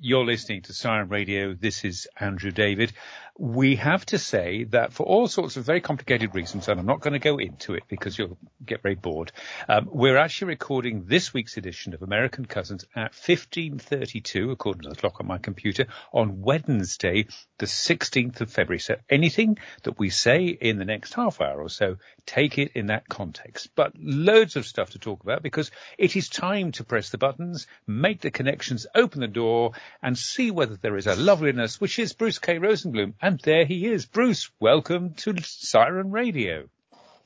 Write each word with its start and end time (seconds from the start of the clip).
You're 0.00 0.24
listening 0.24 0.62
to 0.62 0.72
Siren 0.72 1.08
Radio. 1.08 1.54
This 1.54 1.84
is 1.84 2.06
Andrew 2.20 2.52
David. 2.52 2.92
We 3.36 3.74
have 3.76 4.06
to 4.06 4.18
say 4.18 4.62
that 4.70 4.92
for 4.92 5.04
all 5.04 5.26
sorts 5.26 5.56
of 5.56 5.64
very 5.64 5.80
complicated 5.80 6.36
reasons, 6.36 6.68
and 6.68 6.78
I'm 6.78 6.86
not 6.86 7.00
going 7.00 7.14
to 7.14 7.18
go 7.18 7.38
into 7.38 7.74
it 7.74 7.82
because 7.88 8.16
you'll 8.16 8.38
get 8.64 8.80
very 8.80 8.94
bored, 8.94 9.32
um, 9.68 9.88
we're 9.90 10.16
actually 10.16 10.48
recording 10.48 11.06
this 11.06 11.34
week's 11.34 11.56
edition 11.56 11.94
of 11.94 12.02
American 12.02 12.46
Cousins 12.46 12.84
at 12.94 13.12
15.32, 13.12 14.52
according 14.52 14.82
to 14.82 14.88
the 14.90 14.94
clock 14.94 15.18
on 15.18 15.26
my 15.26 15.38
computer, 15.38 15.86
on 16.12 16.42
Wednesday, 16.42 17.26
the 17.58 17.66
16th 17.66 18.40
of 18.40 18.52
February. 18.52 18.78
So 18.78 18.96
anything 19.10 19.58
that 19.82 19.98
we 19.98 20.10
say 20.10 20.46
in 20.46 20.78
the 20.78 20.84
next 20.84 21.14
half 21.14 21.40
hour 21.40 21.60
or 21.60 21.70
so, 21.70 21.96
take 22.28 22.58
it 22.58 22.72
in 22.74 22.86
that 22.86 23.08
context. 23.08 23.70
But 23.74 23.94
loads 23.98 24.56
of 24.56 24.66
stuff 24.66 24.90
to 24.90 24.98
talk 24.98 25.22
about 25.22 25.42
because 25.42 25.70
it 25.96 26.14
is 26.14 26.28
time 26.28 26.72
to 26.72 26.84
press 26.84 27.08
the 27.08 27.16
buttons, 27.16 27.66
make 27.86 28.20
the 28.20 28.30
connections, 28.30 28.86
open 28.94 29.20
the 29.20 29.28
door, 29.28 29.72
and 30.02 30.16
see 30.16 30.50
whether 30.50 30.76
there 30.76 30.98
is 30.98 31.06
a 31.06 31.16
loveliness, 31.16 31.80
which 31.80 31.98
is 31.98 32.12
Bruce 32.12 32.38
K. 32.38 32.58
Rosenblum. 32.58 33.14
And 33.22 33.40
there 33.40 33.64
he 33.64 33.86
is. 33.86 34.04
Bruce, 34.04 34.50
welcome 34.60 35.14
to 35.14 35.34
Siren 35.42 36.10
Radio. 36.10 36.68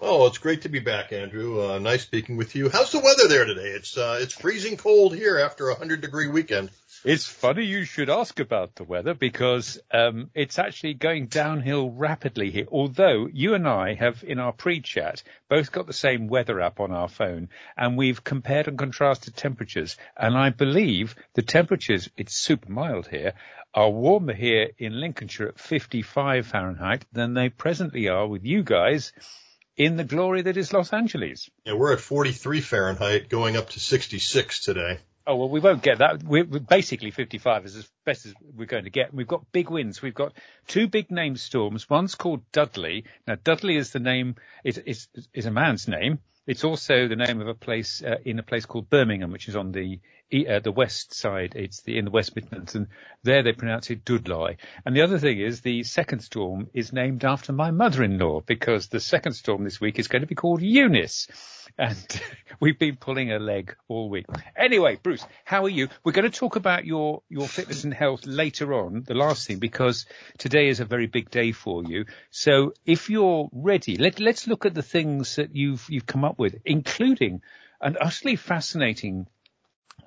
Oh, 0.05 0.27
it's 0.27 0.38
great 0.38 0.62
to 0.62 0.69
be 0.69 0.80
back, 0.80 1.12
Andrew. 1.12 1.65
Uh, 1.65 1.79
nice 1.79 2.02
speaking 2.02 2.37
with 2.37 2.56
you. 2.56 2.69
How's 2.69 2.91
the 2.91 2.98
weather 2.98 3.29
there 3.29 3.45
today? 3.45 3.69
It's 3.69 3.97
uh, 3.97 4.19
it's 4.20 4.34
freezing 4.34 4.77
cold 4.77 5.15
here 5.15 5.38
after 5.38 5.69
a 5.69 5.77
hundred 5.77 6.01
degree 6.01 6.27
weekend. 6.27 6.70
It's 7.05 7.29
funny 7.29 7.66
you 7.66 7.84
should 7.84 8.10
ask 8.10 8.41
about 8.41 8.74
the 8.74 8.83
weather 8.83 9.15
because 9.15 9.79
um, 9.93 10.30
it's 10.34 10.59
actually 10.59 10.95
going 10.95 11.29
downhill 11.29 11.88
rapidly 11.88 12.51
here. 12.51 12.66
Although 12.73 13.29
you 13.33 13.55
and 13.55 13.69
I 13.69 13.95
have, 13.95 14.24
in 14.24 14.41
our 14.41 14.52
pre-chat, 14.52 15.23
both 15.48 15.70
got 15.70 15.87
the 15.87 15.93
same 15.93 16.27
weather 16.27 16.60
app 16.60 16.80
on 16.80 16.91
our 16.91 17.09
phone, 17.09 17.48
and 17.77 17.96
we've 17.96 18.24
compared 18.24 18.66
and 18.66 18.77
contrasted 18.77 19.37
temperatures. 19.37 19.96
And 20.16 20.37
I 20.37 20.51
believe 20.51 21.15
the 21.34 21.43
temperatures, 21.43 22.10
it's 22.16 22.37
super 22.37 22.73
mild 22.73 23.07
here, 23.07 23.34
are 23.73 23.88
warmer 23.88 24.34
here 24.34 24.71
in 24.79 24.98
Lincolnshire 24.98 25.51
at 25.51 25.60
55 25.60 26.45
Fahrenheit 26.48 27.05
than 27.12 27.34
they 27.34 27.51
presently 27.51 28.09
are 28.09 28.27
with 28.27 28.45
you 28.45 28.65
guys 28.65 29.12
in 29.76 29.96
the 29.96 30.04
glory 30.04 30.42
that 30.42 30.56
is 30.56 30.73
Los 30.73 30.92
Angeles. 30.92 31.48
Yeah, 31.65 31.74
we're 31.74 31.92
at 31.92 32.01
43 32.01 32.60
Fahrenheit, 32.60 33.28
going 33.28 33.56
up 33.56 33.70
to 33.70 33.80
66 33.80 34.60
today. 34.60 34.98
Oh 35.24 35.37
well, 35.37 35.48
we 35.48 35.60
won't 35.60 35.82
get 35.82 35.98
that. 35.98 36.23
We're, 36.24 36.45
we're 36.45 36.59
basically 36.59 37.12
55 37.12 37.66
is 37.66 37.76
as 37.76 37.88
best 38.04 38.26
as 38.26 38.34
we're 38.56 38.66
going 38.66 38.84
to 38.84 38.90
get. 38.90 39.15
We've 39.15 39.26
got 39.26 39.52
big 39.52 39.70
winds. 39.70 40.02
We've 40.02 40.15
got 40.15 40.32
two 40.66 40.88
big 40.88 41.12
name 41.12 41.37
storms. 41.37 41.88
One's 41.88 42.16
called 42.16 42.43
Dudley. 42.50 43.04
Now 43.26 43.37
Dudley 43.43 43.76
is 43.76 43.90
the 43.90 44.00
name. 44.00 44.34
Is 44.65 44.78
is 44.78 45.06
is 45.32 45.46
a 45.46 45.52
man's 45.52 45.87
name. 45.87 46.18
It's 46.46 46.65
also 46.65 47.07
the 47.07 47.16
name 47.16 47.40
of 47.40 47.46
a 47.46 47.54
place 47.54 48.02
uh, 48.02 48.16
in 48.24 48.38
a 48.38 48.43
place 48.43 48.66
called 48.66 48.90
Birmingham, 48.90 49.30
which 49.30 49.48
is 49.48 49.54
on 49.54 49.71
the 49.71 50.01
uh, 50.32 50.60
the 50.60 50.73
west 50.73 51.12
side. 51.12 51.52
It's 51.54 51.82
the, 51.82 51.99
in 51.99 52.07
the 52.07 52.10
West 52.10 52.34
Midlands, 52.34 52.74
and 52.74 52.88
there 53.23 53.43
they 53.43 53.52
pronounce 53.52 53.90
it 53.90 54.04
Dudley. 54.04 54.57
And 54.84 54.96
the 54.96 55.02
other 55.02 55.18
thing 55.18 55.38
is 55.38 55.60
the 55.60 55.82
second 55.82 56.21
storm 56.21 56.68
is 56.73 56.93
named 56.93 57.24
after 57.24 57.52
my 57.52 57.71
mother-in-law 57.71 58.40
because 58.46 58.88
the 58.88 59.01
second 59.01 59.34
storm 59.34 59.65
this 59.65 59.80
week 59.80 59.99
is 59.99 60.09
going 60.09 60.23
to 60.23 60.26
be 60.26 60.34
called 60.34 60.62
Eunice. 60.62 61.29
And 61.79 62.23
we've 62.60 62.79
been 62.79 62.96
pulling 62.96 63.30
a 63.30 63.38
leg 63.38 63.77
all 63.88 64.09
week. 64.09 64.27
Anyway, 64.56 64.99
Bruce, 65.03 65.25
how 65.44 65.65
are 65.65 65.69
you? 65.69 65.88
We're 66.03 66.12
going 66.12 66.31
to 66.31 66.38
talk 66.38 66.56
about 66.56 66.84
your, 66.84 67.22
your 67.28 67.47
fitness 67.47 67.84
and 67.84 67.94
health 67.94 68.27
later 68.27 68.72
on, 68.75 69.04
the 69.06 69.15
last 69.15 69.47
thing, 69.47 69.59
because 69.59 70.06
today 70.38 70.69
is 70.69 70.81
a 70.81 70.84
very 70.84 71.06
big 71.06 71.31
day 71.31 71.53
for 71.53 71.84
you. 71.84 72.06
So 72.31 72.72
if 72.87 73.10
you're 73.10 73.49
ready, 73.53 73.97
let, 73.97 74.19
let's 74.19 74.47
look 74.47 74.66
at 74.66 74.75
the 74.75 74.82
things 74.82 75.37
that 75.37 75.54
you've, 75.54 75.87
you've 75.88 76.06
come 76.06 76.25
up 76.25 76.31
with, 76.38 76.56
including 76.65 77.43
an 77.81 77.97
utterly 78.00 78.37
fascinating 78.37 79.27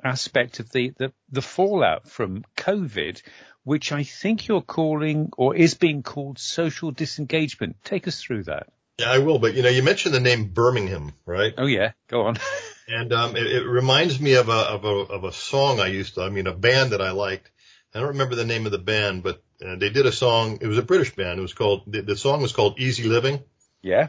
aspect 0.04 0.60
of 0.60 0.72
the, 0.72 0.94
the, 0.98 1.14
the 1.32 1.42
fallout 1.42 2.08
from 2.08 2.44
COVID, 2.58 3.22
which 3.64 3.92
I 3.92 4.04
think 4.04 4.48
you're 4.48 4.62
calling 4.62 5.32
or 5.38 5.56
is 5.56 5.74
being 5.74 6.04
called 6.04 6.40
social 6.40 6.92
disengagement. 6.92 7.78
Take 7.84 8.08
us 8.08 8.22
through 8.22 8.44
that. 8.44 8.68
Yeah, 9.00 9.12
I 9.12 9.18
will. 9.18 9.40
But 9.40 9.56
you 9.56 9.64
know, 9.64 9.70
you 9.70 9.84
mentioned 9.84 10.14
the 10.14 10.20
name 10.20 10.46
Birmingham, 10.50 11.14
right? 11.26 11.54
Oh 11.58 11.66
yeah, 11.66 11.92
go 12.08 12.22
on. 12.22 12.38
and 12.88 13.12
um, 13.12 13.36
it, 13.36 13.46
it 13.46 13.68
reminds 13.68 14.20
me 14.22 14.36
of 14.36 14.48
a 14.48 14.52
of 14.52 14.86
a 14.86 14.88
of 14.88 15.24
a 15.26 15.34
song 15.34 15.80
I 15.82 15.88
used 15.88 16.16
to. 16.16 16.22
I 16.22 16.30
mean, 16.30 16.48
a 16.48 16.54
band 16.54 16.92
that 16.92 17.02
I 17.02 17.12
liked. 17.12 17.52
I 17.94 18.00
don't 18.00 18.10
remember 18.10 18.36
the 18.36 18.46
name 18.46 18.66
of 18.66 18.72
the 18.72 18.78
band, 18.78 19.24
but 19.24 19.42
uh, 19.66 19.76
they 19.76 19.90
did 19.90 20.06
a 20.06 20.12
song. 20.12 20.60
It 20.62 20.68
was 20.68 20.78
a 20.78 20.84
British 20.84 21.14
band. 21.16 21.40
It 21.40 21.42
was 21.42 21.54
called 21.54 21.84
the, 21.88 22.02
the 22.02 22.16
song 22.16 22.42
was 22.42 22.54
called 22.54 22.80
Easy 22.80 23.04
Living. 23.04 23.44
Yeah. 23.82 24.08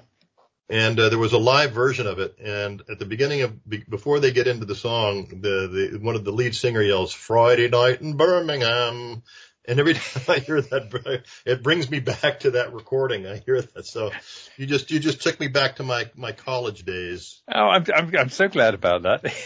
And 0.68 0.98
uh, 0.98 1.10
there 1.10 1.18
was 1.18 1.32
a 1.32 1.38
live 1.38 1.72
version 1.72 2.06
of 2.06 2.18
it. 2.18 2.38
And 2.42 2.82
at 2.90 2.98
the 2.98 3.06
beginning 3.06 3.42
of 3.42 3.68
be, 3.68 3.84
before 3.88 4.18
they 4.18 4.32
get 4.32 4.48
into 4.48 4.66
the 4.66 4.74
song, 4.74 5.40
the 5.40 5.90
the 5.92 5.98
one 6.00 6.16
of 6.16 6.24
the 6.24 6.32
lead 6.32 6.54
singer 6.56 6.82
yells 6.82 7.12
"Friday 7.12 7.68
night 7.68 8.00
in 8.00 8.16
Birmingham," 8.16 9.22
And 9.68 9.80
every 9.80 9.94
time 9.94 10.22
I 10.28 10.38
hear 10.38 10.60
that, 10.60 11.22
it 11.44 11.62
brings 11.62 11.90
me 11.90 12.00
back 12.00 12.40
to 12.40 12.52
that 12.52 12.72
recording. 12.72 13.26
I 13.26 13.38
hear 13.38 13.60
that. 13.60 13.86
So 13.86 14.12
you 14.56 14.66
just, 14.66 14.90
you 14.90 15.00
just 15.00 15.22
took 15.22 15.38
me 15.40 15.48
back 15.48 15.76
to 15.76 15.82
my, 15.82 16.10
my 16.14 16.32
college 16.32 16.84
days. 16.84 17.42
Oh, 17.52 17.68
I'm, 17.68 17.84
I'm, 17.94 18.16
I'm 18.16 18.28
so 18.30 18.48
glad 18.48 18.74
about 18.74 19.02
that. 19.02 19.34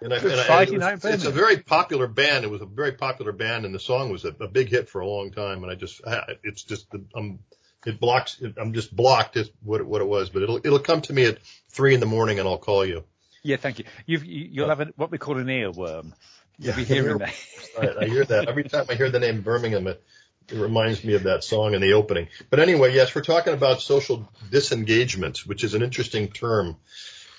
And, 0.00 0.14
I, 0.14 0.18
and 0.18 0.40
I, 0.40 0.62
it 0.62 0.70
was, 0.70 1.04
it's 1.06 1.24
a 1.24 1.30
very 1.32 1.56
popular 1.58 2.06
band. 2.06 2.44
It 2.44 2.50
was 2.50 2.62
a 2.62 2.66
very 2.66 2.92
popular 2.92 3.32
band 3.32 3.64
and 3.64 3.74
the 3.74 3.80
song 3.80 4.12
was 4.12 4.24
a, 4.24 4.28
a 4.28 4.46
big 4.46 4.68
hit 4.68 4.88
for 4.88 5.00
a 5.00 5.06
long 5.06 5.32
time. 5.32 5.64
And 5.64 5.72
I 5.72 5.74
just, 5.74 6.00
it's 6.44 6.62
just, 6.62 6.88
the 6.92 7.04
um, 7.16 7.40
it 7.86 8.00
blocks, 8.00 8.42
I'm 8.56 8.72
just 8.72 8.94
blocked 8.94 9.36
as 9.36 9.50
what, 9.62 9.84
what 9.84 10.00
it 10.00 10.08
was, 10.08 10.30
but 10.30 10.42
it'll, 10.42 10.56
it'll 10.58 10.78
come 10.78 11.00
to 11.02 11.12
me 11.12 11.26
at 11.26 11.38
three 11.70 11.94
in 11.94 12.00
the 12.00 12.06
morning 12.06 12.38
and 12.38 12.48
I'll 12.48 12.58
call 12.58 12.84
you. 12.84 13.04
Yeah, 13.42 13.56
thank 13.56 13.78
you. 13.78 13.84
You've, 14.06 14.24
you'll 14.24 14.68
have 14.68 14.80
a, 14.80 14.86
what 14.96 15.10
we 15.10 15.18
call 15.18 15.38
an 15.38 15.46
earworm. 15.46 16.12
You'll 16.58 16.74
be 16.74 16.84
hearing 16.84 17.18
that. 17.18 17.34
I, 17.80 18.04
I 18.04 18.08
hear 18.08 18.24
that 18.24 18.48
every 18.48 18.64
time 18.64 18.86
I 18.88 18.94
hear 18.94 19.10
the 19.10 19.20
name 19.20 19.42
Birmingham. 19.42 19.86
It, 19.86 20.02
it 20.50 20.56
reminds 20.56 21.04
me 21.04 21.14
of 21.14 21.24
that 21.24 21.44
song 21.44 21.74
in 21.74 21.80
the 21.80 21.92
opening. 21.92 22.28
But 22.50 22.60
anyway, 22.60 22.94
yes, 22.94 23.14
we're 23.14 23.22
talking 23.22 23.52
about 23.52 23.80
social 23.80 24.28
disengagement, 24.50 25.46
which 25.46 25.62
is 25.62 25.74
an 25.74 25.82
interesting 25.82 26.28
term, 26.28 26.76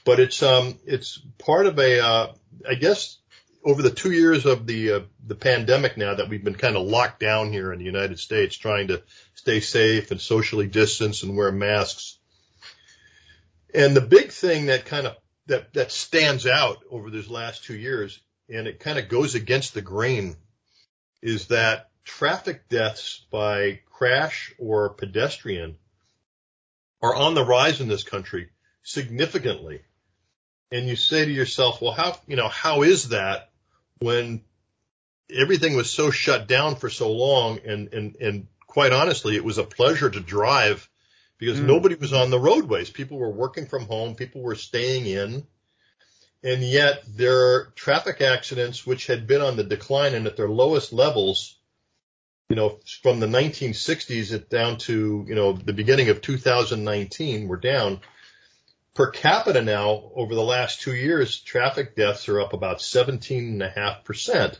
but 0.05 0.19
it's 0.19 0.43
um 0.43 0.79
it's 0.85 1.19
part 1.37 1.65
of 1.65 1.79
a 1.79 1.99
uh, 1.99 2.33
I 2.67 2.75
guess 2.75 3.17
over 3.63 3.81
the 3.81 3.91
two 3.91 4.11
years 4.11 4.45
of 4.45 4.65
the 4.65 4.91
uh, 4.91 4.99
the 5.25 5.35
pandemic 5.35 5.97
now 5.97 6.15
that 6.15 6.29
we've 6.29 6.43
been 6.43 6.55
kind 6.55 6.77
of 6.77 6.87
locked 6.87 7.19
down 7.19 7.51
here 7.51 7.73
in 7.73 7.79
the 7.79 7.85
United 7.85 8.19
States, 8.19 8.55
trying 8.55 8.87
to 8.87 9.03
stay 9.35 9.59
safe 9.59 10.11
and 10.11 10.21
socially 10.21 10.67
distance 10.67 11.23
and 11.23 11.35
wear 11.35 11.51
masks. 11.51 12.17
And 13.73 13.95
the 13.95 14.01
big 14.01 14.31
thing 14.31 14.67
that 14.67 14.85
kind 14.85 15.07
of 15.07 15.15
that 15.47 15.73
that 15.73 15.91
stands 15.91 16.47
out 16.47 16.77
over 16.89 17.09
these 17.09 17.29
last 17.29 17.63
two 17.63 17.75
years 17.75 18.19
and 18.49 18.67
it 18.67 18.79
kind 18.79 18.97
of 18.97 19.09
goes 19.09 19.35
against 19.35 19.73
the 19.73 19.81
grain 19.81 20.35
is 21.21 21.47
that 21.47 21.89
traffic 22.03 22.67
deaths 22.69 23.25
by 23.31 23.79
crash 23.85 24.53
or 24.57 24.89
pedestrian 24.89 25.77
are 27.01 27.15
on 27.15 27.35
the 27.35 27.45
rise 27.45 27.81
in 27.81 27.87
this 27.87 28.03
country 28.03 28.49
significantly. 28.83 29.81
And 30.71 30.87
you 30.87 30.95
say 30.95 31.25
to 31.25 31.31
yourself, 31.31 31.81
well, 31.81 31.91
how, 31.91 32.17
you 32.27 32.35
know, 32.35 32.47
how 32.47 32.83
is 32.83 33.09
that 33.09 33.48
when 33.99 34.41
everything 35.29 35.75
was 35.75 35.89
so 35.89 36.11
shut 36.11 36.47
down 36.47 36.75
for 36.75 36.89
so 36.89 37.11
long 37.11 37.59
and, 37.65 37.93
and, 37.93 38.15
and 38.17 38.47
quite 38.67 38.93
honestly, 38.93 39.35
it 39.35 39.43
was 39.43 39.57
a 39.57 39.63
pleasure 39.63 40.09
to 40.09 40.19
drive 40.19 40.89
because 41.37 41.59
mm. 41.59 41.65
nobody 41.65 41.95
was 41.95 42.13
on 42.13 42.31
the 42.31 42.39
roadways. 42.39 42.89
People 42.89 43.17
were 43.17 43.31
working 43.31 43.65
from 43.65 43.85
home. 43.85 44.15
People 44.15 44.41
were 44.41 44.55
staying 44.55 45.05
in 45.05 45.45
and 46.43 46.63
yet 46.63 47.03
there 47.07 47.37
are 47.37 47.73
traffic 47.75 48.21
accidents 48.21 48.85
which 48.85 49.07
had 49.07 49.27
been 49.27 49.41
on 49.41 49.57
the 49.57 49.63
decline 49.63 50.13
and 50.13 50.25
at 50.25 50.37
their 50.37 50.49
lowest 50.49 50.93
levels, 50.93 51.57
you 52.49 52.55
know, 52.55 52.79
from 53.01 53.19
the 53.19 53.27
1960s 53.27 54.31
it 54.31 54.49
down 54.49 54.77
to, 54.77 55.25
you 55.27 55.35
know, 55.35 55.53
the 55.53 55.73
beginning 55.73 56.09
of 56.09 56.21
2019, 56.21 57.47
we're 57.47 57.57
down. 57.57 57.99
Per 58.93 59.11
capita 59.11 59.61
now, 59.61 60.11
over 60.15 60.35
the 60.35 60.43
last 60.43 60.81
two 60.81 60.93
years, 60.93 61.39
traffic 61.39 61.95
deaths 61.95 62.27
are 62.27 62.41
up 62.41 62.53
about 62.53 62.79
17.5%. 62.79 64.59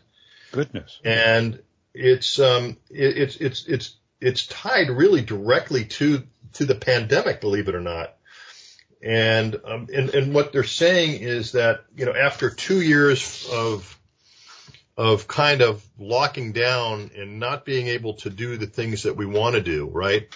Goodness. 0.51 0.99
And 1.03 1.61
it's, 1.93 2.39
um, 2.39 2.77
it, 2.89 3.17
it's, 3.17 3.35
it's, 3.37 3.65
it's, 3.67 3.95
it's 4.21 4.47
tied 4.47 4.89
really 4.89 5.21
directly 5.21 5.85
to, 5.85 6.23
to 6.53 6.65
the 6.65 6.75
pandemic, 6.75 7.41
believe 7.41 7.67
it 7.67 7.75
or 7.75 7.81
not. 7.81 8.15
And, 9.01 9.59
um, 9.65 9.87
and, 9.93 10.09
and 10.09 10.33
what 10.33 10.51
they're 10.51 10.63
saying 10.63 11.21
is 11.21 11.53
that, 11.53 11.85
you 11.95 12.05
know, 12.05 12.13
after 12.13 12.49
two 12.49 12.81
years 12.81 13.47
of, 13.51 13.97
of 14.97 15.27
kind 15.27 15.61
of 15.61 15.85
locking 15.97 16.51
down 16.51 17.11
and 17.15 17.39
not 17.39 17.63
being 17.63 17.87
able 17.87 18.15
to 18.15 18.29
do 18.29 18.57
the 18.57 18.67
things 18.67 19.03
that 19.03 19.15
we 19.15 19.25
want 19.25 19.55
to 19.55 19.61
do, 19.61 19.87
right? 19.87 20.27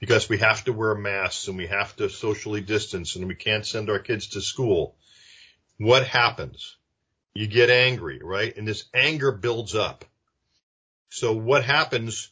Because 0.00 0.28
we 0.28 0.38
have 0.38 0.64
to 0.64 0.72
wear 0.72 0.94
masks 0.94 1.48
and 1.48 1.56
we 1.56 1.66
have 1.66 1.94
to 1.96 2.08
socially 2.08 2.60
distance 2.60 3.16
and 3.16 3.26
we 3.26 3.34
can't 3.34 3.66
send 3.66 3.90
our 3.90 3.98
kids 3.98 4.28
to 4.28 4.40
school. 4.40 4.96
What 5.78 6.06
happens? 6.06 6.76
You 7.34 7.46
get 7.46 7.70
angry, 7.70 8.20
right? 8.22 8.56
And 8.56 8.66
this 8.66 8.84
anger 8.94 9.32
builds 9.32 9.74
up. 9.74 10.04
So 11.10 11.32
what 11.32 11.64
happens 11.64 12.30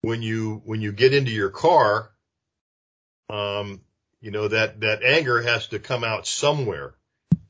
when 0.00 0.22
you, 0.22 0.62
when 0.64 0.80
you 0.80 0.92
get 0.92 1.14
into 1.14 1.30
your 1.30 1.50
car, 1.50 2.10
um, 3.30 3.80
you 4.20 4.30
know, 4.30 4.48
that, 4.48 4.80
that 4.80 5.02
anger 5.02 5.42
has 5.42 5.68
to 5.68 5.78
come 5.78 6.04
out 6.04 6.26
somewhere. 6.26 6.94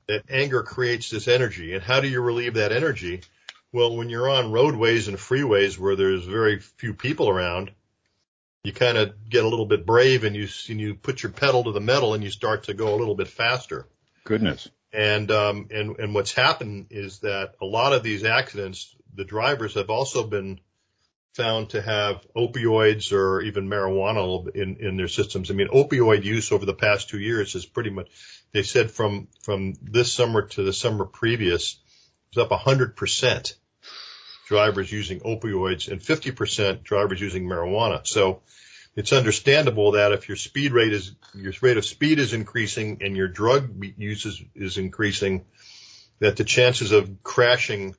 That 0.09 0.25
anger 0.29 0.63
creates 0.63 1.11
this 1.11 1.29
energy. 1.29 1.75
And 1.75 1.83
how 1.83 2.01
do 2.01 2.09
you 2.09 2.21
relieve 2.21 2.55
that 2.55 2.73
energy? 2.73 3.23
Well, 3.73 3.97
when 3.97 4.09
you're 4.09 4.31
on 4.31 4.53
roadways 4.53 5.09
and 5.09 5.17
freeways 5.17 5.79
where 5.79 5.97
there's 5.97 6.25
very 6.25 6.61
few 6.61 6.95
people 6.95 7.29
around, 7.29 7.73
you 8.67 8.73
kind 8.73 8.99
of 8.99 9.29
get 9.29 9.45
a 9.45 9.49
little 9.49 9.65
bit 9.65 9.87
brave 9.87 10.25
and 10.25 10.35
you 10.35 10.49
and 10.69 10.81
you 10.81 10.97
put 10.97 11.23
your 11.23 11.31
pedal 11.31 11.65
to 11.65 11.73
the 11.73 11.81
metal 11.81 12.15
and 12.15 12.25
you 12.25 12.31
start 12.31 12.65
to 12.65 12.75
go 12.75 12.95
a 12.95 12.97
little 12.97 13.15
bit 13.15 13.29
faster. 13.29 13.87
Goodness. 14.25 14.69
And 14.93 15.31
um 15.31 15.69
and 15.71 15.97
and 16.01 16.15
what's 16.15 16.33
happened 16.33 16.87
is 16.91 17.21
that 17.21 17.55
a 17.61 17.65
lot 17.65 17.93
of 17.93 18.03
these 18.03 18.25
accidents, 18.25 18.95
the 19.15 19.25
drivers 19.25 19.75
have 19.75 19.89
also 19.89 20.27
been 20.27 20.59
found 21.35 21.71
to 21.71 21.83
have 21.83 22.27
opioids 22.35 23.13
or 23.13 23.41
even 23.43 23.69
marijuana 23.69 24.49
in 24.57 24.77
in 24.77 24.97
their 24.97 25.07
systems. 25.07 25.51
I 25.51 25.55
mean, 25.55 25.69
opioid 25.69 26.25
use 26.25 26.51
over 26.51 26.67
the 26.67 26.75
past 26.75 27.09
two 27.09 27.21
years 27.21 27.55
is 27.55 27.67
pretty 27.67 27.91
much. 27.91 28.09
They 28.53 28.65
said 28.65 28.91
from 28.91 29.29
from 29.43 29.75
this 29.81 30.13
summer 30.13 30.43
to 30.43 30.65
the 30.65 30.73
summer 30.73 31.05
previous, 31.05 31.75
it 31.75 32.37
was 32.37 32.45
up 32.45 32.51
100 32.51 32.97
percent 32.97 33.55
drivers 34.47 34.91
using 34.91 35.21
opioids 35.21 35.91
and 35.91 36.03
50 36.03 36.31
percent 36.31 36.85
drivers 36.85 37.21
using 37.21 37.47
marijuana. 37.47 38.07
So 38.07 38.43
it's 38.95 39.13
understandable 39.13 39.93
that 39.93 40.13
if 40.13 40.29
your 40.29 40.37
speed 40.37 40.73
rate 40.73 40.93
is 40.93 41.15
your 41.35 41.53
rate 41.61 41.77
of 41.77 41.85
speed 41.85 42.19
is 42.19 42.33
increasing 42.33 42.99
and 43.03 43.17
your 43.17 43.29
drug 43.29 43.85
use 43.99 44.25
is, 44.25 44.43
is 44.55 44.79
increasing, 44.79 45.45
that 46.21 46.37
the 46.37 46.45
chances 46.45 46.93
of 46.93 47.23
crashing 47.23 47.95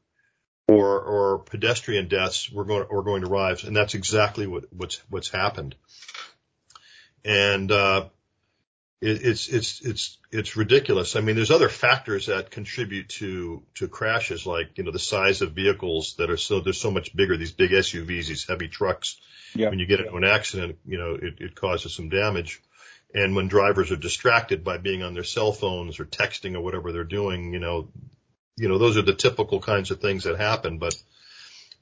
or 0.68 1.00
or 1.00 1.40
pedestrian 1.40 2.08
deaths 2.08 2.52
were 2.52 2.66
going 2.66 2.88
are 2.92 3.04
going 3.04 3.22
to 3.22 3.30
rise, 3.30 3.64
and 3.64 3.76
that's 3.76 3.94
exactly 3.94 4.48
what 4.48 4.66
what's 4.72 4.98
what's 5.10 5.30
happened. 5.30 5.76
And 7.24 7.72
uh, 7.72 8.08
it, 9.02 9.26
it's 9.26 9.48
it's 9.48 9.82
it's 9.82 10.18
it's 10.32 10.56
ridiculous. 10.56 11.16
I 11.16 11.22
mean, 11.22 11.36
there's 11.36 11.52
other 11.52 11.70
factors 11.70 12.28
that 12.28 12.50
contribute 12.50 13.10
to 13.10 13.64
to 13.76 13.88
crashes, 13.88 14.46
like 14.46 14.78
you 14.78 14.84
know 14.84 14.92
the 14.92 15.00
size 15.00 15.42
of 15.42 15.52
vehicles 15.52 16.16
that 16.18 16.30
are 16.30 16.38
so 16.38 16.62
they're 16.62 16.74
so 16.74 16.92
much 16.92 17.16
bigger. 17.16 17.38
These 17.38 17.52
big 17.52 17.72
SUVs, 17.72 18.28
these 18.28 18.48
heavy 18.48 18.68
trucks. 18.68 19.20
Yeah. 19.54 19.70
When 19.70 19.80
you 19.80 19.86
get 19.86 20.00
into 20.00 20.16
an 20.16 20.24
accident, 20.24 20.80
you 20.86 20.98
know 20.98 21.14
it, 21.14 21.36
it 21.40 21.56
causes 21.56 21.96
some 21.96 22.10
damage. 22.10 22.62
And 23.14 23.36
when 23.36 23.48
drivers 23.48 23.92
are 23.92 23.98
distracted 23.98 24.64
by 24.64 24.78
being 24.78 25.02
on 25.02 25.14
their 25.14 25.24
cell 25.24 25.54
phones 25.54 26.00
or 26.00 26.06
texting 26.06 26.56
or 26.56 26.62
whatever 26.62 26.92
they're 26.92 27.04
doing, 27.04 27.54
you 27.54 27.60
know, 27.60 27.90
you 28.58 28.68
know 28.68 28.80
those 28.80 28.98
are 28.98 29.04
the 29.04 29.14
typical 29.14 29.62
kinds 29.62 29.92
of 29.92 30.02
things 30.02 30.24
that 30.24 30.40
happen. 30.40 30.80
But 30.80 30.96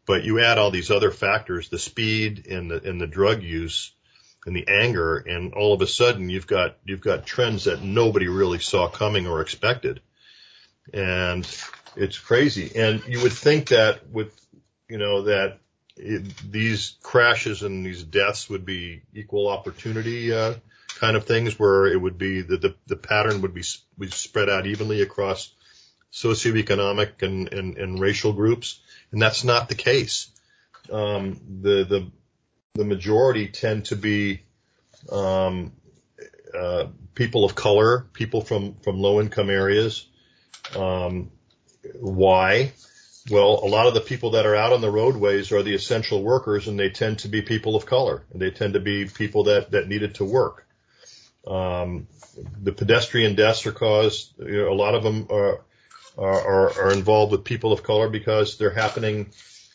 but 0.05 0.25
you 0.25 0.41
add 0.41 0.57
all 0.57 0.69
these 0.69 0.91
other 0.91 1.11
factors, 1.11 1.69
the 1.69 1.79
speed 1.79 2.47
and 2.47 2.69
the 2.69 2.83
and 2.83 2.99
the 2.99 3.07
drug 3.07 3.41
use 3.41 3.93
and 4.45 4.55
the 4.55 4.67
anger, 4.67 5.17
and 5.17 5.53
all 5.53 5.73
of 5.73 5.81
a 5.81 5.87
sudden 5.87 6.29
you've 6.29 6.47
got 6.47 6.77
you've 6.85 7.01
got 7.01 7.25
trends 7.25 7.65
that 7.65 7.81
nobody 7.81 8.27
really 8.27 8.59
saw 8.59 8.87
coming 8.87 9.27
or 9.27 9.41
expected, 9.41 10.01
and 10.93 11.47
it's 11.95 12.17
crazy. 12.17 12.71
And 12.75 13.03
you 13.07 13.21
would 13.21 13.33
think 13.33 13.69
that 13.69 14.09
with 14.09 14.33
you 14.87 14.97
know 14.97 15.23
that 15.23 15.59
it, 15.97 16.51
these 16.51 16.95
crashes 17.01 17.63
and 17.63 17.85
these 17.85 18.03
deaths 18.03 18.49
would 18.49 18.65
be 18.65 19.01
equal 19.13 19.47
opportunity 19.47 20.33
uh, 20.33 20.55
kind 20.99 21.17
of 21.17 21.25
things, 21.25 21.57
where 21.57 21.87
it 21.87 21.99
would 21.99 22.17
be 22.17 22.41
the 22.41 22.57
the, 22.57 22.75
the 22.87 22.95
pattern 22.95 23.41
would 23.41 23.53
be 23.53 23.63
would 23.97 24.13
spread 24.13 24.49
out 24.49 24.67
evenly 24.67 25.01
across 25.01 25.51
socioeconomic 26.11 27.21
and, 27.23 27.51
and, 27.51 27.77
and 27.77 27.99
racial 27.99 28.31
groups, 28.31 28.79
and 29.11 29.21
that's 29.21 29.43
not 29.43 29.67
the 29.69 29.75
case. 29.75 30.29
Um, 30.91 31.39
the 31.61 31.83
the 31.83 32.11
the 32.75 32.85
majority 32.85 33.47
tend 33.47 33.85
to 33.85 33.95
be 33.95 34.41
um, 35.11 35.71
uh, 36.53 36.87
people 37.15 37.45
of 37.45 37.55
color, 37.55 38.05
people 38.13 38.41
from 38.41 38.75
from 38.83 38.99
low 38.99 39.19
income 39.19 39.49
areas. 39.49 40.05
Um, 40.75 41.31
why? 41.99 42.73
Well, 43.31 43.61
a 43.63 43.67
lot 43.67 43.87
of 43.87 43.95
the 43.95 44.01
people 44.01 44.31
that 44.31 44.45
are 44.45 44.55
out 44.55 44.71
on 44.71 44.81
the 44.81 44.91
roadways 44.91 45.51
are 45.51 45.63
the 45.63 45.73
essential 45.73 46.21
workers, 46.21 46.67
and 46.67 46.79
they 46.79 46.89
tend 46.89 47.19
to 47.19 47.27
be 47.27 47.41
people 47.41 47.75
of 47.75 47.85
color, 47.85 48.23
and 48.31 48.41
they 48.41 48.51
tend 48.51 48.73
to 48.73 48.79
be 48.79 49.05
people 49.05 49.45
that 49.45 49.71
that 49.71 49.87
needed 49.87 50.15
to 50.15 50.25
work. 50.25 50.67
Um, 51.47 52.07
the 52.61 52.73
pedestrian 52.73 53.35
deaths 53.35 53.65
are 53.65 53.71
caused. 53.71 54.33
You 54.37 54.63
know, 54.63 54.73
a 54.73 54.75
lot 54.75 54.95
of 54.95 55.03
them 55.03 55.27
are, 55.29 55.61
are 56.17 56.81
are 56.81 56.93
involved 56.93 57.31
with 57.31 57.45
people 57.45 57.71
of 57.71 57.83
color 57.83 58.09
because 58.09 58.57
they're 58.57 58.69
happening 58.69 59.31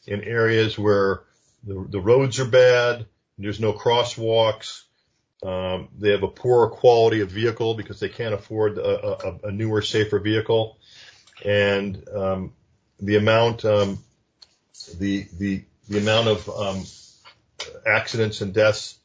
in 0.06 0.22
areas 0.22 0.78
where 0.78 1.22
the, 1.64 1.86
the 1.88 2.00
roads 2.00 2.40
are 2.40 2.46
bad. 2.46 3.06
There's 3.38 3.60
no 3.60 3.72
crosswalks. 3.72 4.82
Um, 5.42 5.88
they 5.98 6.10
have 6.10 6.22
a 6.22 6.28
poorer 6.28 6.68
quality 6.68 7.20
of 7.20 7.30
vehicle 7.30 7.74
because 7.74 8.00
they 8.00 8.10
can't 8.10 8.34
afford 8.34 8.76
a, 8.76 9.26
a, 9.26 9.48
a 9.48 9.52
newer, 9.52 9.80
safer 9.80 10.18
vehicle. 10.18 10.78
And 11.44 12.06
um, 12.14 12.52
the 13.00 13.16
amount, 13.16 13.64
um, 13.64 13.98
the 14.98 15.26
the 15.38 15.64
the 15.88 15.98
amount 15.98 16.28
of 16.28 16.48
um, 16.50 16.84
accidents 17.86 18.42
and 18.42 18.52
deaths 18.52 18.98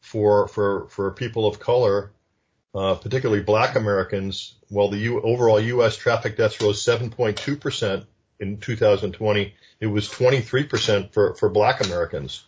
for 0.00 0.46
for 0.46 0.86
for 0.88 1.10
people 1.10 1.46
of 1.46 1.58
color, 1.58 2.12
uh, 2.74 2.94
particularly 2.94 3.42
Black 3.42 3.74
Americans, 3.74 4.54
while 4.68 4.88
the 4.88 4.98
U, 4.98 5.20
overall 5.20 5.60
U.S. 5.60 5.96
traffic 5.96 6.36
deaths 6.36 6.60
rose 6.60 6.84
7.2 6.84 7.60
percent 7.60 8.06
in 8.40 8.56
2020, 8.58 9.54
it 9.80 9.86
was 9.86 10.08
23% 10.08 11.12
for, 11.12 11.34
for 11.34 11.48
black 11.50 11.84
Americans. 11.84 12.44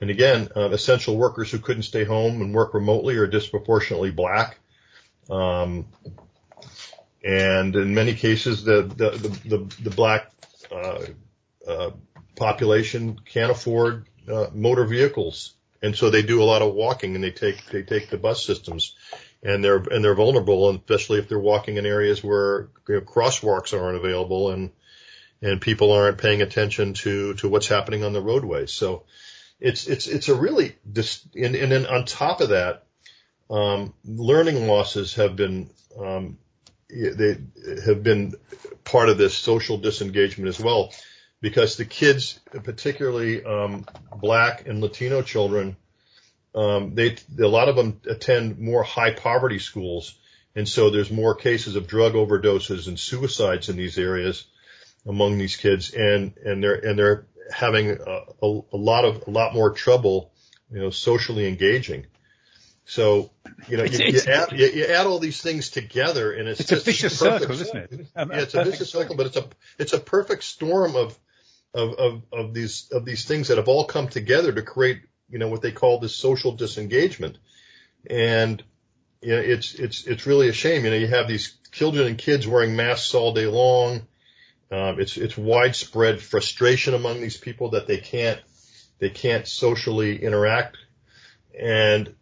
And 0.00 0.10
again, 0.10 0.48
uh, 0.54 0.70
essential 0.70 1.16
workers 1.16 1.50
who 1.50 1.58
couldn't 1.58 1.82
stay 1.82 2.04
home 2.04 2.40
and 2.40 2.54
work 2.54 2.74
remotely 2.74 3.16
are 3.16 3.26
disproportionately 3.26 4.10
black. 4.10 4.58
Um, 5.28 5.86
and 7.24 7.74
in 7.74 7.94
many 7.94 8.14
cases, 8.14 8.62
the, 8.62 8.82
the, 8.82 9.10
the, 9.10 9.28
the, 9.56 9.82
the 9.82 9.90
black, 9.90 10.30
uh, 10.70 11.06
uh, 11.66 11.90
population 12.36 13.18
can't 13.24 13.50
afford, 13.50 14.06
uh, 14.30 14.46
motor 14.52 14.84
vehicles. 14.84 15.54
And 15.82 15.96
so 15.96 16.10
they 16.10 16.22
do 16.22 16.42
a 16.42 16.44
lot 16.44 16.62
of 16.62 16.74
walking 16.74 17.14
and 17.14 17.24
they 17.24 17.30
take, 17.30 17.64
they 17.66 17.82
take 17.82 18.10
the 18.10 18.16
bus 18.16 18.44
systems 18.44 18.94
and 19.42 19.64
they're, 19.64 19.78
and 19.78 20.04
they're 20.04 20.14
vulnerable, 20.14 20.70
especially 20.70 21.18
if 21.18 21.28
they're 21.28 21.38
walking 21.38 21.78
in 21.78 21.86
areas 21.86 22.22
where 22.22 22.68
you 22.88 22.96
know, 22.96 23.00
crosswalks 23.00 23.78
aren't 23.78 23.96
available 23.96 24.50
and, 24.50 24.70
and 25.42 25.60
people 25.60 25.92
aren't 25.92 26.18
paying 26.18 26.42
attention 26.42 26.94
to 26.94 27.34
to 27.34 27.48
what's 27.48 27.68
happening 27.68 28.04
on 28.04 28.12
the 28.12 28.20
roadways. 28.20 28.72
So 28.72 29.04
it's 29.60 29.86
it's 29.86 30.06
it's 30.06 30.28
a 30.28 30.34
really 30.34 30.76
dis- 30.90 31.26
and, 31.34 31.54
and 31.54 31.72
then 31.72 31.86
on 31.86 32.04
top 32.04 32.40
of 32.40 32.50
that, 32.50 32.84
um, 33.50 33.94
learning 34.04 34.66
losses 34.66 35.14
have 35.14 35.36
been 35.36 35.70
um, 35.98 36.38
they 36.88 37.36
have 37.84 38.02
been 38.02 38.34
part 38.84 39.08
of 39.08 39.18
this 39.18 39.36
social 39.36 39.78
disengagement 39.78 40.48
as 40.48 40.60
well, 40.60 40.92
because 41.40 41.76
the 41.76 41.84
kids, 41.84 42.38
particularly 42.62 43.44
um, 43.44 43.84
Black 44.16 44.66
and 44.68 44.80
Latino 44.80 45.22
children, 45.22 45.76
um, 46.54 46.94
they 46.94 47.16
a 47.38 47.48
lot 47.48 47.68
of 47.68 47.76
them 47.76 48.00
attend 48.08 48.58
more 48.58 48.82
high 48.82 49.12
poverty 49.12 49.58
schools, 49.58 50.14
and 50.54 50.68
so 50.68 50.90
there's 50.90 51.10
more 51.10 51.34
cases 51.34 51.76
of 51.76 51.86
drug 51.86 52.12
overdoses 52.12 52.88
and 52.88 52.98
suicides 52.98 53.68
in 53.68 53.76
these 53.76 53.98
areas 53.98 54.44
among 55.06 55.38
these 55.38 55.56
kids, 55.56 55.92
and 55.92 56.36
and 56.44 56.62
they're 56.62 56.74
and 56.74 56.98
they're 56.98 57.26
having 57.50 57.90
a, 57.90 58.20
a, 58.42 58.60
a 58.72 58.76
lot 58.76 59.04
of 59.04 59.24
a 59.26 59.30
lot 59.30 59.54
more 59.54 59.70
trouble, 59.70 60.32
you 60.70 60.80
know, 60.80 60.90
socially 60.90 61.46
engaging. 61.46 62.06
So, 62.88 63.32
you 63.66 63.76
know, 63.76 63.82
you, 63.82 63.98
you, 63.98 64.20
add, 64.28 64.52
you, 64.52 64.66
you, 64.68 64.84
add 64.84 65.06
all 65.06 65.18
these 65.18 65.40
things 65.40 65.70
together, 65.70 66.32
and 66.32 66.48
it's, 66.48 66.60
it's 66.60 66.70
a 66.70 66.76
vicious 66.76 67.18
circle, 67.18 67.50
isn't 67.50 67.76
it? 67.76 68.06
yeah, 68.16 68.26
it's 68.30 68.54
a 68.54 68.62
vicious 68.62 68.90
circle, 68.90 69.16
but 69.16 69.26
it's 69.26 69.36
a 69.36 69.44
it's 69.76 69.92
a 69.92 69.98
perfect 69.98 70.44
storm 70.44 70.94
of, 70.94 71.18
of 71.74 71.94
of 71.94 72.22
of 72.32 72.54
these 72.54 72.88
of 72.92 73.04
these 73.04 73.24
things 73.24 73.48
that 73.48 73.58
have 73.58 73.66
all 73.66 73.86
come 73.86 74.06
together 74.06 74.52
to 74.52 74.62
create, 74.62 75.00
you 75.28 75.38
know, 75.38 75.48
what 75.48 75.62
they 75.62 75.72
call 75.72 75.98
this 75.98 76.14
social 76.14 76.52
disengagement, 76.52 77.38
and 78.08 78.62
you 79.20 79.30
know, 79.30 79.42
it's 79.42 79.74
it's 79.74 80.06
it's 80.06 80.26
really 80.26 80.48
a 80.48 80.52
shame. 80.52 80.84
You 80.84 80.90
know, 80.90 80.96
you 80.96 81.08
have 81.08 81.26
these 81.26 81.56
children 81.72 82.06
and 82.06 82.16
kids 82.16 82.46
wearing 82.46 82.76
masks 82.76 83.14
all 83.14 83.34
day 83.34 83.46
long. 83.46 84.06
Um, 84.70 84.98
it's 85.00 85.16
it's 85.16 85.36
widespread 85.36 86.20
frustration 86.20 86.94
among 86.94 87.20
these 87.20 87.36
people 87.36 87.70
that 87.70 87.86
they 87.86 87.98
can't 87.98 88.40
they 88.98 89.10
can't 89.10 89.46
socially 89.46 90.22
interact, 90.22 90.76
and 91.58 92.12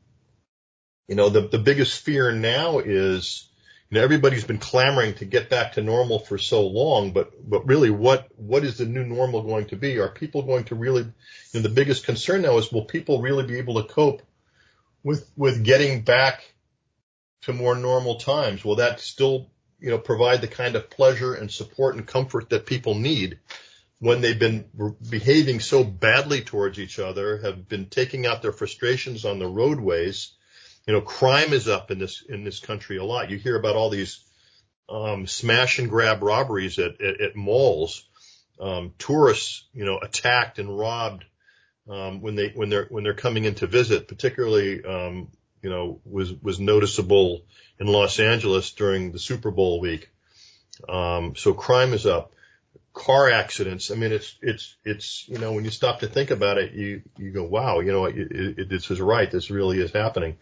you 1.09 1.15
know 1.15 1.31
the 1.31 1.49
the 1.49 1.59
biggest 1.59 2.03
fear 2.03 2.33
now 2.33 2.81
is 2.81 3.49
you 3.89 3.97
know 3.97 4.05
everybody's 4.05 4.45
been 4.45 4.59
clamoring 4.59 5.15
to 5.15 5.25
get 5.25 5.49
back 5.49 5.73
to 5.73 5.83
normal 5.83 6.19
for 6.19 6.37
so 6.37 6.67
long, 6.67 7.13
but 7.13 7.33
but 7.49 7.67
really 7.67 7.91
what 7.91 8.29
what 8.37 8.63
is 8.63 8.77
the 8.77 8.85
new 8.85 9.05
normal 9.05 9.43
going 9.43 9.67
to 9.69 9.77
be? 9.77 9.99
Are 9.99 10.11
people 10.11 10.43
going 10.43 10.65
to 10.65 10.75
really? 10.75 11.03
You 11.03 11.13
know, 11.55 11.63
the 11.63 11.71
biggest 11.71 12.05
concern 12.05 12.43
now 12.43 12.59
is 12.59 12.71
will 12.71 12.85
people 12.85 13.23
really 13.23 13.47
be 13.47 13.57
able 13.57 13.83
to 13.83 13.89
cope 13.89 14.21
with 15.03 15.31
with 15.35 15.65
getting 15.65 16.03
back 16.03 16.45
to 17.43 17.55
more 17.55 17.75
normal 17.75 18.17
times? 18.17 18.63
Will 18.63 18.77
that 18.77 19.01
still 19.01 19.51
you 19.85 19.91
know, 19.91 19.99
provide 19.99 20.41
the 20.41 20.49
kind 20.49 20.77
of 20.77 20.89
pleasure 20.89 21.35
and 21.35 21.51
support 21.51 21.95
and 21.95 22.07
comfort 22.07 22.49
that 22.49 22.65
people 22.65 22.95
need 22.95 23.39
when 23.99 24.23
they've 24.23 24.39
been 24.39 24.65
behaving 25.11 25.61
so 25.61 25.85
badly 25.85 26.41
towards 26.41 26.79
each 26.79 26.99
other, 26.99 27.37
have 27.37 27.69
been 27.69 27.85
taking 27.91 28.27
out 28.27 28.41
their 28.41 28.53
frustrations 28.53 29.27
on 29.27 29.39
the 29.39 29.47
roadways. 29.47 30.33
You 30.87 30.95
know, 30.95 31.03
crime 31.03 31.53
is 31.53 31.69
up 31.69 31.91
in 31.91 31.99
this, 31.99 32.23
in 32.27 32.45
this 32.45 32.61
country 32.61 32.97
a 32.97 33.05
lot. 33.05 33.29
You 33.31 33.37
hear 33.37 33.57
about 33.57 33.77
all 33.77 33.91
these, 33.91 34.25
um, 34.89 35.27
smash 35.27 35.79
and 35.79 35.91
grab 35.91 36.23
robberies 36.23 36.79
at, 36.79 36.99
at, 37.03 37.21
at 37.21 37.37
malls 37.37 38.09
um, 38.59 38.95
tourists, 38.99 39.69
you 39.75 39.85
know, 39.85 39.99
attacked 39.99 40.59
and 40.59 40.79
robbed 40.79 41.25
um, 41.91 42.23
when 42.23 42.37
they 42.37 42.49
when 42.55 42.71
they're 42.71 42.87
when 42.89 43.05
they're 43.05 43.13
coming 43.13 43.45
in 43.45 43.55
to 43.57 43.67
visit, 43.67 44.09
particularly 44.09 44.83
um, 44.83 45.29
you 45.65 45.71
know 45.71 46.01
was 46.05 46.33
was 46.43 46.61
noticeable 46.61 47.43
in 47.81 47.87
Los 47.87 48.21
Angeles 48.21 48.71
during 48.73 49.11
the 49.11 49.19
Super 49.19 49.51
Bowl 49.51 49.81
week. 49.81 50.11
Um, 50.89 51.35
so 51.35 51.55
crime 51.55 51.95
is 51.95 52.07
up. 52.07 52.33
Car 52.93 53.31
accidents. 53.31 53.91
I 53.91 53.95
mean, 53.97 54.13
it's 54.13 54.37
it's 54.41 54.77
it's 54.85 55.27
you 55.27 55.39
know 55.39 55.53
when 55.53 55.65
you 55.65 55.71
stop 55.71 56.01
to 56.01 56.07
think 56.07 56.31
about 56.31 56.59
it, 56.59 56.73
you 56.75 57.03
you 57.17 57.33
go, 57.33 57.43
wow, 57.43 57.81
you 57.81 57.91
know, 57.91 58.05
it, 58.05 58.15
it, 58.17 58.69
this 58.69 58.91
is 58.91 59.01
right. 59.01 59.31
This 59.31 59.51
really 59.51 59.81
is 59.81 59.93
happening. 59.93 60.37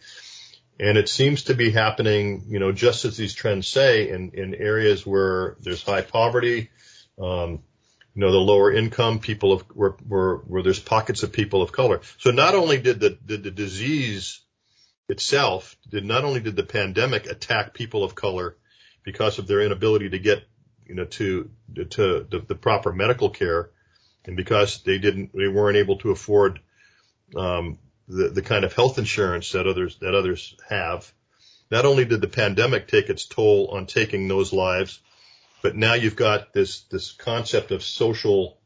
And 0.79 0.97
it 0.97 1.07
seems 1.07 1.43
to 1.43 1.53
be 1.53 1.71
happening, 1.71 2.45
you 2.47 2.59
know, 2.59 2.71
just 2.71 3.05
as 3.05 3.15
these 3.15 3.33
trends 3.35 3.67
say, 3.67 4.09
in, 4.09 4.31
in 4.31 4.55
areas 4.55 5.05
where 5.05 5.55
there's 5.61 5.83
high 5.83 6.01
poverty, 6.01 6.71
um, 7.19 7.61
you 8.15 8.21
know, 8.21 8.31
the 8.31 8.39
lower 8.39 8.73
income 8.73 9.19
people 9.19 9.53
of 9.53 9.61
where, 9.73 9.91
where, 10.07 10.35
where 10.37 10.63
there's 10.63 10.79
pockets 10.79 11.21
of 11.21 11.31
people 11.31 11.61
of 11.61 11.71
color. 11.71 12.01
So 12.17 12.31
not 12.31 12.55
only 12.55 12.81
did 12.81 12.99
the, 12.99 13.11
did 13.11 13.43
the 13.43 13.51
disease 13.51 14.42
itself, 15.13 15.77
did 15.87 16.03
not 16.03 16.25
only 16.25 16.39
did 16.39 16.55
the 16.55 16.63
pandemic 16.63 17.27
attack 17.27 17.73
people 17.73 18.03
of 18.03 18.15
color 18.15 18.57
because 19.03 19.37
of 19.37 19.47
their 19.47 19.61
inability 19.61 20.09
to 20.09 20.19
get, 20.19 20.43
you 20.87 20.95
know, 20.95 21.05
to, 21.05 21.51
to 21.91 22.25
the, 22.29 22.39
the 22.39 22.55
proper 22.55 22.91
medical 22.91 23.29
care 23.29 23.69
and 24.25 24.35
because 24.35 24.81
they 24.81 24.97
didn't, 24.97 25.31
they 25.33 25.47
weren't 25.47 25.77
able 25.77 25.97
to 25.99 26.09
afford, 26.09 26.59
um, 27.35 27.77
the, 28.07 28.29
the 28.29 28.41
kind 28.41 28.65
of 28.65 28.73
health 28.73 28.97
insurance 28.97 29.51
that 29.51 29.67
others, 29.67 29.97
that 30.01 30.15
others 30.15 30.55
have. 30.67 31.11
Not 31.69 31.85
only 31.85 32.05
did 32.05 32.21
the 32.21 32.27
pandemic 32.27 32.87
take 32.87 33.09
its 33.09 33.25
toll 33.25 33.67
on 33.71 33.85
taking 33.85 34.27
those 34.27 34.51
lives, 34.51 34.99
but 35.61 35.75
now 35.75 35.93
you've 35.93 36.15
got 36.15 36.53
this, 36.53 36.81
this 36.91 37.11
concept 37.11 37.71
of 37.71 37.83
social 37.83 38.57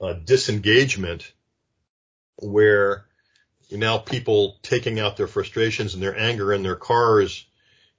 uh, 0.00 0.12
disengagement 0.12 1.32
where 2.36 3.06
now 3.72 3.98
people 3.98 4.58
taking 4.62 4.98
out 4.98 5.16
their 5.16 5.26
frustrations 5.26 5.94
and 5.94 6.02
their 6.02 6.18
anger 6.18 6.52
in 6.52 6.62
their 6.62 6.76
cars 6.76 7.46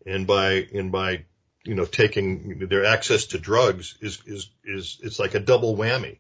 and 0.06 0.28
by, 0.28 0.68
and 0.74 0.92
by, 0.92 1.26
you 1.64 1.76
know, 1.76 1.86
taking 1.86 2.68
their 2.68 2.86
access 2.86 3.28
to 3.28 3.38
drugs 3.38 3.98
is, 4.02 4.22
is, 4.26 4.50
is, 4.66 5.00
it's 5.04 5.20
like 5.20 5.36
a 5.36 5.40
double 5.40 5.76
whammy. 5.76 6.18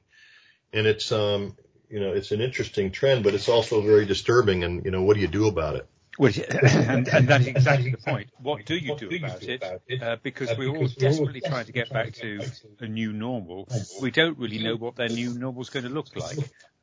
And 0.72 0.88
it's, 0.88 1.12
um, 1.12 1.58
you 1.90 2.00
know, 2.00 2.14
it's 2.14 2.32
an 2.32 2.42
interesting 2.42 2.92
trend, 2.92 3.24
but 3.24 3.34
it's 3.34 3.50
also 3.50 3.82
very 3.82 4.06
disturbing. 4.06 4.64
And, 4.64 4.86
you 4.86 4.92
know, 4.92 5.02
what 5.02 5.16
do 5.16 5.22
you 5.22 5.28
do 5.28 5.48
about 5.48 5.76
it? 5.76 5.88
Well, 6.20 6.32
and, 6.62 7.08
and 7.08 7.28
that's 7.28 7.48
exactly 7.48 7.92
the 7.92 7.98
point. 7.98 8.30
What 8.38 8.66
do 8.66 8.76
you 8.76 8.96
do 8.96 9.10
about 9.16 9.44
it? 9.44 9.64
Uh, 10.02 10.18
because 10.22 10.56
we're 10.58 10.70
all 10.70 10.88
desperately 10.88 11.42
trying 11.42 11.66
to 11.66 11.72
get 11.72 11.90
back 11.90 12.14
to 12.16 12.42
a 12.80 12.88
new 12.88 13.14
normal. 13.14 13.68
We 14.02 14.12
don't 14.12 14.38
really 14.38 14.60
know 14.60 14.76
what 14.76 14.98
that 14.98 15.12
new 15.12 15.34
normal 15.34 15.62
is 15.62 15.70
going 15.70 15.86
to 15.86 15.90
look 15.90 16.16
like. 16.16 16.38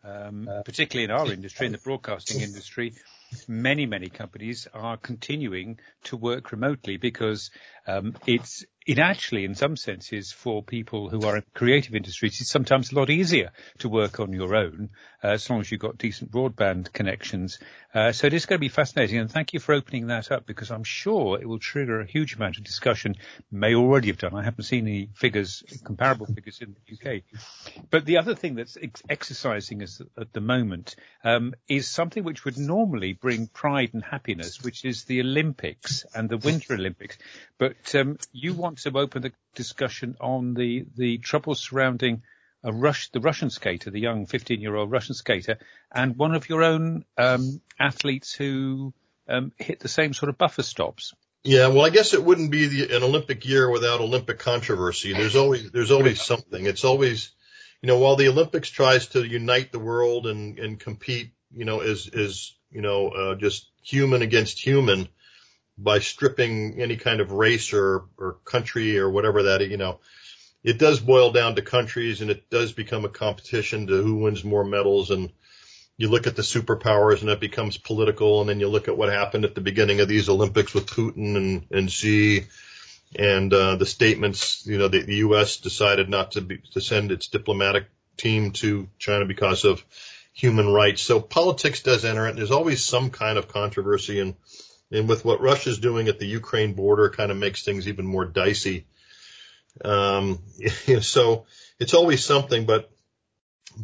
Um, 0.04 0.48
particularly 0.64 1.04
in 1.04 1.10
our 1.10 1.32
industry, 1.32 1.66
in 1.66 1.72
the 1.72 1.78
broadcasting 1.78 2.40
industry, 2.40 2.94
many, 3.46 3.86
many 3.86 4.08
companies 4.08 4.68
are 4.72 4.96
continuing 4.96 5.80
to 6.04 6.16
work 6.16 6.52
remotely 6.52 6.96
because 6.96 7.50
um, 7.86 8.14
it's 8.26 8.64
it 8.88 8.98
actually, 8.98 9.44
in 9.44 9.54
some 9.54 9.76
senses, 9.76 10.32
for 10.32 10.62
people 10.62 11.10
who 11.10 11.20
are 11.26 11.36
in 11.36 11.44
creative 11.52 11.94
industries, 11.94 12.40
it's 12.40 12.48
sometimes 12.48 12.90
a 12.90 12.94
lot 12.94 13.10
easier 13.10 13.52
to 13.80 13.88
work 13.90 14.18
on 14.18 14.32
your 14.32 14.56
own 14.56 14.88
uh, 15.22 15.28
as 15.28 15.50
long 15.50 15.60
as 15.60 15.70
you've 15.70 15.80
got 15.80 15.98
decent 15.98 16.30
broadband 16.30 16.90
connections. 16.92 17.58
Uh, 17.92 18.12
so 18.12 18.26
it 18.26 18.32
is 18.32 18.46
going 18.46 18.56
to 18.56 18.60
be 18.60 18.68
fascinating, 18.68 19.18
and 19.18 19.30
thank 19.30 19.52
you 19.52 19.60
for 19.60 19.74
opening 19.74 20.06
that 20.06 20.30
up 20.32 20.46
because 20.46 20.70
I'm 20.70 20.84
sure 20.84 21.38
it 21.38 21.46
will 21.46 21.58
trigger 21.58 22.00
a 22.00 22.06
huge 22.06 22.36
amount 22.36 22.56
of 22.56 22.64
discussion. 22.64 23.16
May 23.50 23.74
already 23.74 24.08
have 24.08 24.18
done. 24.18 24.34
I 24.34 24.42
haven't 24.42 24.64
seen 24.64 24.86
any 24.86 25.10
figures, 25.14 25.62
comparable 25.84 26.26
figures 26.26 26.60
in 26.62 26.74
the 26.74 26.94
UK. 26.94 27.22
But 27.90 28.06
the 28.06 28.18
other 28.18 28.34
thing 28.34 28.54
that's 28.54 28.78
ex- 28.80 29.02
exercising 29.08 29.82
us 29.82 30.00
at 30.16 30.32
the 30.32 30.40
moment 30.40 30.96
um, 31.24 31.54
is 31.68 31.88
something 31.88 32.24
which 32.24 32.46
would 32.46 32.56
normally 32.56 33.12
bring 33.12 33.48
pride 33.48 33.90
and 33.92 34.04
happiness, 34.04 34.62
which 34.62 34.84
is 34.84 35.04
the 35.04 35.20
Olympics 35.20 36.06
and 36.14 36.28
the 36.28 36.38
Winter 36.38 36.74
Olympics. 36.74 37.18
But 37.58 37.94
um, 37.94 38.18
you 38.32 38.54
want 38.54 38.77
to 38.82 38.98
open 38.98 39.22
the 39.22 39.32
discussion 39.54 40.16
on 40.20 40.54
the 40.54 40.86
the 40.96 41.18
troubles 41.18 41.60
surrounding 41.60 42.22
a 42.64 42.72
Rush, 42.72 43.10
the 43.10 43.20
Russian 43.20 43.50
skater, 43.50 43.90
the 43.90 44.00
young 44.00 44.26
15 44.26 44.60
year 44.60 44.74
old 44.74 44.90
Russian 44.90 45.14
skater, 45.14 45.58
and 45.92 46.16
one 46.16 46.34
of 46.34 46.48
your 46.48 46.62
own 46.62 47.04
um, 47.16 47.60
athletes 47.78 48.34
who 48.34 48.92
um, 49.28 49.52
hit 49.58 49.80
the 49.80 49.88
same 49.88 50.12
sort 50.12 50.28
of 50.28 50.38
buffer 50.38 50.62
stops. 50.62 51.14
Yeah, 51.44 51.68
well, 51.68 51.86
I 51.86 51.90
guess 51.90 52.14
it 52.14 52.24
wouldn't 52.24 52.50
be 52.50 52.66
the, 52.66 52.96
an 52.96 53.02
Olympic 53.02 53.46
year 53.46 53.70
without 53.70 54.00
Olympic 54.00 54.40
controversy. 54.40 55.12
There's 55.12 55.36
always 55.36 55.70
there's 55.70 55.92
always 55.92 56.20
something. 56.20 56.66
It's 56.66 56.84
always, 56.84 57.30
you 57.80 57.86
know, 57.86 57.98
while 57.98 58.16
the 58.16 58.28
Olympics 58.28 58.68
tries 58.68 59.06
to 59.08 59.24
unite 59.24 59.70
the 59.70 59.78
world 59.78 60.26
and 60.26 60.58
and 60.58 60.80
compete, 60.80 61.32
you 61.54 61.64
know, 61.64 61.80
as 61.80 62.08
as 62.08 62.52
you 62.70 62.82
know, 62.82 63.08
uh, 63.08 63.34
just 63.36 63.70
human 63.82 64.22
against 64.22 64.58
human 64.58 65.08
by 65.78 66.00
stripping 66.00 66.80
any 66.80 66.96
kind 66.96 67.20
of 67.20 67.32
race 67.32 67.72
or 67.72 68.04
or 68.18 68.38
country 68.44 68.98
or 68.98 69.08
whatever 69.08 69.44
that 69.44 69.66
you 69.68 69.76
know 69.76 70.00
it 70.64 70.78
does 70.78 70.98
boil 70.98 71.30
down 71.30 71.54
to 71.54 71.62
countries 71.62 72.20
and 72.20 72.30
it 72.30 72.50
does 72.50 72.72
become 72.72 73.04
a 73.04 73.08
competition 73.08 73.86
to 73.86 74.02
who 74.02 74.16
wins 74.16 74.44
more 74.44 74.64
medals 74.64 75.10
and 75.10 75.30
you 75.96 76.08
look 76.08 76.26
at 76.26 76.36
the 76.36 76.42
superpowers 76.42 77.20
and 77.20 77.30
it 77.30 77.40
becomes 77.40 77.76
political 77.76 78.40
and 78.40 78.48
then 78.48 78.60
you 78.60 78.68
look 78.68 78.88
at 78.88 78.96
what 78.96 79.08
happened 79.08 79.44
at 79.44 79.54
the 79.54 79.60
beginning 79.60 80.00
of 80.00 80.08
these 80.08 80.28
Olympics 80.28 80.74
with 80.74 80.86
Putin 80.86 81.36
and, 81.36 81.66
and 81.70 81.90
Xi 81.90 82.46
and 83.16 83.52
uh, 83.54 83.76
the 83.76 83.86
statements, 83.86 84.66
you 84.66 84.78
know, 84.78 84.88
the, 84.88 85.00
the 85.00 85.16
U.S. 85.16 85.56
decided 85.56 86.08
not 86.08 86.32
to 86.32 86.42
be, 86.42 86.58
to 86.72 86.80
send 86.80 87.10
its 87.10 87.28
diplomatic 87.28 87.86
team 88.16 88.50
to 88.52 88.88
China 88.98 89.24
because 89.24 89.64
of 89.64 89.82
human 90.32 90.68
rights. 90.68 91.02
So 91.02 91.20
politics 91.20 91.82
does 91.82 92.04
enter 92.04 92.28
it. 92.28 92.36
There's 92.36 92.50
always 92.50 92.84
some 92.84 93.10
kind 93.10 93.38
of 93.38 93.48
controversy 93.48 94.20
and, 94.20 94.34
and 94.90 95.08
with 95.08 95.24
what 95.24 95.40
Russia's 95.40 95.78
doing 95.78 96.08
at 96.08 96.18
the 96.18 96.26
Ukraine 96.26 96.74
border 96.74 97.10
kind 97.10 97.30
of 97.30 97.36
makes 97.36 97.64
things 97.64 97.88
even 97.88 98.06
more 98.06 98.24
dicey. 98.24 98.86
Um, 99.84 100.38
so 101.00 101.46
it's 101.78 101.94
always 101.94 102.24
something, 102.24 102.64
but, 102.64 102.90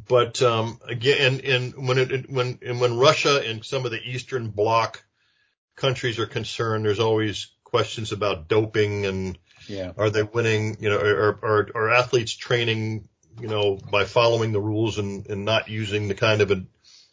but, 0.09 0.43
um, 0.43 0.81
again, 0.89 1.41
and, 1.45 1.75
and 1.75 1.89
when 1.89 1.99
it, 1.99 2.31
when, 2.31 2.59
and 2.63 2.81
when 2.81 2.99
Russia 2.99 3.43
and 3.45 3.65
some 3.65 3.85
of 3.85 3.91
the 3.91 4.03
Eastern 4.03 4.49
bloc 4.49 5.05
countries 5.77 6.19
are 6.19 6.27
concerned, 6.27 6.85
there's 6.85 7.01
always 7.01 7.49
questions 7.63 8.13
about 8.13 8.49
doping 8.49 9.07
and 9.07 9.39
yeah. 9.69 9.93
are 9.97 10.11
they 10.11 10.23
winning, 10.23 10.77
you 10.81 10.91
know, 10.91 10.99
are, 10.99 11.39
are, 11.43 11.69
are 11.75 11.91
athletes 11.91 12.33
training, 12.33 13.09
you 13.41 13.49
know, 13.49 13.79
by 13.91 14.05
following 14.05 14.53
the 14.53 14.61
rules 14.61 14.99
and, 14.99 15.27
and 15.29 15.45
not 15.45 15.69
using 15.69 16.09
the 16.09 16.15
kind 16.15 16.41
of 16.41 16.67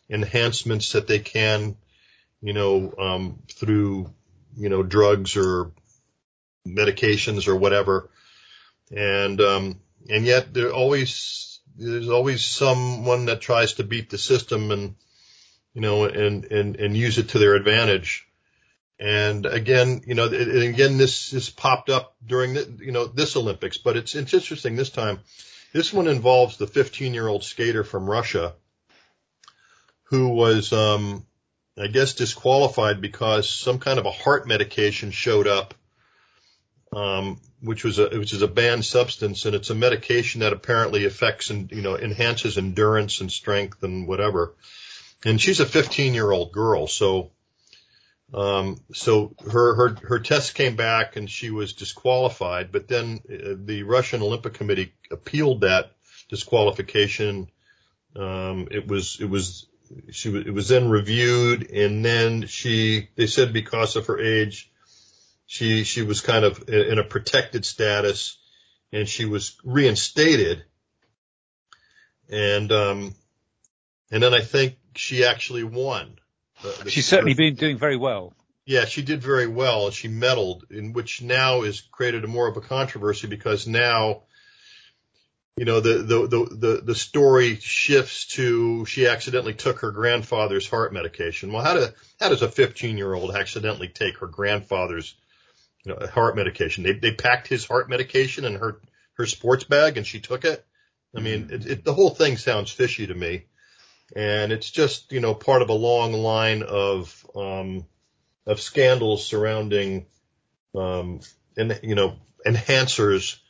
enhancements 0.09 0.91
that 0.93 1.07
they 1.07 1.19
can, 1.19 1.77
you 2.41 2.53
know, 2.53 2.93
um, 2.97 3.39
through, 3.49 4.11
you 4.57 4.69
know, 4.69 4.83
drugs 4.83 5.37
or 5.37 5.71
medications 6.67 7.47
or 7.47 7.55
whatever 7.55 8.09
and 8.91 9.39
um, 9.41 9.79
and 10.09 10.25
yet 10.25 10.53
there 10.53 10.73
always 10.73 11.59
there's 11.77 12.09
always 12.09 12.43
someone 12.43 13.25
that 13.25 13.41
tries 13.41 13.73
to 13.73 13.83
beat 13.83 14.09
the 14.09 14.17
system 14.17 14.71
and 14.71 14.95
you 15.73 15.81
know 15.81 16.05
and 16.05 16.45
and 16.45 16.75
and 16.75 16.97
use 16.97 17.17
it 17.17 17.29
to 17.29 17.39
their 17.39 17.55
advantage. 17.55 18.27
And 18.99 19.47
again, 19.47 20.01
you 20.05 20.13
know, 20.13 20.25
and 20.25 20.63
again, 20.63 20.97
this 20.97 21.31
this 21.31 21.49
popped 21.49 21.89
up 21.89 22.15
during 22.23 22.53
the 22.53 22.77
you 22.79 22.91
know 22.91 23.05
this 23.05 23.35
Olympics, 23.35 23.77
but 23.77 23.97
it's 23.97 24.13
it's 24.13 24.33
interesting 24.33 24.75
this 24.75 24.91
time. 24.91 25.19
This 25.73 25.93
one 25.93 26.07
involves 26.07 26.57
the 26.57 26.67
15 26.67 27.13
year 27.13 27.27
old 27.27 27.43
skater 27.43 27.83
from 27.83 28.09
Russia 28.09 28.53
who 30.03 30.27
was, 30.27 30.73
um, 30.73 31.25
I 31.81 31.87
guess, 31.87 32.13
disqualified 32.13 33.01
because 33.01 33.49
some 33.49 33.79
kind 33.79 33.99
of 33.99 34.05
a 34.05 34.11
heart 34.11 34.47
medication 34.47 35.11
showed 35.11 35.47
up 35.47 35.73
um, 36.93 37.39
which 37.61 37.83
was 37.83 37.99
a 37.99 38.09
which 38.09 38.33
is 38.33 38.41
a 38.41 38.47
banned 38.47 38.85
substance, 38.85 39.45
and 39.45 39.55
it's 39.55 39.69
a 39.69 39.75
medication 39.75 40.41
that 40.41 40.53
apparently 40.53 41.05
affects 41.05 41.49
and 41.49 41.71
you 41.71 41.81
know 41.81 41.97
enhances 41.97 42.57
endurance 42.57 43.21
and 43.21 43.31
strength 43.31 43.83
and 43.83 44.07
whatever. 44.07 44.55
And 45.23 45.39
she's 45.39 45.59
a 45.59 45.65
15 45.65 46.13
year 46.13 46.31
old 46.31 46.51
girl, 46.51 46.87
so 46.87 47.31
um, 48.33 48.81
so 48.93 49.35
her 49.49 49.75
her 49.75 49.95
her 50.03 50.19
test 50.19 50.55
came 50.55 50.75
back 50.75 51.15
and 51.15 51.29
she 51.29 51.49
was 51.49 51.73
disqualified. 51.73 52.71
But 52.71 52.87
then 52.87 53.21
uh, 53.29 53.55
the 53.63 53.83
Russian 53.83 54.21
Olympic 54.21 54.53
Committee 54.55 54.93
appealed 55.09 55.61
that 55.61 55.91
disqualification. 56.29 57.49
Um, 58.15 58.67
it 58.71 58.85
was 58.87 59.17
it 59.21 59.29
was 59.29 59.67
she 60.11 60.29
it 60.29 60.53
was 60.53 60.69
then 60.69 60.89
reviewed, 60.89 61.69
and 61.69 62.03
then 62.03 62.47
she 62.47 63.09
they 63.15 63.27
said 63.27 63.53
because 63.53 63.95
of 63.95 64.07
her 64.07 64.19
age 64.19 64.71
she 65.51 65.83
she 65.83 66.01
was 66.01 66.21
kind 66.21 66.45
of 66.45 66.69
in 66.69 66.97
a 66.97 67.03
protected 67.03 67.65
status, 67.65 68.37
and 68.93 69.05
she 69.05 69.25
was 69.25 69.57
reinstated. 69.65 70.63
And 72.29 72.71
um, 72.71 73.15
and 74.09 74.23
then 74.23 74.33
I 74.33 74.39
think 74.39 74.77
she 74.95 75.25
actually 75.25 75.65
won. 75.65 76.19
The, 76.63 76.83
the 76.85 76.89
She's 76.89 77.05
certainly 77.05 77.33
been 77.33 77.55
doing 77.55 77.77
very 77.77 77.97
well. 77.97 78.33
Yeah, 78.65 78.85
she 78.85 79.01
did 79.01 79.21
very 79.21 79.47
well. 79.47 79.91
She 79.91 80.07
medaled, 80.07 80.71
in 80.71 80.93
which 80.93 81.21
now 81.21 81.63
is 81.63 81.81
created 81.81 82.23
a 82.23 82.27
more 82.27 82.47
of 82.47 82.55
a 82.55 82.61
controversy 82.61 83.27
because 83.27 83.67
now 83.67 84.21
you 85.57 85.65
know, 85.65 85.79
the, 85.79 85.95
the, 85.95 86.27
the, 86.27 86.55
the, 86.55 86.81
the 86.85 86.95
story 86.95 87.55
shifts 87.55 88.25
to 88.27 88.85
she 88.85 89.07
accidentally 89.07 89.53
took 89.53 89.79
her 89.79 89.91
grandfather's 89.91 90.67
heart 90.67 90.93
medication. 90.93 91.51
Well, 91.51 91.63
how, 91.63 91.73
do, 91.73 91.87
how 92.19 92.29
does 92.29 92.41
a 92.41 92.49
15 92.49 92.97
year 92.97 93.13
old 93.13 93.35
accidentally 93.35 93.89
take 93.89 94.17
her 94.19 94.27
grandfather's 94.27 95.13
you 95.83 95.93
know, 95.93 96.07
heart 96.07 96.35
medication? 96.35 96.83
They, 96.83 96.93
they 96.93 97.13
packed 97.13 97.47
his 97.47 97.65
heart 97.65 97.89
medication 97.89 98.45
in 98.45 98.55
her, 98.55 98.79
her 99.13 99.25
sports 99.25 99.65
bag 99.65 99.97
and 99.97 100.07
she 100.07 100.19
took 100.21 100.45
it. 100.45 100.65
I 101.15 101.19
mean, 101.19 101.49
it, 101.51 101.65
it, 101.65 101.83
the 101.83 101.93
whole 101.93 102.11
thing 102.11 102.37
sounds 102.37 102.71
fishy 102.71 103.07
to 103.07 103.13
me. 103.13 103.43
And 104.15 104.53
it's 104.53 104.71
just, 104.71 105.11
you 105.11 105.19
know, 105.19 105.33
part 105.33 105.61
of 105.61 105.69
a 105.69 105.73
long 105.73 106.13
line 106.13 106.63
of, 106.63 107.25
um, 107.35 107.85
of 108.45 108.61
scandals 108.61 109.25
surrounding, 109.25 110.05
um, 110.73 111.19
and, 111.57 111.77
you 111.83 111.95
know, 111.95 112.15
enhancers 112.45 113.40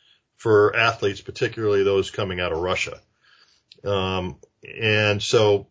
for 0.42 0.74
athletes, 0.74 1.20
particularly 1.20 1.84
those 1.84 2.10
coming 2.10 2.40
out 2.40 2.50
of 2.50 2.58
Russia. 2.58 2.98
Um, 3.84 4.38
and 4.76 5.22
so 5.22 5.68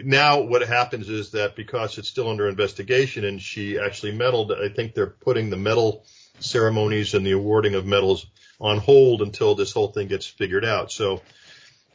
now 0.00 0.40
what 0.40 0.66
happens 0.66 1.08
is 1.08 1.30
that 1.30 1.54
because 1.54 1.98
it's 1.98 2.08
still 2.08 2.28
under 2.28 2.48
investigation 2.48 3.24
and 3.24 3.40
she 3.40 3.78
actually 3.78 4.10
medaled, 4.10 4.50
I 4.60 4.74
think 4.74 4.94
they're 4.94 5.06
putting 5.06 5.50
the 5.50 5.56
medal 5.56 6.04
ceremonies 6.40 7.14
and 7.14 7.24
the 7.24 7.30
awarding 7.30 7.76
of 7.76 7.86
medals 7.86 8.26
on 8.60 8.78
hold 8.78 9.22
until 9.22 9.54
this 9.54 9.70
whole 9.70 9.92
thing 9.92 10.08
gets 10.08 10.26
figured 10.26 10.64
out. 10.64 10.90
So, 10.90 11.22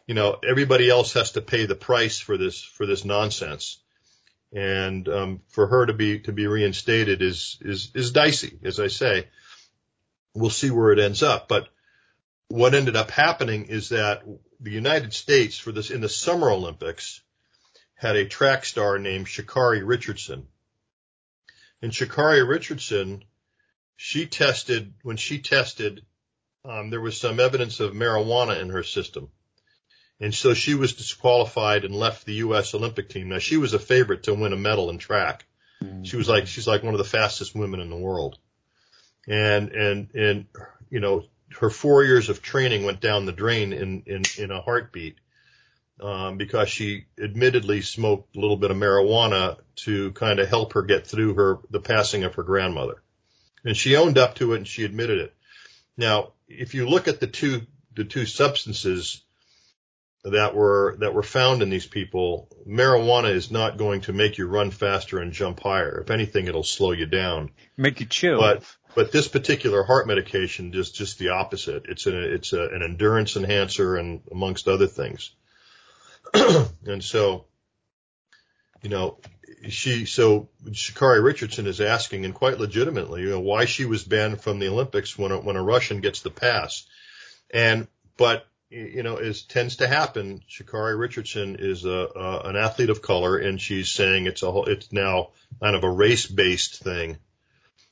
you 0.06 0.16
know, 0.16 0.38
everybody 0.50 0.90
else 0.90 1.12
has 1.12 1.34
to 1.34 1.42
pay 1.42 1.66
the 1.66 1.76
price 1.76 2.20
for 2.20 2.38
this, 2.38 2.64
for 2.64 2.86
this 2.86 3.04
nonsense. 3.04 3.80
And, 4.54 5.10
um, 5.10 5.42
for 5.50 5.68
her 5.68 5.88
to 5.88 5.94
be, 5.94 6.20
to 6.20 6.32
be 6.32 6.48
reinstated 6.48 7.22
is, 7.22 7.58
is, 7.60 7.92
is 7.94 8.12
dicey, 8.14 8.60
as 8.64 8.80
I 8.80 8.88
say. 8.88 9.28
We'll 10.34 10.50
see 10.52 10.72
where 10.72 10.94
it 10.94 11.00
ends 11.00 11.22
up. 11.22 11.50
But 11.50 11.68
what 12.50 12.74
ended 12.74 12.96
up 12.96 13.12
happening 13.12 13.66
is 13.66 13.90
that 13.90 14.24
the 14.60 14.72
United 14.72 15.14
States 15.14 15.58
for 15.58 15.72
this 15.72 15.92
in 15.92 16.02
the 16.02 16.10
Summer 16.10 16.50
Olympics 16.50 17.22
had 17.96 18.16
a 18.16 18.28
track 18.28 18.64
star 18.64 19.00
named 19.00 19.28
Sha'Carri 19.28 19.86
Richardson. 19.86 20.48
And 21.82 21.92
Sha'Carri 21.92 22.48
Richardson, 22.48 23.24
she 23.96 24.28
tested, 24.28 24.94
when 25.04 25.18
she 25.18 25.40
tested, 25.40 26.06
um, 26.64 26.90
there 26.90 27.02
was 27.02 27.20
some 27.20 27.40
evidence 27.40 27.80
of 27.80 27.94
marijuana 27.94 28.62
in 28.62 28.70
her 28.70 28.84
system. 28.84 29.30
And 30.20 30.34
so 30.34 30.54
she 30.54 30.74
was 30.74 30.94
disqualified 30.94 31.86
and 31.86 31.94
left 31.94 32.26
the 32.26 32.36
U.S. 32.36 32.74
Olympic 32.74 33.10
team. 33.10 33.30
Now 33.30 33.40
she 33.40 33.58
was 33.58 33.74
a 33.74 33.80
favorite 33.80 34.24
to 34.24 34.34
win 34.34 34.54
a 34.54 34.58
medal 34.58 34.90
in 34.90 34.98
track. 34.98 35.46
Mm-hmm. 35.84 36.04
She 36.04 36.18
was 36.18 36.28
like, 36.28 36.48
she's 36.48 36.68
like 36.68 36.84
one 36.84 36.94
of 36.94 36.98
the 36.98 37.04
fastest 37.04 37.54
women 37.54 37.80
in 37.80 37.90
the 37.90 37.98
world. 37.98 38.40
And, 39.28 39.72
and, 39.72 40.10
and, 40.16 40.46
you 40.90 41.00
know, 41.00 41.26
her 41.60 41.70
four 41.70 42.04
years 42.04 42.30
of 42.30 42.42
training 42.42 42.84
went 42.84 43.02
down 43.02 43.26
the 43.26 43.32
drain 43.32 43.74
in 43.74 44.04
in, 44.06 44.24
in 44.38 44.52
a 44.52 44.62
heartbeat 44.62 45.18
um, 46.02 46.38
because 46.38 46.70
she 46.70 47.06
admittedly 47.22 47.82
smoked 47.82 48.36
a 48.36 48.40
little 48.40 48.58
bit 48.58 48.72
of 48.72 48.78
marijuana 48.78 49.58
to 49.78 50.12
kind 50.12 50.40
of 50.40 50.48
help 50.48 50.74
her 50.74 50.84
get 50.84 51.08
through 51.08 51.34
her 51.36 51.60
the 51.70 51.80
passing 51.80 52.24
of 52.24 52.36
her 52.36 52.44
grandmother, 52.44 53.02
and 53.64 53.76
she 53.76 53.96
owned 53.96 54.18
up 54.18 54.36
to 54.36 54.54
it 54.54 54.58
and 54.58 54.68
she 54.68 54.84
admitted 54.84 55.20
it. 55.20 55.36
Now, 55.96 56.34
if 56.48 56.74
you 56.74 56.88
look 56.88 57.08
at 57.08 57.20
the 57.20 57.28
two 57.28 57.62
the 57.96 58.04
two 58.04 58.26
substances 58.26 59.24
that 60.24 60.56
were 60.56 60.98
that 61.00 61.14
were 61.14 61.24
found 61.24 61.62
in 61.62 61.70
these 61.70 61.86
people, 61.86 62.50
marijuana 62.68 63.32
is 63.32 63.50
not 63.50 63.78
going 63.78 64.02
to 64.02 64.14
make 64.14 64.38
you 64.38 64.48
run 64.48 64.72
faster 64.72 65.20
and 65.20 65.32
jump 65.32 65.60
higher. 65.62 66.02
If 66.02 66.12
anything, 66.12 66.48
it'll 66.48 66.64
slow 66.64 66.92
you 66.92 67.06
down. 67.06 67.52
Make 67.76 68.00
you 68.00 68.06
chill. 68.06 68.40
But 68.40 68.64
but 68.96 69.12
this 69.12 69.28
particular 69.28 69.84
heart 69.84 70.08
medication 70.08 70.74
is 70.74 70.92
just 70.92 71.20
the 71.20 71.30
opposite. 71.30 71.86
It's 71.88 72.08
a, 72.08 72.34
it's 72.34 72.54
a, 72.54 72.68
an 72.70 72.82
endurance 72.84 73.36
enhancer 73.36 73.96
and 73.96 74.22
amongst 74.32 74.68
other 74.68 74.88
things. 74.88 75.32
and 76.34 77.04
so, 77.04 77.46
you 78.82 78.90
know, 78.90 79.20
she, 79.70 80.06
so 80.06 80.50
Sha'Carri 80.66 81.24
Richardson 81.24 81.68
is 81.68 81.82
asking 81.82 82.26
and 82.26 82.34
quite 82.34 82.60
legitimately, 82.60 83.22
you 83.22 83.30
know, 83.30 83.40
why 83.40 83.66
she 83.66 83.86
was 83.86 84.04
banned 84.04 84.42
from 84.42 84.60
the 84.60 84.68
Olympics 84.68 85.18
when 85.18 85.32
a, 85.32 85.40
when 85.40 85.56
a 85.56 85.64
Russian 85.64 86.02
gets 86.02 86.22
the 86.22 86.32
pass. 86.32 86.86
And, 87.50 87.88
but, 88.18 88.46
you 88.70 89.04
know, 89.04 89.16
as 89.16 89.44
tends 89.44 89.78
to 89.78 89.88
happen, 89.88 90.42
Sha'Carri 90.50 90.98
Richardson 90.98 91.58
is 91.60 91.86
a, 91.86 91.90
a, 92.16 92.40
an 92.50 92.56
athlete 92.56 92.90
of 92.90 93.02
color 93.02 93.38
and 93.38 93.62
she's 93.62 93.90
saying 93.90 94.26
it's 94.26 94.44
a, 94.44 94.62
it's 94.64 94.92
now 94.92 95.30
kind 95.62 95.76
of 95.76 95.84
a 95.84 95.90
race 95.90 96.26
based 96.26 96.84
thing 96.84 97.18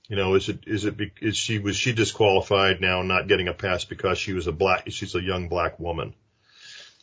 you 0.08 0.16
know, 0.16 0.36
is 0.36 0.50
it 0.50 0.60
is 0.68 0.86
it 0.86 0.96
is 1.22 1.36
she 1.36 1.60
was 1.60 1.76
she 1.76 1.94
disqualified 1.94 2.80
now, 2.80 3.02
not 3.02 3.28
getting 3.28 3.48
a 3.48 3.54
pass 3.54 3.86
because 3.86 4.18
she 4.18 4.34
was 4.34 4.48
a 4.48 4.52
black 4.52 4.92
she's 4.92 5.16
a 5.16 5.22
young 5.22 5.48
black 5.50 5.80
woman. 5.80 6.14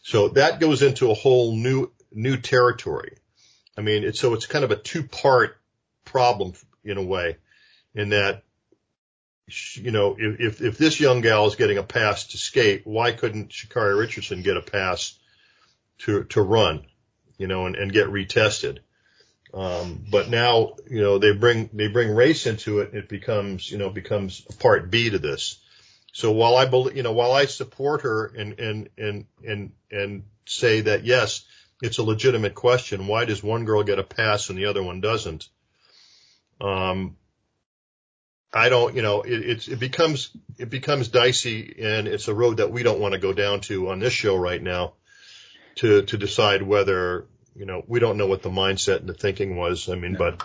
So 0.02 0.28
that 0.30 0.60
goes 0.60 0.82
into 0.82 1.10
a 1.10 1.14
whole 1.14 1.56
new 1.56 1.90
new 2.12 2.36
territory. 2.36 3.16
I 3.76 3.80
mean, 3.80 4.04
it's 4.04 4.20
so 4.20 4.34
it's 4.34 4.46
kind 4.46 4.64
of 4.64 4.70
a 4.70 4.76
two 4.76 5.02
part 5.02 5.56
problem 6.04 6.52
in 6.84 6.98
a 6.98 7.02
way, 7.02 7.38
in 7.94 8.10
that 8.10 8.44
you 9.74 9.90
know 9.90 10.16
if, 10.18 10.60
if 10.62 10.78
this 10.78 11.00
young 11.00 11.22
gal 11.22 11.46
is 11.46 11.56
getting 11.56 11.78
a 11.78 11.82
pass 11.82 12.28
to 12.28 12.38
skate, 12.38 12.82
why 12.86 13.12
couldn't 13.12 13.50
Sha'Carri 13.50 13.98
Richardson 13.98 14.42
get 14.42 14.56
a 14.56 14.62
pass 14.62 15.18
to 16.00 16.24
to 16.24 16.40
run, 16.40 16.86
you 17.36 17.48
know, 17.48 17.66
and, 17.66 17.74
and 17.74 17.92
get 17.92 18.06
retested? 18.06 18.78
Um, 19.54 20.04
but 20.10 20.30
now, 20.30 20.76
you 20.88 21.02
know, 21.02 21.18
they 21.18 21.32
bring, 21.32 21.68
they 21.72 21.88
bring 21.88 22.14
race 22.14 22.46
into 22.46 22.80
it. 22.80 22.94
It 22.94 23.08
becomes, 23.08 23.70
you 23.70 23.78
know, 23.78 23.90
becomes 23.90 24.40
part 24.40 24.90
B 24.90 25.10
to 25.10 25.18
this. 25.18 25.58
So 26.12 26.32
while 26.32 26.56
I 26.56 26.66
believe, 26.66 26.96
you 26.96 27.02
know, 27.02 27.12
while 27.12 27.32
I 27.32 27.46
support 27.46 28.02
her 28.02 28.26
and, 28.26 28.58
and, 28.58 28.88
and, 28.96 29.26
and, 29.46 29.72
and 29.90 30.22
say 30.46 30.82
that 30.82 31.04
yes, 31.04 31.44
it's 31.82 31.98
a 31.98 32.02
legitimate 32.02 32.54
question. 32.54 33.06
Why 33.06 33.24
does 33.24 33.42
one 33.42 33.64
girl 33.64 33.82
get 33.82 33.98
a 33.98 34.04
pass 34.04 34.48
and 34.48 34.58
the 34.58 34.66
other 34.66 34.82
one 34.82 35.00
doesn't? 35.00 35.48
Um, 36.60 37.16
I 38.54 38.68
don't, 38.68 38.94
you 38.94 39.02
know, 39.02 39.22
it, 39.22 39.32
it's, 39.32 39.68
it 39.68 39.80
becomes, 39.80 40.30
it 40.58 40.70
becomes 40.70 41.08
dicey 41.08 41.76
and 41.82 42.06
it's 42.06 42.28
a 42.28 42.34
road 42.34 42.58
that 42.58 42.70
we 42.70 42.82
don't 42.82 43.00
want 43.00 43.12
to 43.12 43.18
go 43.18 43.32
down 43.32 43.60
to 43.62 43.90
on 43.90 43.98
this 43.98 44.12
show 44.12 44.36
right 44.36 44.62
now 44.62 44.94
to, 45.76 46.02
to 46.02 46.16
decide 46.18 46.62
whether, 46.62 47.26
you 47.54 47.66
know, 47.66 47.82
we 47.86 48.00
don't 48.00 48.16
know 48.16 48.26
what 48.26 48.42
the 48.42 48.50
mindset 48.50 49.00
and 49.00 49.08
the 49.08 49.14
thinking 49.14 49.56
was. 49.56 49.88
I 49.88 49.94
mean, 49.94 50.16
but 50.18 50.42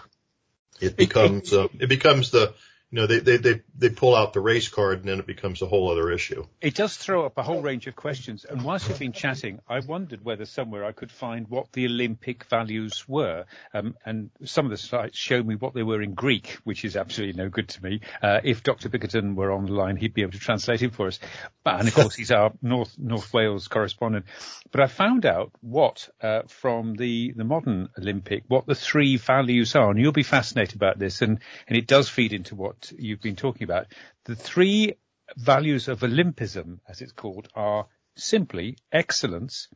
it 0.80 0.98
becomes, 0.98 1.54
uh, 1.54 1.68
it 1.80 1.88
becomes 1.88 2.32
the, 2.32 2.54
you 2.90 3.02
know, 3.02 3.08
they, 3.08 3.20
they, 3.20 3.36
they, 3.36 3.62
they 3.78 3.90
pull 3.90 4.16
out 4.16 4.32
the 4.32 4.40
race 4.40 4.70
card 4.70 5.00
and 5.00 5.10
then 5.10 5.20
it 5.20 5.28
becomes 5.28 5.62
a 5.62 5.66
whole 5.66 5.92
other 5.92 6.10
issue. 6.10 6.46
It 6.62 6.74
does 6.74 6.96
throw 6.96 7.26
up 7.26 7.38
a 7.38 7.44
whole 7.44 7.62
range 7.62 7.86
of 7.86 7.98
questions. 7.98 8.46
And 8.46 8.64
whilst 8.64 8.88
we've 8.88 8.98
been 8.98 9.12
chatting, 9.12 9.60
I 9.68 9.80
wondered 9.82 10.24
whether 10.24 10.46
somewhere 10.46 10.86
I 10.86 10.94
could 10.94 11.12
find 11.12 11.50
what 11.50 11.74
the 11.74 11.86
Olympic 11.86 12.46
values 12.46 13.04
were. 13.06 13.44
Um, 13.74 13.96
and 14.06 14.30
some 14.46 14.66
of 14.66 14.72
the 14.72 14.78
sites 14.78 15.18
show 15.18 15.44
me 15.44 15.56
what 15.56 15.74
they 15.74 15.84
were 15.84 16.02
in 16.02 16.14
Greek, 16.14 16.60
which 16.64 16.86
is 16.86 16.96
absolutely 16.96 17.42
no 17.42 17.50
good 17.50 17.68
to 17.70 17.84
me. 17.84 18.00
Uh, 18.24 18.40
if 18.46 18.64
Dr. 18.64 18.88
Bickerton 18.88 19.36
were 19.36 19.52
on 19.52 19.66
the 19.66 19.74
line, 19.74 19.98
he'd 19.98 20.14
be 20.14 20.22
able 20.22 20.32
to 20.32 20.40
translate 20.40 20.82
it 20.82 20.96
for 20.96 21.08
us. 21.08 21.20
But, 21.66 21.80
and 21.80 21.90
of 21.90 21.94
course, 21.94 22.16
he's 22.16 22.32
our 22.32 22.54
North, 22.62 22.98
North 22.98 23.34
Wales 23.34 23.68
correspondent. 23.68 24.28
But 24.72 24.80
I 24.80 24.88
found 24.88 25.26
out 25.26 25.52
what, 25.60 26.08
uh, 26.22 26.44
from 26.48 26.96
the, 26.96 27.34
the 27.36 27.44
modern 27.44 27.90
Olympic, 28.00 28.46
what 28.48 28.66
the 28.66 28.76
three 28.76 29.18
values 29.18 29.76
are. 29.76 29.92
And 29.92 30.00
you'll 30.00 30.14
be 30.14 30.24
fascinated 30.24 30.76
about 30.76 30.98
this. 30.98 31.22
And, 31.22 31.40
and 31.68 31.78
it 31.78 31.86
does 31.86 32.08
feed 32.08 32.32
into 32.32 32.56
what 32.56 32.77
what 32.78 33.00
you've 33.00 33.22
been 33.22 33.36
talking 33.36 33.64
about. 33.64 33.88
The 34.26 34.36
three 34.36 34.96
values 35.36 35.88
of 35.88 36.02
Olympism, 36.02 36.80
as 36.88 37.02
it's 37.02 37.12
called, 37.12 37.48
are 37.56 37.88
simply 38.16 38.78
excellence, 38.92 39.68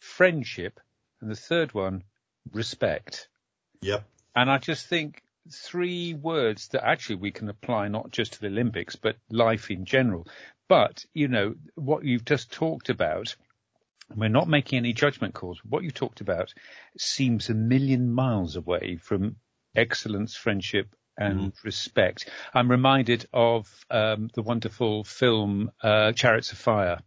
friendship, 0.00 0.80
and 1.20 1.30
the 1.30 1.36
third 1.36 1.72
one, 1.74 2.02
respect. 2.52 3.28
Yep. 3.82 4.04
And 4.34 4.50
I 4.50 4.58
just 4.58 4.86
think 4.86 5.22
three 5.50 6.14
words 6.14 6.68
that 6.68 6.86
actually 6.86 7.16
we 7.16 7.32
can 7.32 7.48
apply 7.48 7.88
not 7.88 8.10
just 8.10 8.34
to 8.34 8.40
the 8.40 8.46
Olympics, 8.48 8.96
but 8.96 9.16
life 9.30 9.70
in 9.70 9.84
general. 9.84 10.26
But, 10.68 11.04
you 11.12 11.28
know, 11.28 11.54
what 11.74 12.04
you've 12.04 12.24
just 12.24 12.52
talked 12.52 12.88
about, 12.88 13.36
we're 14.14 14.28
not 14.28 14.48
making 14.48 14.78
any 14.78 14.92
judgment 14.92 15.34
calls. 15.34 15.60
What 15.64 15.84
you 15.84 15.90
talked 15.90 16.20
about 16.20 16.52
seems 16.98 17.48
a 17.48 17.54
million 17.54 18.12
miles 18.12 18.56
away 18.56 18.96
from 18.96 19.36
excellence, 19.74 20.34
friendship, 20.34 20.94
and 21.22 21.40
mm-hmm. 21.40 21.66
respect. 21.66 22.28
I'm 22.54 22.70
reminded 22.70 23.26
of 23.32 23.68
um, 23.90 24.30
the 24.34 24.42
wonderful 24.42 25.04
film 25.04 25.70
uh, 25.82 26.12
Chariots 26.12 26.52
of 26.52 26.58
Fire. 26.58 26.98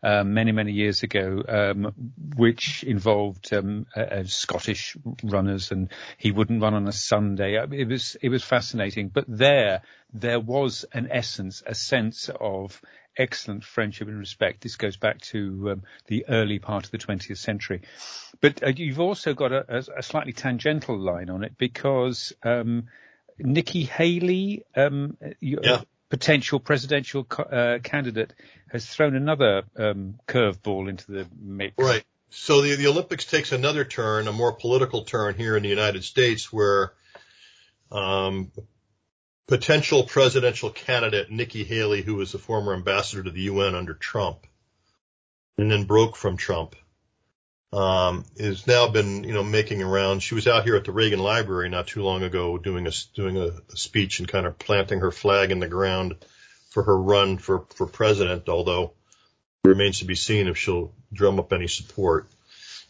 Um, 0.00 0.32
many, 0.32 0.52
many 0.52 0.70
years 0.70 1.02
ago, 1.02 1.42
um, 1.48 1.92
which 2.36 2.84
involved 2.84 3.52
um, 3.52 3.84
Scottish 4.26 4.96
runners, 5.24 5.72
and 5.72 5.88
he 6.18 6.30
wouldn't 6.30 6.62
run 6.62 6.74
on 6.74 6.86
a 6.86 6.92
Sunday. 6.92 7.56
Uh, 7.56 7.66
it 7.72 7.88
was 7.88 8.16
it 8.22 8.28
was 8.28 8.44
fascinating. 8.44 9.08
But 9.08 9.24
there, 9.26 9.82
there 10.14 10.38
was 10.38 10.84
an 10.92 11.08
essence, 11.10 11.64
a 11.66 11.74
sense 11.74 12.30
of 12.40 12.80
excellent 13.18 13.64
friendship 13.64 14.08
and 14.08 14.18
respect. 14.18 14.62
This 14.62 14.76
goes 14.76 14.96
back 14.96 15.20
to 15.32 15.72
um, 15.72 15.82
the 16.06 16.24
early 16.28 16.58
part 16.58 16.84
of 16.84 16.90
the 16.92 16.98
20th 16.98 17.38
century. 17.38 17.82
But 18.40 18.62
uh, 18.62 18.68
you've 18.68 19.00
also 19.00 19.34
got 19.34 19.52
a, 19.52 19.84
a, 19.96 20.02
slightly 20.02 20.32
tangential 20.32 20.98
line 20.98 21.28
on 21.28 21.42
it 21.42 21.58
because 21.58 22.32
um, 22.44 22.86
Nikki 23.38 23.84
Haley, 23.84 24.64
um, 24.76 25.16
yeah. 25.40 25.82
potential 26.08 26.60
presidential 26.60 27.26
uh, 27.38 27.78
candidate 27.82 28.32
has 28.70 28.86
thrown 28.86 29.14
another 29.14 29.62
um, 29.76 30.18
curveball 30.26 30.88
into 30.88 31.12
the 31.12 31.26
mix. 31.40 31.74
Right. 31.78 32.04
So 32.30 32.60
the, 32.60 32.76
the 32.76 32.88
Olympics 32.88 33.24
takes 33.24 33.52
another 33.52 33.84
turn, 33.84 34.28
a 34.28 34.32
more 34.32 34.52
political 34.52 35.02
turn 35.02 35.34
here 35.34 35.56
in 35.56 35.62
the 35.62 35.68
United 35.68 36.04
States, 36.04 36.52
where 36.52 36.92
um, 37.90 38.52
potential 39.46 40.04
presidential 40.04 40.70
candidate 40.70 41.30
Nikki 41.30 41.64
Haley, 41.64 42.02
who 42.02 42.16
was 42.16 42.32
the 42.32 42.38
former 42.38 42.74
ambassador 42.74 43.22
to 43.22 43.30
the 43.30 43.42
UN 43.42 43.74
under 43.74 43.94
Trump, 43.94 44.46
and 45.56 45.70
then 45.70 45.84
broke 45.84 46.16
from 46.16 46.36
Trump, 46.36 46.76
um, 47.72 48.24
has 48.38 48.66
now 48.66 48.88
been, 48.88 49.24
you 49.24 49.34
know, 49.34 49.44
making 49.44 49.82
around. 49.82 50.20
She 50.20 50.34
was 50.34 50.46
out 50.46 50.64
here 50.64 50.76
at 50.76 50.84
the 50.84 50.92
Reagan 50.92 51.18
Library 51.18 51.68
not 51.68 51.86
too 51.86 52.02
long 52.02 52.22
ago 52.22 52.56
doing 52.56 52.86
a 52.86 52.92
doing 53.14 53.36
a, 53.36 53.48
a 53.72 53.76
speech 53.76 54.20
and 54.20 54.28
kind 54.28 54.46
of 54.46 54.58
planting 54.58 55.00
her 55.00 55.10
flag 55.10 55.50
in 55.50 55.60
the 55.60 55.68
ground 55.68 56.16
for 56.70 56.82
her 56.82 56.96
run 56.96 57.36
for 57.38 57.66
for 57.74 57.86
president. 57.86 58.48
Although 58.48 58.92
it 59.64 59.68
remains 59.68 59.98
to 59.98 60.06
be 60.06 60.14
seen 60.14 60.48
if 60.48 60.56
she'll 60.56 60.92
drum 61.12 61.38
up 61.38 61.52
any 61.52 61.68
support. 61.68 62.28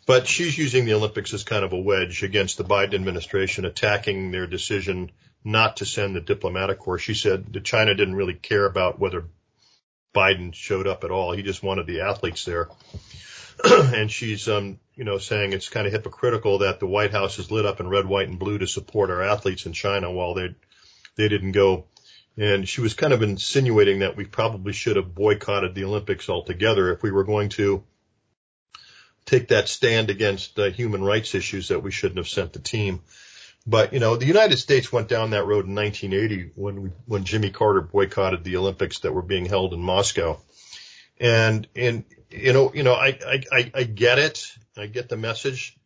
But 0.07 0.27
she's 0.27 0.57
using 0.57 0.87
the 0.87 0.95
Olympics 0.95 1.35
as 1.35 1.45
kind 1.45 1.65
of 1.65 1.75
a 1.75 1.79
wedge 1.79 2.23
against 2.23 2.57
the 2.57 2.65
Biden 2.65 2.95
administration, 2.95 3.67
attacking 3.67 4.31
their 4.31 4.47
decision 4.47 5.11
not 5.45 5.79
to 5.79 5.87
send 5.87 6.17
the 6.17 6.21
diplomatic 6.21 6.79
corps. 6.79 6.99
She 6.99 7.15
said 7.15 7.53
that 7.53 7.65
China 7.65 7.95
didn't 7.95 8.15
really 8.15 8.35
care 8.35 8.65
about 8.65 8.99
whether 8.99 9.27
Biden 10.15 10.55
showed 10.55 10.87
up 10.87 11.05
at 11.05 11.11
all. 11.11 11.33
He 11.33 11.43
just 11.43 11.63
wanted 11.63 11.87
the 11.87 12.01
athletes 12.01 12.45
there. 12.45 12.69
and 13.65 14.11
she's, 14.11 14.49
um, 14.49 14.79
you 14.95 15.05
know, 15.05 15.19
saying 15.19 15.53
it's 15.53 15.69
kind 15.69 15.87
of 15.87 15.93
hypocritical 15.93 16.59
that 16.59 16.81
the 16.81 16.87
White 16.87 17.13
House 17.13 17.39
is 17.39 17.51
lit 17.51 17.67
up 17.67 17.81
in 17.81 17.89
red, 17.89 18.07
white, 18.07 18.29
and 18.29 18.39
blue 18.39 18.59
to 18.59 18.67
support 18.67 19.11
our 19.11 19.23
athletes 19.23 19.67
in 19.67 19.73
China 19.73 20.11
while 20.11 20.35
they 20.35 20.55
they 21.17 21.29
didn't 21.29 21.53
go. 21.53 21.87
And 22.37 22.69
she 22.69 22.81
was 22.81 22.95
kind 22.95 23.13
of 23.13 23.23
insinuating 23.23 24.01
that 24.01 24.17
we 24.17 24.25
probably 24.25 24.73
should 24.73 24.97
have 24.97 25.15
boycotted 25.15 25.75
the 25.75 25.85
Olympics 25.85 26.29
altogether 26.29 26.93
if 26.93 27.03
we 27.03 27.11
were 27.11 27.25
going 27.25 27.49
to 27.51 27.83
take 29.27 29.49
that 29.49 29.69
stand 29.69 30.09
against 30.09 30.59
uh, 30.59 30.71
human 30.71 31.03
rights 31.03 31.35
issues 31.35 31.69
that 31.69 31.83
we 31.83 31.91
shouldn't 31.91 32.19
have 32.19 32.29
sent 32.29 32.53
the 32.53 32.61
team. 32.61 33.01
But 33.67 33.93
you 33.93 34.01
know, 34.01 34.17
the 34.17 34.25
United 34.25 34.57
States 34.57 34.93
went 34.93 35.09
down 35.09 35.31
that 35.31 35.45
road 35.45 35.67
in 35.67 35.75
1980 35.75 36.53
when 36.55 36.83
we, 36.83 36.89
when 37.07 37.25
Jimmy 37.25 37.51
Carter 37.51 37.83
boycotted 37.83 38.43
the 38.43 38.57
Olympics 38.57 39.01
that 39.01 39.13
were 39.13 39.23
being 39.23 39.45
held 39.45 39.75
in 39.75 39.81
Moscow. 39.81 40.41
And 41.21 41.67
and 41.75 42.05
you 42.31 42.53
know, 42.53 42.73
you 42.75 42.83
know, 42.83 42.95
I, 42.95 43.19
I, 43.53 43.73
I 43.75 43.83
get 43.85 44.19
it. 44.19 44.47
I 44.77 44.87
get 44.87 45.09
the 45.09 45.17
message 45.17 45.77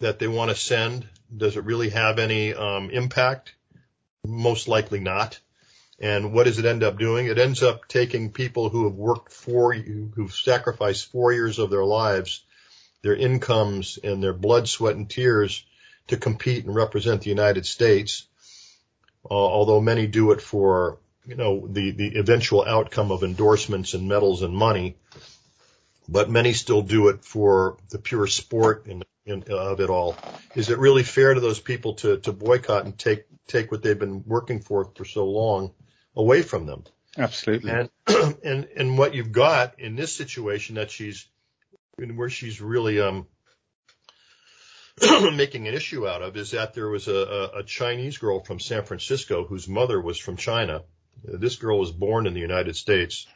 that 0.00 0.18
they 0.18 0.28
want 0.28 0.50
to 0.50 0.56
send. 0.56 1.08
Does 1.34 1.56
it 1.56 1.64
really 1.64 1.90
have 1.90 2.18
any 2.18 2.54
um, 2.54 2.90
impact? 2.90 3.54
Most 4.24 4.68
likely 4.68 5.00
not. 5.00 5.40
And 5.98 6.32
what 6.32 6.44
does 6.44 6.58
it 6.58 6.64
end 6.64 6.82
up 6.82 6.98
doing? 6.98 7.26
It 7.26 7.38
ends 7.38 7.62
up 7.62 7.86
taking 7.86 8.32
people 8.32 8.68
who 8.68 8.84
have 8.84 8.94
worked 8.94 9.32
for 9.32 9.72
you, 9.72 10.12
who've 10.14 10.32
sacrificed 10.32 11.10
four 11.12 11.32
years 11.32 11.58
of 11.58 11.70
their 11.70 11.84
lives, 11.84 12.44
their 13.02 13.14
incomes 13.14 13.98
and 14.02 14.22
their 14.22 14.32
blood, 14.32 14.68
sweat 14.68 14.96
and 14.96 15.08
tears 15.08 15.64
to 16.08 16.16
compete 16.16 16.64
and 16.64 16.74
represent 16.74 17.22
the 17.22 17.30
United 17.30 17.66
States. 17.66 18.26
Uh, 19.24 19.34
although 19.34 19.80
many 19.80 20.08
do 20.08 20.32
it 20.32 20.40
for, 20.40 20.98
you 21.26 21.36
know, 21.36 21.66
the, 21.68 21.92
the 21.92 22.18
eventual 22.18 22.64
outcome 22.64 23.10
of 23.12 23.22
endorsements 23.22 23.94
and 23.94 24.08
medals 24.08 24.42
and 24.42 24.54
money 24.54 24.96
but 26.08 26.30
many 26.30 26.52
still 26.52 26.82
do 26.82 27.08
it 27.08 27.24
for 27.24 27.76
the 27.90 27.98
pure 27.98 28.26
sport 28.26 28.86
in, 28.86 29.02
in, 29.24 29.44
of 29.50 29.80
it 29.80 29.90
all. 29.90 30.16
Is 30.54 30.70
it 30.70 30.78
really 30.78 31.02
fair 31.02 31.34
to 31.34 31.40
those 31.40 31.60
people 31.60 31.94
to, 31.94 32.18
to 32.18 32.32
boycott 32.32 32.84
and 32.84 32.98
take, 32.98 33.24
take 33.46 33.70
what 33.70 33.82
they've 33.82 33.98
been 33.98 34.24
working 34.26 34.60
for 34.60 34.90
for 34.94 35.04
so 35.04 35.24
long 35.26 35.72
away 36.16 36.42
from 36.42 36.66
them? 36.66 36.84
Absolutely. 37.16 37.70
And, 37.70 37.90
and, 38.44 38.68
and 38.76 38.98
what 38.98 39.14
you've 39.14 39.32
got 39.32 39.80
in 39.80 39.96
this 39.96 40.14
situation 40.14 40.76
that 40.76 40.90
she's, 40.90 41.26
where 41.96 42.30
she's 42.30 42.60
really, 42.60 43.00
um, 43.00 43.26
making 45.34 45.68
an 45.68 45.74
issue 45.74 46.06
out 46.06 46.22
of 46.22 46.36
is 46.36 46.50
that 46.50 46.74
there 46.74 46.88
was 46.88 47.08
a, 47.08 47.50
a 47.56 47.62
Chinese 47.62 48.18
girl 48.18 48.44
from 48.44 48.60
San 48.60 48.84
Francisco 48.84 49.46
whose 49.46 49.68
mother 49.68 50.00
was 50.00 50.18
from 50.18 50.36
China. 50.36 50.82
This 51.24 51.56
girl 51.56 51.78
was 51.78 51.92
born 51.92 52.26
in 52.26 52.34
the 52.34 52.40
United 52.40 52.76
States 52.76 53.26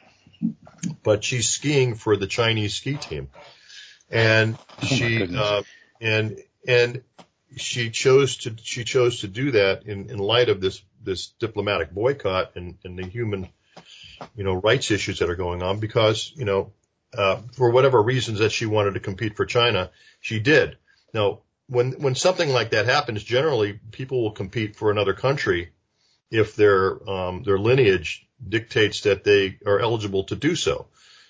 but 1.03 1.23
she's 1.23 1.49
skiing 1.49 1.95
for 1.95 2.15
the 2.17 2.27
Chinese 2.27 2.75
ski 2.75 2.95
team, 2.95 3.29
and 4.09 4.57
oh 4.57 4.85
she 4.85 5.35
uh, 5.35 5.63
and 6.01 6.39
and 6.67 7.03
she 7.55 7.89
chose 7.89 8.37
to 8.37 8.55
she 8.61 8.83
chose 8.83 9.21
to 9.21 9.27
do 9.27 9.51
that 9.51 9.83
in 9.85 10.09
in 10.09 10.17
light 10.17 10.49
of 10.49 10.61
this 10.61 10.81
this 11.03 11.27
diplomatic 11.39 11.91
boycott 11.91 12.51
and, 12.55 12.77
and 12.83 12.99
the 12.99 13.05
human 13.05 13.47
you 14.35 14.43
know 14.43 14.53
rights 14.53 14.91
issues 14.91 15.19
that 15.19 15.29
are 15.29 15.35
going 15.35 15.63
on 15.63 15.79
because 15.79 16.31
you 16.35 16.45
know 16.45 16.71
uh, 17.17 17.37
for 17.53 17.71
whatever 17.71 18.01
reasons 18.01 18.39
that 18.39 18.51
she 18.51 18.65
wanted 18.65 18.93
to 18.93 18.99
compete 18.99 19.35
for 19.35 19.45
China 19.45 19.89
she 20.19 20.39
did. 20.39 20.77
Now 21.13 21.39
when 21.67 21.93
when 21.93 22.15
something 22.15 22.49
like 22.49 22.71
that 22.71 22.85
happens 22.85 23.23
generally 23.23 23.79
people 23.91 24.21
will 24.21 24.31
compete 24.31 24.75
for 24.75 24.91
another 24.91 25.13
country 25.13 25.71
if 26.31 26.55
their 26.55 27.09
um, 27.09 27.43
their 27.43 27.57
lineage 27.57 28.27
dictates 28.47 29.01
that 29.01 29.23
they 29.23 29.57
are 29.65 29.79
eligible 29.79 30.25
to 30.25 30.35
do 30.35 30.55
so. 30.55 30.87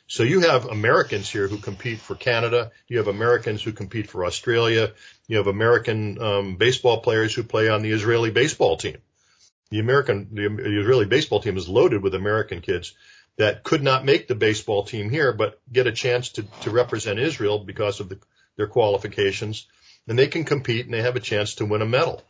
So 0.08 0.24
you 0.24 0.42
have 0.42 0.66
Americans 0.66 1.30
here 1.30 1.48
who 1.48 1.58
compete 1.58 2.00
for 2.00 2.16
Canada. 2.16 2.72
You 2.88 3.00
have 3.00 3.08
Americans 3.08 3.62
who 3.62 3.74
compete 3.74 4.10
for 4.10 4.26
Australia. 4.26 4.94
You 5.28 5.38
have 5.38 5.48
American 5.48 6.22
um, 6.22 6.56
baseball 6.56 7.02
players 7.02 7.36
who 7.36 7.44
play 7.44 7.68
on 7.68 7.82
the 7.82 7.92
Israeli 7.92 8.32
baseball 8.32 8.78
team. 8.78 8.98
The 9.70 9.80
American, 9.80 10.30
the, 10.32 10.48
the 10.48 10.80
Israeli 10.80 11.06
baseball 11.06 11.42
team 11.42 11.58
is 11.58 11.68
loaded 11.68 12.02
with 12.02 12.16
American 12.16 12.62
kids 12.62 12.94
that 13.38 13.64
could 13.64 13.84
not 13.84 14.06
make 14.06 14.28
the 14.28 14.36
baseball 14.36 14.84
team 14.84 15.10
here, 15.10 15.34
but 15.34 15.60
get 15.72 15.88
a 15.88 15.92
chance 15.92 16.30
to, 16.30 16.44
to 16.62 16.72
represent 16.72 17.20
Israel 17.20 17.60
because 17.60 18.00
of 18.00 18.08
the, 18.08 18.18
their 18.56 18.68
qualifications. 18.68 19.68
And 20.08 20.18
they 20.18 20.28
can 20.28 20.46
compete 20.46 20.86
and 20.86 20.94
they 20.94 21.02
have 21.02 21.18
a 21.18 21.22
chance 21.22 21.56
to 21.56 21.66
win 21.66 21.82
a 21.82 21.86
medal. 21.86 22.24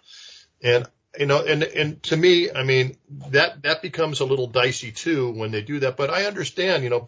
And 0.64 0.88
you 1.18 1.26
know, 1.26 1.44
and 1.44 1.64
and 1.64 2.04
to 2.04 2.18
me, 2.18 2.52
I 2.52 2.64
mean, 2.64 2.98
that 3.30 3.64
that 3.64 3.82
becomes 3.82 4.20
a 4.20 4.26
little 4.26 4.48
dicey 4.48 4.92
too 4.92 5.32
when 5.32 5.52
they 5.52 5.62
do 5.62 5.80
that. 5.80 5.98
But 5.98 6.10
I 6.10 6.26
understand, 6.26 6.84
you 6.84 6.90
know, 6.90 7.08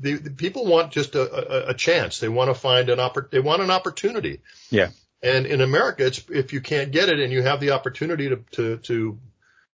the, 0.00 0.14
the 0.14 0.30
people 0.30 0.66
want 0.66 0.92
just 0.92 1.14
a, 1.14 1.66
a, 1.66 1.70
a 1.70 1.74
chance. 1.74 2.20
They 2.20 2.28
want 2.28 2.50
to 2.50 2.54
find 2.54 2.88
an 2.88 2.98
oppor- 2.98 3.30
They 3.30 3.40
want 3.40 3.62
an 3.62 3.70
opportunity. 3.70 4.40
Yeah. 4.70 4.90
And 5.22 5.46
in 5.46 5.60
America, 5.60 6.06
it's 6.06 6.24
if 6.28 6.52
you 6.52 6.60
can't 6.60 6.92
get 6.92 7.08
it 7.08 7.18
and 7.18 7.32
you 7.32 7.42
have 7.42 7.60
the 7.60 7.72
opportunity 7.72 8.28
to 8.28 8.36
to 8.52 8.76
to 8.78 9.18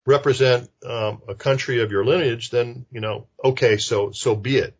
represent 0.07 0.71
um, 0.85 1.23
a 1.29 1.35
country 1.35 1.83
of 1.83 1.91
your 1.91 2.05
lineage, 2.05 2.51
then 2.51 2.87
you 2.91 3.01
know, 3.01 3.27
okay, 3.43 3.79
so 3.79 4.11
so 4.13 4.35
be 4.35 4.57
it. 4.57 4.77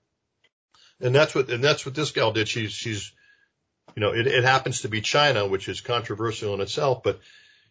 And 1.01 1.15
that's 1.15 1.35
what 1.35 1.49
and 1.51 1.65
that's 1.65 1.87
what 1.87 1.95
this 1.95 2.11
gal 2.11 2.33
did. 2.33 2.49
She's 2.49 2.73
she's 2.73 3.13
you 3.97 4.01
know, 4.01 4.13
it, 4.15 4.27
it 4.27 4.45
happens 4.45 4.83
to 4.83 4.89
be 4.89 5.01
China, 5.01 5.47
which 5.47 5.69
is 5.69 5.81
controversial 5.81 6.55
in 6.55 6.61
itself, 6.61 7.03
but 7.03 7.21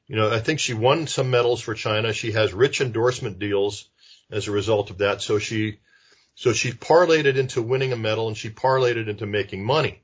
you 0.09 0.15
know, 0.15 0.31
I 0.31 0.39
think 0.39 0.59
she 0.59 0.73
won 0.73 1.05
some 1.05 1.29
medals 1.29 1.61
for 1.61 1.75
China. 1.75 2.11
She 2.13 2.31
has 2.31 2.51
rich 2.51 2.81
endorsement 2.81 3.37
deals 3.37 3.87
as 4.31 4.47
a 4.47 4.51
result 4.51 4.89
of 4.89 4.97
that. 4.97 5.21
So 5.21 5.37
she, 5.37 5.79
so 6.33 6.51
she 6.51 6.71
parlayed 6.71 7.25
it 7.25 7.37
into 7.37 7.61
winning 7.61 7.93
a 7.93 7.95
medal 7.95 8.27
and 8.27 8.35
she 8.35 8.49
parlayed 8.49 8.97
it 8.97 9.07
into 9.07 9.27
making 9.27 9.63
money. 9.63 10.01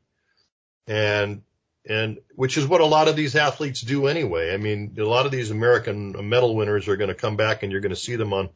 And, 0.85 1.41
and 1.89 2.19
which 2.35 2.55
is 2.55 2.67
what 2.67 2.81
a 2.81 2.85
lot 2.85 3.07
of 3.07 3.15
these 3.15 3.35
athletes 3.35 3.81
do 3.81 4.05
anyway. 4.05 4.53
I 4.53 4.57
mean, 4.57 4.95
a 4.99 5.03
lot 5.03 5.25
of 5.25 5.31
these 5.31 5.49
American 5.49 6.15
uh, 6.15 6.21
medal 6.21 6.55
winners 6.55 6.87
are 6.87 6.97
going 6.97 7.07
to 7.07 7.15
come 7.15 7.35
back 7.35 7.63
and 7.63 7.71
you're 7.71 7.81
going 7.81 7.89
to 7.89 7.95
see 7.95 8.15
them 8.15 8.31
on 8.31 8.49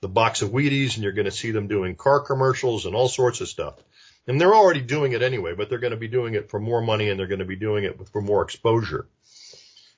the 0.00 0.08
box 0.08 0.40
of 0.40 0.48
Wheaties 0.48 0.94
and 0.94 1.02
you're 1.02 1.12
going 1.12 1.26
to 1.26 1.30
see 1.30 1.50
them 1.50 1.68
doing 1.68 1.94
car 1.94 2.20
commercials 2.20 2.86
and 2.86 2.94
all 2.94 3.08
sorts 3.08 3.42
of 3.42 3.48
stuff. 3.48 3.74
And 4.26 4.40
they're 4.40 4.54
already 4.54 4.80
doing 4.80 5.12
it 5.12 5.22
anyway, 5.22 5.54
but 5.54 5.68
they're 5.68 5.78
going 5.78 5.90
to 5.90 5.98
be 5.98 6.08
doing 6.08 6.34
it 6.34 6.48
for 6.48 6.58
more 6.58 6.80
money 6.80 7.10
and 7.10 7.20
they're 7.20 7.26
going 7.26 7.40
to 7.40 7.44
be 7.44 7.56
doing 7.56 7.84
it 7.84 8.08
for 8.08 8.22
more 8.22 8.42
exposure. 8.42 9.06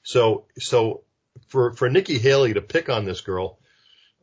So, 0.09 0.47
so 0.59 1.03
for, 1.49 1.75
for 1.75 1.91
Nikki 1.91 2.19
Haley 2.19 2.55
to 2.55 2.63
pick 2.63 2.89
on 2.89 3.05
this 3.05 3.21
girl, 3.21 3.59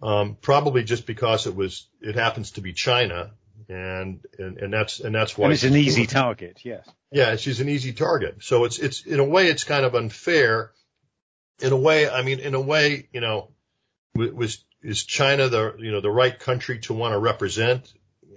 um, 0.02 0.36
probably 0.42 0.84
just 0.84 1.06
because 1.06 1.46
it 1.46 1.56
was, 1.56 1.86
it 2.02 2.16
happens 2.16 2.50
to 2.54 2.62
be 2.62 2.74
China 2.74 3.34
and, 3.70 4.20
and, 4.40 4.58
and 4.58 4.74
that's, 4.74 5.00
and 5.00 5.14
that's 5.14 5.38
why. 5.38 5.46
And 5.46 5.54
it's 5.54 5.62
an 5.62 5.76
easy 5.76 6.08
target. 6.08 6.60
Yes. 6.64 6.90
Yeah. 7.12 7.36
She's 7.36 7.60
an 7.60 7.70
easy 7.70 7.94
target. 7.94 8.38
So 8.40 8.64
it's, 8.64 8.80
it's, 8.80 9.06
in 9.06 9.20
a 9.20 9.24
way, 9.24 9.46
it's 9.46 9.64
kind 9.64 9.86
of 9.86 9.94
unfair. 9.94 10.72
In 11.62 11.72
a 11.72 11.78
way, 11.78 12.10
I 12.10 12.24
mean, 12.24 12.40
in 12.40 12.56
a 12.56 12.62
way, 12.62 13.08
you 13.14 13.22
know, 13.22 13.52
was, 14.16 14.64
is 14.82 15.04
China 15.04 15.50
the, 15.50 15.76
you 15.78 15.92
know, 15.92 16.02
the 16.02 16.10
right 16.10 16.40
country 16.40 16.80
to 16.80 16.96
want 16.96 17.14
to 17.14 17.20
represent, 17.20 17.94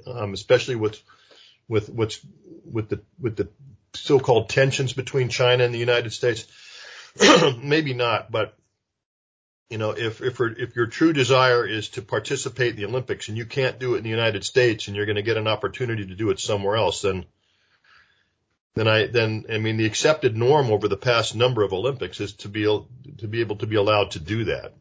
um, 0.06 0.34
especially 0.34 0.76
with, 0.76 1.00
with 1.66 1.88
what's, 1.88 2.20
with 2.70 2.90
the, 2.90 3.00
with 3.18 3.36
the 3.36 3.48
so-called 3.94 4.50
tensions 4.50 4.92
between 4.92 5.30
China 5.30 5.64
and 5.64 5.72
the 5.72 5.78
United 5.78 6.12
States? 6.12 6.46
maybe 7.62 7.94
not, 7.94 8.30
but 8.30 8.54
you 9.70 9.76
know, 9.76 9.90
if 9.90 10.22
if 10.22 10.40
if 10.40 10.76
your 10.76 10.86
true 10.86 11.12
desire 11.12 11.66
is 11.66 11.90
to 11.90 12.02
participate 12.02 12.70
in 12.70 12.76
the 12.76 12.86
Olympics 12.86 13.28
and 13.28 13.36
you 13.36 13.44
can't 13.44 13.78
do 13.78 13.94
it 13.94 13.98
in 13.98 14.04
the 14.04 14.10
United 14.10 14.44
States 14.44 14.86
and 14.86 14.96
you're 14.96 15.06
going 15.06 15.16
to 15.16 15.22
get 15.22 15.36
an 15.36 15.46
opportunity 15.46 16.06
to 16.06 16.14
do 16.14 16.30
it 16.30 16.40
somewhere 16.40 16.76
else, 16.76 17.02
then 17.02 17.26
then 18.74 18.88
I 18.88 19.06
then 19.06 19.44
I 19.52 19.58
mean 19.58 19.76
the 19.76 19.86
accepted 19.86 20.36
norm 20.36 20.70
over 20.70 20.88
the 20.88 20.96
past 20.96 21.34
number 21.34 21.62
of 21.62 21.72
Olympics 21.74 22.20
is 22.20 22.32
to 22.34 22.48
be 22.48 22.62
to 22.64 23.28
be 23.28 23.40
able 23.40 23.56
to 23.56 23.66
be 23.66 23.76
allowed 23.76 24.12
to 24.12 24.20
do 24.20 24.44
that, 24.44 24.74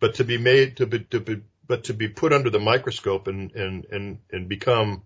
but 0.00 0.16
to 0.16 0.24
be 0.24 0.38
made 0.38 0.78
to 0.78 0.86
be 0.86 1.00
to 1.10 1.20
be 1.20 1.42
but 1.68 1.84
to 1.84 1.94
be 1.94 2.08
put 2.08 2.32
under 2.32 2.50
the 2.50 2.58
microscope 2.58 3.28
and 3.28 3.52
and 3.52 3.84
and 3.92 4.18
and 4.32 4.48
become 4.48 5.02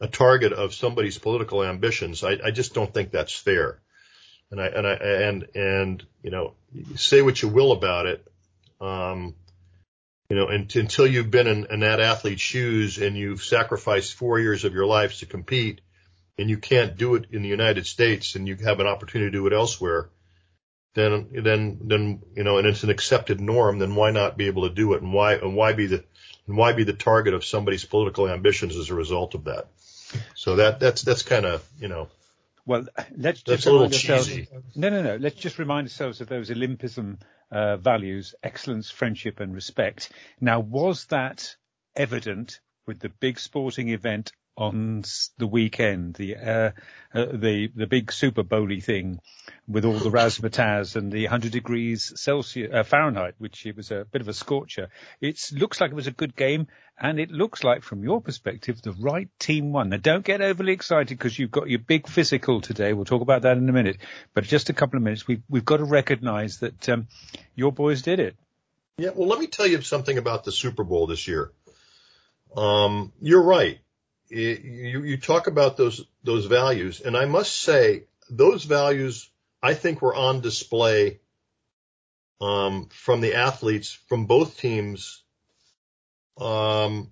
a 0.00 0.08
target 0.08 0.52
of 0.52 0.74
somebody's 0.74 1.18
political 1.18 1.62
ambitions, 1.62 2.22
I, 2.22 2.38
I 2.44 2.50
just 2.50 2.74
don't 2.74 2.92
think 2.92 3.10
that's 3.10 3.34
fair. 3.34 3.80
And 4.50 4.60
I 4.60 4.66
and 4.66 4.86
I 4.86 4.92
and 4.92 5.48
and 5.54 6.06
you 6.22 6.30
know, 6.30 6.54
say 6.94 7.22
what 7.22 7.42
you 7.42 7.48
will 7.48 7.72
about 7.72 8.06
it. 8.06 8.26
Um, 8.80 9.34
you 10.28 10.36
know, 10.36 10.48
and, 10.48 10.74
until 10.74 11.06
you've 11.06 11.30
been 11.30 11.46
in, 11.46 11.66
in 11.70 11.80
that 11.80 12.00
athlete's 12.00 12.40
shoes 12.40 12.98
and 12.98 13.16
you've 13.16 13.42
sacrificed 13.42 14.14
four 14.14 14.40
years 14.40 14.64
of 14.64 14.74
your 14.74 14.86
life 14.86 15.18
to 15.20 15.26
compete, 15.26 15.80
and 16.38 16.50
you 16.50 16.58
can't 16.58 16.96
do 16.96 17.14
it 17.14 17.26
in 17.32 17.42
the 17.42 17.48
United 17.48 17.86
States, 17.86 18.34
and 18.34 18.46
you 18.48 18.56
have 18.56 18.80
an 18.80 18.86
opportunity 18.86 19.30
to 19.30 19.36
do 19.36 19.46
it 19.46 19.52
elsewhere, 19.52 20.10
then 20.94 21.28
then 21.32 21.78
then 21.82 22.22
you 22.34 22.44
know, 22.44 22.58
and 22.58 22.66
it's 22.66 22.82
an 22.82 22.90
accepted 22.90 23.40
norm, 23.40 23.78
then 23.78 23.94
why 23.94 24.10
not 24.10 24.36
be 24.36 24.46
able 24.46 24.68
to 24.68 24.74
do 24.74 24.94
it, 24.94 25.02
and 25.02 25.12
why 25.12 25.34
and 25.34 25.54
why 25.54 25.72
be 25.72 25.86
the 25.86 26.04
and 26.46 26.56
why 26.56 26.72
be 26.72 26.84
the 26.84 26.92
target 26.92 27.34
of 27.34 27.44
somebody's 27.44 27.84
political 27.84 28.28
ambitions 28.28 28.76
as 28.76 28.90
a 28.90 28.94
result 28.94 29.34
of 29.34 29.44
that? 29.44 29.68
So 30.34 30.56
that 30.56 30.80
that's 30.80 31.02
that's 31.02 31.22
kind 31.22 31.46
of 31.46 31.66
you 31.80 31.88
know. 31.88 32.08
Well, 32.66 32.86
let's 33.16 33.42
just 33.42 33.46
that's 33.46 33.66
a 33.66 33.72
little 33.72 33.88
cheesy. 33.88 34.48
No, 34.74 34.90
no, 34.90 35.02
no. 35.02 35.16
Let's 35.16 35.36
just 35.36 35.58
remind 35.58 35.86
ourselves 35.86 36.20
of 36.20 36.28
those 36.28 36.50
Olympism 36.50 37.20
uh, 37.50 37.76
values: 37.76 38.34
excellence, 38.42 38.90
friendship, 38.90 39.40
and 39.40 39.54
respect. 39.54 40.10
Now, 40.40 40.60
was 40.60 41.06
that 41.06 41.56
evident 41.94 42.60
with 42.86 42.98
the 42.98 43.08
big 43.08 43.38
sporting 43.38 43.88
event 43.88 44.32
on 44.56 45.04
the 45.36 45.46
weekend, 45.46 46.14
the 46.14 46.36
uh, 46.36 46.70
uh, 47.14 47.26
the 47.32 47.70
the 47.74 47.86
big 47.86 48.10
Super 48.10 48.42
Bowly 48.42 48.80
thing 48.80 49.20
with 49.68 49.84
all 49.84 49.98
the 49.98 50.10
razzmatazz 50.10 50.96
and 50.96 51.12
the 51.12 51.24
100 51.24 51.52
degrees 51.52 52.12
Celsius 52.16 52.72
uh, 52.72 52.82
Fahrenheit, 52.82 53.34
which 53.38 53.66
it 53.66 53.76
was 53.76 53.90
a 53.90 54.06
bit 54.10 54.22
of 54.22 54.28
a 54.28 54.32
scorcher. 54.32 54.88
It 55.20 55.40
looks 55.52 55.80
like 55.80 55.90
it 55.90 55.96
was 55.96 56.06
a 56.06 56.12
good 56.12 56.34
game, 56.36 56.68
and 56.98 57.20
it 57.20 57.30
looks 57.30 57.64
like, 57.64 57.82
from 57.82 58.02
your 58.02 58.22
perspective, 58.22 58.80
the 58.80 58.92
right 58.92 59.28
team 59.38 59.72
won. 59.72 59.90
Now, 59.90 59.98
don't 59.98 60.24
get 60.24 60.40
overly 60.40 60.72
excited 60.72 61.18
because 61.18 61.38
you've 61.38 61.50
got 61.50 61.68
your 61.68 61.80
big 61.80 62.08
physical 62.08 62.60
today. 62.60 62.92
We'll 62.92 63.04
talk 63.04 63.22
about 63.22 63.42
that 63.42 63.58
in 63.58 63.68
a 63.68 63.72
minute. 63.72 63.98
But 64.32 64.44
just 64.44 64.70
a 64.70 64.72
couple 64.72 64.96
of 64.96 65.02
minutes, 65.02 65.26
we've 65.26 65.42
we've 65.50 65.64
got 65.64 65.78
to 65.78 65.84
recognise 65.84 66.58
that 66.60 66.88
um, 66.88 67.08
your 67.54 67.72
boys 67.72 68.02
did 68.02 68.20
it. 68.20 68.36
Yeah, 68.98 69.10
well, 69.14 69.28
let 69.28 69.38
me 69.38 69.48
tell 69.48 69.66
you 69.66 69.82
something 69.82 70.16
about 70.16 70.44
the 70.44 70.52
Super 70.52 70.84
Bowl 70.84 71.06
this 71.06 71.28
year. 71.28 71.52
Um, 72.56 73.12
you're 73.20 73.42
right 73.42 73.80
you, 74.28 75.04
you 75.04 75.16
talk 75.16 75.46
about 75.46 75.76
those, 75.76 76.04
those 76.24 76.46
values. 76.46 77.00
And 77.00 77.16
I 77.16 77.26
must 77.26 77.56
say 77.56 78.04
those 78.28 78.64
values 78.64 79.30
I 79.62 79.74
think 79.74 80.02
were 80.02 80.14
on 80.14 80.40
display, 80.40 81.20
um, 82.40 82.88
from 82.90 83.20
the 83.20 83.34
athletes 83.34 83.98
from 84.08 84.26
both 84.26 84.58
teams, 84.58 85.22
um, 86.38 87.10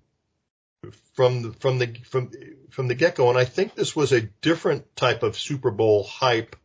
from 1.13 1.41
the, 1.41 1.53
from 1.53 1.79
the, 1.79 1.95
from, 2.05 2.31
from 2.69 2.87
the 2.87 2.95
get 2.95 3.15
go. 3.15 3.29
And 3.29 3.37
I 3.37 3.45
think 3.45 3.73
this 3.73 3.95
was 3.95 4.11
a 4.11 4.21
different 4.21 4.95
type 4.95 5.23
of 5.23 5.37
Super 5.37 5.71
Bowl 5.71 6.03
hype 6.03 6.55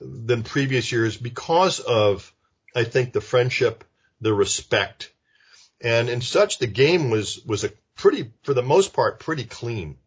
than 0.00 0.42
previous 0.42 0.92
years 0.92 1.16
because 1.16 1.80
of, 1.80 2.32
I 2.74 2.84
think, 2.84 3.12
the 3.12 3.20
friendship, 3.20 3.84
the 4.20 4.32
respect. 4.32 5.12
And 5.80 6.08
in 6.08 6.20
such, 6.20 6.58
the 6.58 6.66
game 6.66 7.10
was, 7.10 7.44
was 7.44 7.64
a 7.64 7.72
pretty, 8.00 8.32
for 8.44 8.54
the 8.54 8.62
most 8.62 8.94
part, 8.94 9.20
pretty 9.20 9.44
clean. 9.44 9.98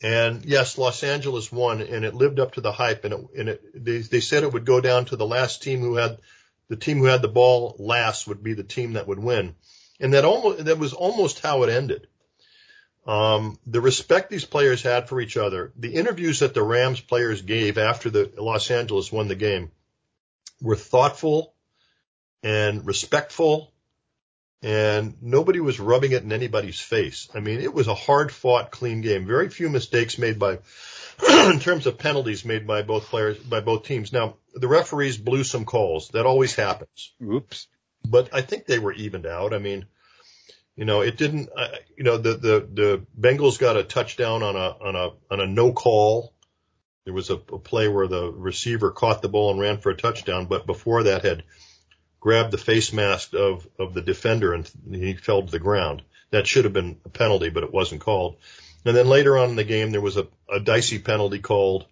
And 0.00 0.44
yes, 0.44 0.78
Los 0.78 1.02
Angeles 1.02 1.50
won 1.50 1.80
and 1.80 2.04
it 2.04 2.14
lived 2.14 2.38
up 2.38 2.52
to 2.52 2.60
the 2.60 2.72
hype 2.72 3.04
and 3.04 3.14
it, 3.14 3.20
and 3.36 3.48
it, 3.48 3.84
they, 3.84 3.98
they 3.98 4.20
said 4.20 4.42
it 4.42 4.52
would 4.52 4.64
go 4.64 4.80
down 4.80 5.04
to 5.06 5.16
the 5.16 5.26
last 5.26 5.62
team 5.62 5.80
who 5.80 5.96
had, 5.96 6.18
the 6.68 6.76
team 6.76 6.98
who 6.98 7.06
had 7.06 7.20
the 7.20 7.28
ball 7.28 7.74
last 7.78 8.28
would 8.28 8.42
be 8.42 8.54
the 8.54 8.62
team 8.62 8.92
that 8.92 9.08
would 9.08 9.18
win. 9.18 9.56
And 10.00 10.14
that 10.14 10.24
almost, 10.24 10.64
that 10.64 10.78
was 10.78 10.92
almost 10.92 11.40
how 11.40 11.64
it 11.64 11.68
ended. 11.68 12.06
Um, 13.06 13.58
the 13.66 13.80
respect 13.80 14.30
these 14.30 14.44
players 14.44 14.82
had 14.82 15.08
for 15.08 15.20
each 15.20 15.36
other, 15.36 15.72
the 15.76 15.94
interviews 15.94 16.38
that 16.38 16.54
the 16.54 16.62
Rams 16.62 17.00
players 17.00 17.42
gave 17.42 17.76
after 17.76 18.08
the 18.08 18.32
Los 18.38 18.70
Angeles 18.70 19.10
won 19.10 19.26
the 19.26 19.34
game 19.34 19.72
were 20.60 20.76
thoughtful 20.76 21.54
and 22.44 22.86
respectful 22.86 23.71
and 24.62 25.16
nobody 25.20 25.58
was 25.60 25.80
rubbing 25.80 26.12
it 26.12 26.22
in 26.22 26.32
anybody's 26.32 26.80
face. 26.80 27.28
I 27.34 27.40
mean, 27.40 27.60
it 27.60 27.74
was 27.74 27.88
a 27.88 27.94
hard 27.94 28.30
fought, 28.30 28.70
clean 28.70 29.00
game. 29.00 29.26
Very 29.26 29.48
few 29.48 29.68
mistakes 29.68 30.18
made 30.18 30.38
by, 30.38 30.58
in 31.50 31.58
terms 31.58 31.86
of 31.86 31.98
penalties 31.98 32.44
made 32.44 32.66
by 32.66 32.82
both 32.82 33.06
players, 33.06 33.38
by 33.38 33.60
both 33.60 33.84
teams. 33.84 34.12
Now, 34.12 34.36
the 34.54 34.68
referees 34.68 35.16
blew 35.16 35.42
some 35.42 35.64
calls. 35.64 36.08
That 36.10 36.26
always 36.26 36.54
happens. 36.54 37.12
Oops. 37.20 37.66
But 38.04 38.30
I 38.32 38.42
think 38.42 38.66
they 38.66 38.78
were 38.78 38.92
evened 38.92 39.26
out. 39.26 39.52
I 39.52 39.58
mean, 39.58 39.86
you 40.76 40.84
know, 40.84 41.00
it 41.00 41.16
didn't, 41.16 41.50
uh, 41.56 41.68
you 41.96 42.04
know, 42.04 42.18
the, 42.18 42.34
the, 42.34 42.68
the 42.72 43.06
Bengals 43.20 43.58
got 43.58 43.76
a 43.76 43.82
touchdown 43.82 44.42
on 44.44 44.54
a, 44.54 44.76
on 44.80 44.96
a, 44.96 45.10
on 45.30 45.40
a 45.40 45.46
no 45.46 45.72
call. 45.72 46.32
There 47.04 47.14
was 47.14 47.30
a, 47.30 47.34
a 47.34 47.58
play 47.58 47.88
where 47.88 48.06
the 48.06 48.30
receiver 48.30 48.92
caught 48.92 49.22
the 49.22 49.28
ball 49.28 49.50
and 49.50 49.60
ran 49.60 49.78
for 49.78 49.90
a 49.90 49.96
touchdown, 49.96 50.46
but 50.46 50.66
before 50.66 51.04
that 51.04 51.24
had 51.24 51.42
grabbed 52.22 52.52
the 52.52 52.58
face 52.58 52.92
mask 52.92 53.34
of, 53.34 53.66
of 53.80 53.94
the 53.94 54.00
defender 54.00 54.54
and 54.54 54.70
he 54.88 55.14
fell 55.14 55.42
to 55.42 55.50
the 55.50 55.58
ground. 55.58 56.02
That 56.30 56.46
should 56.46 56.64
have 56.64 56.72
been 56.72 57.00
a 57.04 57.08
penalty, 57.08 57.50
but 57.50 57.64
it 57.64 57.72
wasn't 57.72 58.00
called. 58.00 58.36
And 58.84 58.96
then 58.96 59.08
later 59.08 59.36
on 59.36 59.50
in 59.50 59.56
the 59.56 59.64
game, 59.64 59.90
there 59.90 60.00
was 60.00 60.16
a, 60.16 60.28
a 60.48 60.60
dicey 60.60 61.00
penalty 61.00 61.40
called 61.40 61.84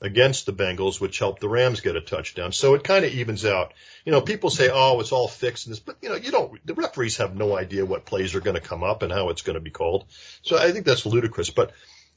against 0.00 0.46
the 0.46 0.54
Bengals, 0.54 1.00
which 1.02 1.18
helped 1.18 1.42
the 1.42 1.50
Rams 1.50 1.82
get 1.82 1.96
a 1.96 2.00
touchdown. 2.00 2.52
So 2.52 2.74
it 2.74 2.82
kind 2.82 3.04
of 3.04 3.12
evens 3.12 3.44
out. 3.44 3.74
You 4.06 4.12
know, 4.12 4.22
people 4.22 4.48
say, 4.48 4.70
oh, 4.72 4.98
it's 5.00 5.12
all 5.12 5.28
fixed 5.28 5.66
in 5.66 5.72
this, 5.72 5.80
but 5.80 5.96
you 6.00 6.08
know, 6.08 6.16
you 6.16 6.30
don't, 6.30 6.66
the 6.66 6.74
referees 6.74 7.18
have 7.18 7.36
no 7.36 7.56
idea 7.56 7.84
what 7.84 8.06
plays 8.06 8.34
are 8.34 8.40
going 8.40 8.56
to 8.56 8.68
come 8.68 8.82
up 8.82 9.02
and 9.02 9.12
how 9.12 9.28
it's 9.28 9.42
going 9.42 9.54
to 9.54 9.60
be 9.60 9.70
called. 9.70 10.06
So 10.40 10.56
I 10.56 10.72
think 10.72 10.86
that's 10.86 11.04
ludicrous, 11.04 11.50
but 11.50 11.72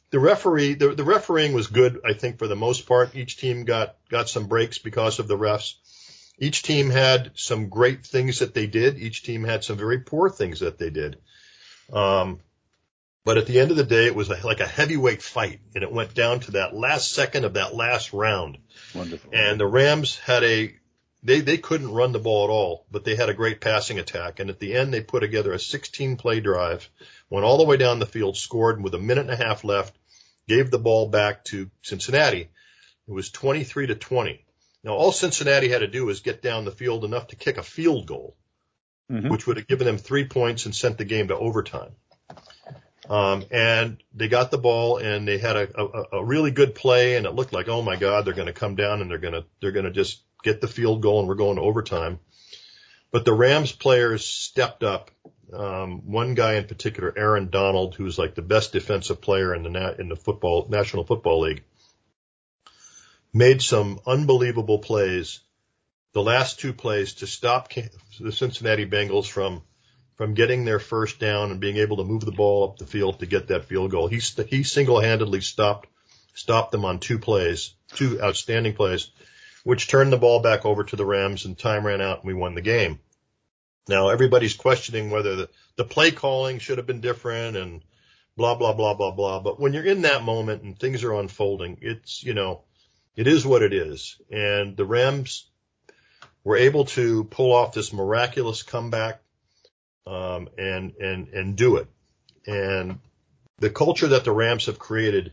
the 0.09 0.19
referee, 0.19 0.75
the, 0.75 0.95
the 0.95 1.03
refereeing 1.03 1.51
was 1.51 1.67
good, 1.67 1.99
I 2.05 2.13
think, 2.13 2.39
for 2.39 2.47
the 2.47 2.55
most 2.55 2.87
part. 2.87 3.13
Each 3.13 3.35
team 3.35 3.65
got, 3.65 3.97
got 4.09 4.29
some 4.29 4.47
breaks 4.47 4.77
because 4.77 5.19
of 5.19 5.27
the 5.27 5.37
refs 5.37 5.73
each 6.37 6.63
team 6.63 6.89
had 6.89 7.31
some 7.35 7.69
great 7.69 8.05
things 8.05 8.39
that 8.39 8.53
they 8.53 8.67
did. 8.67 8.97
Each 8.97 9.23
team 9.23 9.43
had 9.43 9.63
some 9.63 9.77
very 9.77 9.99
poor 9.99 10.29
things 10.29 10.59
that 10.59 10.77
they 10.77 10.89
did. 10.89 11.17
Um, 11.91 12.39
but 13.23 13.37
at 13.37 13.47
the 13.47 13.59
end 13.59 13.71
of 13.71 13.77
the 13.77 13.83
day, 13.83 14.05
it 14.05 14.15
was 14.15 14.29
a, 14.29 14.45
like 14.45 14.59
a 14.59 14.67
heavyweight 14.67 15.21
fight, 15.21 15.59
and 15.73 15.83
it 15.83 15.91
went 15.91 16.13
down 16.13 16.41
to 16.41 16.51
that 16.51 16.75
last 16.75 17.11
second 17.11 17.43
of 17.43 17.53
that 17.55 17.73
last 17.73 18.13
round. 18.13 18.59
Wonderful. 18.93 19.31
And 19.33 19.59
the 19.59 19.65
Rams 19.65 20.17
had 20.19 20.43
a 20.43 20.75
they 21.23 21.41
they 21.41 21.57
couldn't 21.57 21.91
run 21.91 22.11
the 22.11 22.19
ball 22.19 22.45
at 22.45 22.51
all, 22.51 22.85
but 22.91 23.03
they 23.03 23.15
had 23.15 23.29
a 23.29 23.33
great 23.33 23.59
passing 23.59 23.97
attack. 23.97 24.39
And 24.39 24.51
at 24.51 24.59
the 24.59 24.75
end, 24.75 24.93
they 24.93 25.01
put 25.01 25.21
together 25.21 25.53
a 25.53 25.59
16 25.59 26.17
play 26.17 26.39
drive, 26.39 26.87
went 27.29 27.45
all 27.45 27.57
the 27.57 27.65
way 27.65 27.77
down 27.77 27.97
the 27.97 28.05
field, 28.05 28.37
scored 28.37 28.81
with 28.81 28.93
a 28.93 28.99
minute 28.99 29.27
and 29.27 29.31
a 29.31 29.43
half 29.43 29.63
left, 29.63 29.97
gave 30.47 30.69
the 30.69 30.77
ball 30.77 31.09
back 31.09 31.43
to 31.45 31.71
Cincinnati. 31.81 32.49
It 33.07 33.11
was 33.11 33.31
23 33.31 33.87
to 33.87 33.95
20. 33.95 34.44
Now, 34.85 34.93
all 34.93 35.11
Cincinnati 35.11 35.67
had 35.67 35.79
to 35.79 35.87
do 35.87 36.05
was 36.05 36.19
get 36.19 36.43
down 36.43 36.63
the 36.63 36.71
field 36.71 37.03
enough 37.03 37.27
to 37.27 37.35
kick 37.35 37.57
a 37.57 37.63
field 37.63 38.05
goal, 38.05 38.37
mm-hmm. 39.11 39.29
which 39.29 39.47
would 39.47 39.57
have 39.57 39.67
given 39.67 39.87
them 39.87 39.97
three 39.97 40.25
points 40.27 40.67
and 40.67 40.75
sent 40.75 40.99
the 40.99 41.05
game 41.05 41.29
to 41.29 41.35
overtime. 41.35 41.89
Um, 43.09 43.45
and 43.49 44.01
they 44.13 44.27
got 44.27 44.51
the 44.51 44.59
ball 44.59 44.97
and 44.97 45.27
they 45.27 45.39
had 45.39 45.55
a, 45.55 45.81
a, 45.81 46.03
a 46.19 46.23
really 46.23 46.51
good 46.51 46.75
play 46.75 47.15
and 47.15 47.25
it 47.25 47.33
looked 47.33 47.51
like, 47.51 47.67
oh 47.67 47.81
my 47.81 47.95
God, 47.95 48.25
they're 48.25 48.35
going 48.35 48.45
to 48.47 48.53
come 48.53 48.75
down 48.75 49.01
and 49.01 49.09
they're 49.09 49.17
going 49.17 49.33
to, 49.33 49.45
they're 49.59 49.71
going 49.71 49.85
to 49.85 49.91
just 49.91 50.21
get 50.43 50.61
the 50.61 50.67
field 50.67 51.01
goal 51.01 51.19
and 51.19 51.27
we're 51.27 51.33
going 51.33 51.55
to 51.55 51.63
overtime. 51.63 52.19
But 53.11 53.25
the 53.25 53.33
Rams 53.33 53.71
players 53.71 54.23
stepped 54.23 54.83
up. 54.83 55.09
Um, 55.51 56.11
one 56.11 56.35
guy 56.35 56.55
in 56.55 56.65
particular, 56.65 57.13
Aaron 57.15 57.49
Donald, 57.49 57.95
who's 57.95 58.19
like 58.19 58.35
the 58.35 58.41
best 58.43 58.71
defensive 58.71 59.21
player 59.21 59.53
in 59.53 59.63
the, 59.63 59.95
in 59.99 60.09
the 60.09 60.15
football, 60.15 60.67
National 60.69 61.05
Football 61.05 61.41
League 61.41 61.63
made 63.35 63.61
some 63.61 63.99
unbelievable 64.07 64.79
plays, 64.79 65.41
the 66.13 66.23
last 66.23 66.57
two 66.57 66.71
plays 66.71 67.15
to 67.15 67.27
stop 67.27 67.69
the 68.17 68.31
Cincinnati 68.31 68.85
Bengals 68.85 69.27
from 69.27 69.61
from 70.15 70.33
getting 70.33 70.63
their 70.63 70.79
first 70.79 71.19
down 71.19 71.51
and 71.51 71.59
being 71.59 71.75
able 71.75 71.97
to 71.97 72.05
move 72.05 72.23
the 72.23 72.31
ball 72.31 72.63
up 72.63 72.77
the 72.77 72.85
field 72.85 73.19
to 73.19 73.25
get 73.25 73.49
that 73.49 73.65
field 73.65 73.91
goal. 73.91 74.07
He 74.07 74.21
he 74.47 74.63
single-handedly 74.63 75.41
stopped 75.41 75.89
stopped 76.33 76.71
them 76.71 76.85
on 76.85 76.99
two 76.99 77.19
plays, 77.19 77.73
two 77.93 78.21
outstanding 78.21 78.73
plays, 78.73 79.11
which 79.65 79.89
turned 79.89 80.13
the 80.13 80.17
ball 80.17 80.39
back 80.39 80.65
over 80.65 80.85
to 80.85 80.95
the 80.95 81.05
Rams 81.05 81.43
and 81.43 81.57
time 81.57 81.85
ran 81.85 81.99
out 81.99 82.19
and 82.19 82.27
we 82.27 82.33
won 82.33 82.55
the 82.55 82.61
game. 82.61 82.99
Now 83.89 84.07
everybody's 84.07 84.55
questioning 84.55 85.11
whether 85.11 85.35
the, 85.35 85.49
the 85.75 85.83
play 85.83 86.11
calling 86.11 86.59
should 86.59 86.77
have 86.77 86.87
been 86.87 87.01
different 87.01 87.57
and 87.57 87.81
blah 88.37 88.55
blah 88.55 88.71
blah 88.71 88.93
blah 88.93 89.11
blah. 89.11 89.41
But 89.41 89.59
when 89.59 89.73
you're 89.73 89.83
in 89.83 90.03
that 90.03 90.23
moment 90.23 90.63
and 90.63 90.79
things 90.79 91.03
are 91.03 91.13
unfolding, 91.13 91.79
it's 91.81 92.23
you 92.23 92.33
know 92.33 92.61
it 93.15 93.27
is 93.27 93.45
what 93.45 93.61
it 93.61 93.73
is. 93.73 94.19
And 94.31 94.75
the 94.75 94.85
Rams 94.85 95.49
were 96.43 96.57
able 96.57 96.85
to 96.85 97.23
pull 97.23 97.53
off 97.53 97.73
this 97.73 97.91
miraculous 97.91 98.63
comeback, 98.63 99.21
um, 100.07 100.49
and, 100.57 100.93
and, 100.97 101.27
and 101.29 101.55
do 101.55 101.77
it. 101.77 101.87
And 102.45 102.99
the 103.57 103.71
culture 103.71 104.09
that 104.09 104.23
the 104.23 104.31
Rams 104.31 104.67
have 104.67 104.77
created 104.77 105.31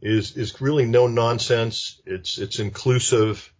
is, 0.00 0.36
is 0.36 0.60
really 0.60 0.86
no 0.86 1.08
nonsense. 1.08 2.00
It's, 2.06 2.38
it's 2.38 2.60
inclusive. 2.60 3.52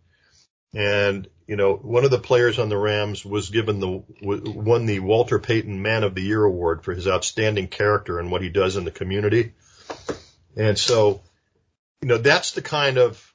And, 0.72 1.26
you 1.48 1.56
know, 1.56 1.74
one 1.74 2.04
of 2.04 2.12
the 2.12 2.20
players 2.20 2.60
on 2.60 2.68
the 2.68 2.78
Rams 2.78 3.24
was 3.24 3.50
given 3.50 3.80
the, 3.80 4.04
won 4.22 4.86
the 4.86 5.00
Walter 5.00 5.40
Payton 5.40 5.82
Man 5.82 6.04
of 6.04 6.14
the 6.14 6.22
Year 6.22 6.44
award 6.44 6.84
for 6.84 6.94
his 6.94 7.08
outstanding 7.08 7.66
character 7.66 8.20
and 8.20 8.30
what 8.30 8.42
he 8.42 8.48
does 8.48 8.76
in 8.76 8.84
the 8.84 8.92
community. 8.92 9.54
And 10.56 10.78
so, 10.78 11.22
you 12.02 12.08
know, 12.08 12.18
that's 12.18 12.52
the 12.52 12.62
kind 12.62 12.98
of, 12.98 13.34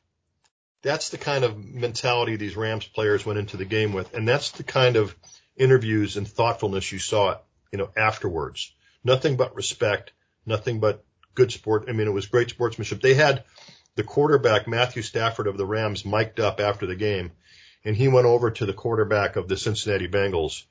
that's 0.82 1.10
the 1.10 1.17
kind 1.17 1.43
of 1.43 1.58
mentality 1.58 2.36
these 2.36 2.56
Rams 2.56 2.86
players 2.86 3.25
went 3.25 3.39
into 3.39 3.58
the 3.58 3.65
game 3.65 3.93
with. 3.93 4.13
And 4.13 4.28
that's 4.28 4.51
the 4.51 4.63
kind 4.63 4.95
of 4.95 5.15
interviews 5.58 6.17
and 6.17 6.28
thoughtfulness 6.28 6.91
you 6.91 6.99
saw, 6.99 7.38
you 7.71 7.78
know, 7.78 7.89
afterwards. 7.95 8.73
Nothing 9.04 9.36
but 9.36 9.56
respect, 9.56 10.13
nothing 10.45 10.80
but 10.80 11.04
good 11.34 11.51
sport. 11.51 11.86
I 11.88 11.91
mean, 11.91 12.08
it 12.08 12.13
was 12.13 12.28
great 12.28 12.49
sportsmanship. 12.49 13.01
They 13.01 13.13
had 13.13 13.43
the 13.95 14.04
quarterback, 14.04 14.67
Matthew 14.67 15.01
Stafford 15.01 15.47
of 15.47 15.58
the 15.58 15.65
Rams, 15.65 16.06
mic'd 16.06 16.39
up 16.39 16.60
after 16.60 16.86
the 16.86 16.95
game 16.95 17.32
and 17.86 17.95
he 17.95 18.08
went 18.08 18.25
over 18.25 18.51
to 18.51 18.65
the 18.65 18.73
quarterback 18.73 19.36
of 19.36 19.47
the 19.47 19.56
Cincinnati 19.56 20.08
Bengals 20.08 20.63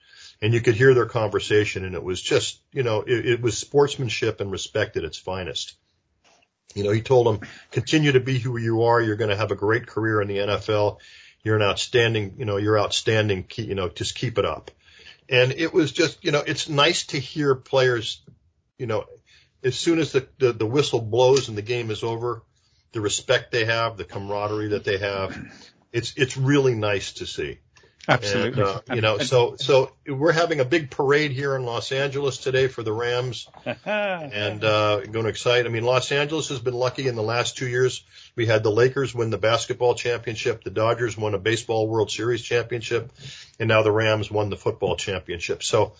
and 0.43 0.53
you 0.53 0.61
could 0.61 0.75
hear 0.75 0.93
their 0.93 1.07
conversation 1.07 1.85
and 1.85 1.95
it 1.95 2.03
was 2.03 2.21
just, 2.21 2.61
you 2.73 2.83
know, 2.83 3.03
it, 3.03 3.27
it 3.27 3.41
was 3.41 3.57
sportsmanship 3.57 4.41
and 4.41 4.51
respect 4.51 4.97
at 4.97 5.05
its 5.05 5.17
finest. 5.17 5.77
You 6.75 6.85
know, 6.85 6.91
he 6.91 7.01
told 7.03 7.29
him, 7.29 7.49
continue 7.71 8.13
to 8.13 8.21
be 8.21 8.39
who 8.39 8.57
you 8.59 8.85
are. 8.85 9.01
You're 9.01 9.17
going 9.17 9.31
to 9.31 9.37
have 9.37 9.51
a 9.51 9.57
great 9.57 9.87
career 9.87 10.21
in 10.21 10.29
the 10.29 10.39
NFL. 10.39 10.99
You're 11.43 11.57
an 11.57 11.63
outstanding, 11.63 12.35
you 12.39 12.45
know, 12.45 12.57
you're 12.57 12.79
outstanding. 12.79 13.47
You 13.57 13.75
know, 13.75 13.89
just 13.89 14.15
keep 14.15 14.39
it 14.39 14.45
up. 14.45 14.71
And 15.29 15.53
it 15.53 15.73
was 15.73 15.93
just, 15.93 16.23
you 16.25 16.33
know, 16.33 16.43
it's 16.47 16.69
nice 16.69 17.07
to 17.07 17.19
hear 17.19 17.55
players, 17.55 18.23
you 18.79 18.87
know, 18.87 19.05
as 19.63 19.77
soon 19.77 19.99
as 19.99 20.13
the, 20.13 20.29
the, 20.39 20.53
the 20.53 20.67
whistle 20.67 21.01
blows 21.01 21.49
and 21.49 21.57
the 21.57 21.63
game 21.63 21.91
is 21.91 22.03
over, 22.03 22.43
the 22.93 23.01
respect 23.01 23.51
they 23.51 23.65
have, 23.65 23.97
the 23.97 24.05
camaraderie 24.05 24.69
that 24.69 24.85
they 24.85 24.99
have, 24.99 25.37
it's, 25.93 26.13
it's 26.17 26.37
really 26.37 26.75
nice 26.75 27.15
to 27.15 27.27
see. 27.27 27.59
Absolutely. 28.09 28.63
And, 28.63 28.71
uh, 28.71 28.95
you 28.95 29.01
know, 29.01 29.19
so 29.19 29.57
so 29.57 29.93
we're 30.07 30.33
having 30.33 30.61
a 30.61 30.65
big 30.65 30.91
parade 30.91 31.31
here 31.31 31.57
in 31.57 31.65
Los 31.65 31.93
Angeles 31.93 32.39
today 32.39 32.69
for 32.69 32.83
the 32.83 32.93
Rams, 32.93 33.49
and 33.85 34.65
uh, 34.65 35.01
going 35.01 35.25
to 35.25 35.31
excite. 35.31 35.67
I 35.67 35.69
mean, 35.69 35.85
Los 35.85 36.13
Angeles 36.13 36.49
has 36.49 36.61
been 36.61 36.75
lucky 36.75 37.07
in 37.07 37.17
the 37.17 37.23
last 37.23 37.57
two 37.57 37.69
years. 37.69 38.05
We 38.37 38.47
had 38.47 38.63
the 38.63 38.71
Lakers 38.71 39.15
win 39.15 39.31
the 39.31 39.39
basketball 39.39 39.95
championship, 39.95 40.65
the 40.65 40.71
Dodgers 40.71 41.17
won 41.17 41.35
a 41.35 41.39
baseball 41.39 41.89
World 41.89 42.11
Series 42.11 42.43
championship, 42.43 43.11
and 43.59 43.69
now 43.69 43.83
the 43.83 43.93
Rams 43.93 44.31
won 44.31 44.51
the 44.51 44.57
football 44.57 44.97
championship. 44.97 45.63
So, 45.63 45.95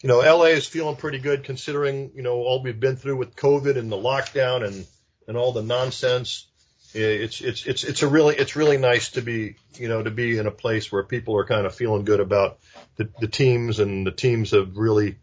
you 0.00 0.08
know, 0.08 0.18
LA 0.18 0.46
is 0.46 0.66
feeling 0.66 0.96
pretty 0.96 1.18
good 1.18 1.44
considering 1.44 2.12
you 2.14 2.22
know 2.22 2.34
all 2.34 2.62
we've 2.62 2.80
been 2.80 2.96
through 2.96 3.16
with 3.16 3.36
COVID 3.36 3.78
and 3.78 3.90
the 3.90 3.96
lockdown 3.96 4.66
and 4.66 4.86
and 5.28 5.36
all 5.36 5.52
the 5.52 5.62
nonsense 5.62 6.46
it's 6.94 7.40
it's 7.40 7.66
it's 7.66 7.84
it's 7.84 8.02
a 8.02 8.08
really 8.08 8.36
it's 8.36 8.56
really 8.56 8.78
nice 8.78 9.10
to 9.10 9.22
be 9.22 9.56
you 9.74 9.88
know 9.88 10.02
to 10.02 10.10
be 10.10 10.38
in 10.38 10.46
a 10.46 10.50
place 10.50 10.92
where 10.92 11.02
people 11.02 11.36
are 11.36 11.44
kind 11.44 11.66
of 11.66 11.74
feeling 11.74 12.04
good 12.04 12.20
about 12.20 12.58
the, 12.96 13.08
the 13.20 13.26
teams 13.26 13.80
and 13.80 14.06
the 14.06 14.12
teams 14.12 14.52
have 14.52 14.76
really 14.76 15.16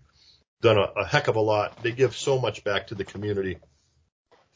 done 0.61 0.77
a, 0.77 0.81
a 1.01 1.05
heck 1.05 1.27
of 1.27 1.35
a 1.35 1.41
lot. 1.41 1.81
They 1.81 1.91
give 1.91 2.15
so 2.15 2.39
much 2.39 2.63
back 2.63 2.87
to 2.87 2.95
the 2.95 3.05
community. 3.05 3.57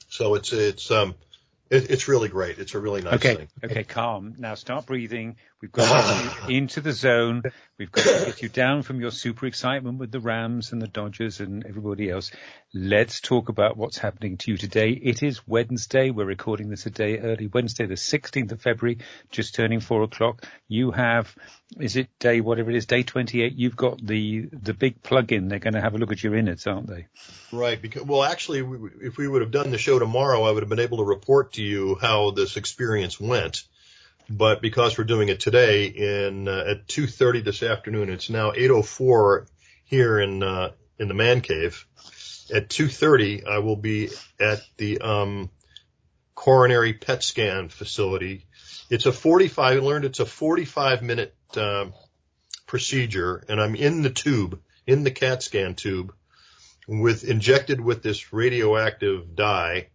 So 0.09 0.35
it's 0.35 0.53
it's 0.53 0.91
um 0.91 1.15
it, 1.69 1.89
it's 1.89 2.07
really 2.07 2.29
great. 2.29 2.59
It's 2.59 2.75
a 2.75 2.79
really 2.79 3.01
nice 3.01 3.15
okay, 3.15 3.35
thing. 3.35 3.47
Okay, 3.63 3.83
calm. 3.83 4.35
Now 4.37 4.55
start 4.55 4.85
breathing. 4.85 5.37
We've 5.61 5.71
got 5.71 6.49
into 6.49 6.81
the 6.81 6.91
zone. 6.91 7.43
We've 7.77 7.91
got 7.91 8.05
to 8.05 8.25
get 8.27 8.41
you 8.41 8.47
down 8.47 8.83
from 8.83 9.01
your 9.01 9.11
super 9.11 9.45
excitement 9.47 9.99
with 9.99 10.09
the 10.09 10.21
Rams 10.21 10.71
and 10.71 10.81
the 10.81 10.87
Dodgers 10.87 11.41
and 11.41 11.65
everybody 11.65 12.09
else. 12.09 12.31
Let's 12.73 13.19
talk 13.19 13.49
about 13.49 13.75
what's 13.75 13.97
happening 13.97 14.37
to 14.37 14.51
you 14.51 14.57
today. 14.57 14.91
It 14.91 15.21
is 15.21 15.45
Wednesday. 15.45 16.09
We're 16.09 16.23
recording 16.23 16.69
this 16.69 16.85
a 16.85 16.89
day 16.89 17.17
early. 17.17 17.47
Wednesday, 17.47 17.85
the 17.85 17.95
16th 17.95 18.53
of 18.53 18.61
February, 18.61 18.99
just 19.29 19.55
turning 19.55 19.81
four 19.81 20.03
o'clock. 20.03 20.45
You 20.69 20.91
have, 20.91 21.35
is 21.77 21.97
it 21.97 22.07
day, 22.17 22.39
whatever 22.39 22.71
it 22.71 22.77
is, 22.77 22.85
day 22.85 23.03
28? 23.03 23.51
You've 23.57 23.75
got 23.75 23.99
the, 24.01 24.47
the 24.53 24.73
big 24.73 25.03
plug-in. 25.03 25.49
They're 25.49 25.59
going 25.59 25.73
to 25.73 25.81
have 25.81 25.95
a 25.95 25.97
look 25.97 26.13
at 26.13 26.23
your 26.23 26.37
innards, 26.37 26.67
aren't 26.67 26.87
they? 26.87 27.07
Right. 27.51 27.81
Because, 27.81 28.03
well, 28.03 28.23
actually, 28.23 28.65
if 29.01 29.17
we 29.17 29.27
would 29.27 29.41
have 29.41 29.51
done 29.51 29.71
the 29.71 29.77
show 29.77 29.99
tomorrow, 29.99 30.43
I 30.43 30.51
would 30.51 30.63
have 30.63 30.69
been 30.69 30.79
able 30.79 30.99
to 30.99 31.03
report 31.03 31.51
to 31.53 31.61
you 31.61 31.97
how 31.99 32.31
this 32.31 32.55
experience 32.55 33.19
went 33.19 33.65
but 34.29 34.61
because 34.61 34.97
we're 34.97 35.03
doing 35.03 35.29
it 35.29 35.39
today 35.39 35.85
in 35.85 36.47
uh, 36.47 36.63
at 36.67 36.87
2:30 36.87 37.43
this 37.43 37.63
afternoon, 37.63 38.09
it's 38.09 38.29
now 38.29 38.51
8:04 38.51 39.47
here 39.85 40.19
in 40.19 40.43
uh, 40.43 40.71
in 40.99 41.07
the 41.07 41.13
man 41.13 41.41
cave. 41.41 41.85
At 42.53 42.69
2:30, 42.69 43.47
I 43.47 43.59
will 43.59 43.75
be 43.75 44.09
at 44.39 44.61
the 44.77 44.99
um, 44.99 45.49
coronary 46.33 46.93
PET 46.93 47.23
scan 47.23 47.69
facility. 47.69 48.45
It's 48.89 49.05
a 49.05 49.11
45. 49.11 49.77
I 49.77 49.79
learned 49.79 50.05
it's 50.05 50.19
a 50.19 50.25
45 50.25 51.01
minute 51.01 51.35
uh, 51.55 51.85
procedure, 52.67 53.43
and 53.47 53.61
I'm 53.61 53.75
in 53.75 54.01
the 54.01 54.09
tube, 54.09 54.59
in 54.85 55.03
the 55.03 55.11
CAT 55.11 55.43
scan 55.43 55.75
tube, 55.75 56.13
with 56.87 57.23
injected 57.23 57.81
with 57.81 58.03
this 58.03 58.33
radioactive 58.33 59.35
dye 59.35 59.87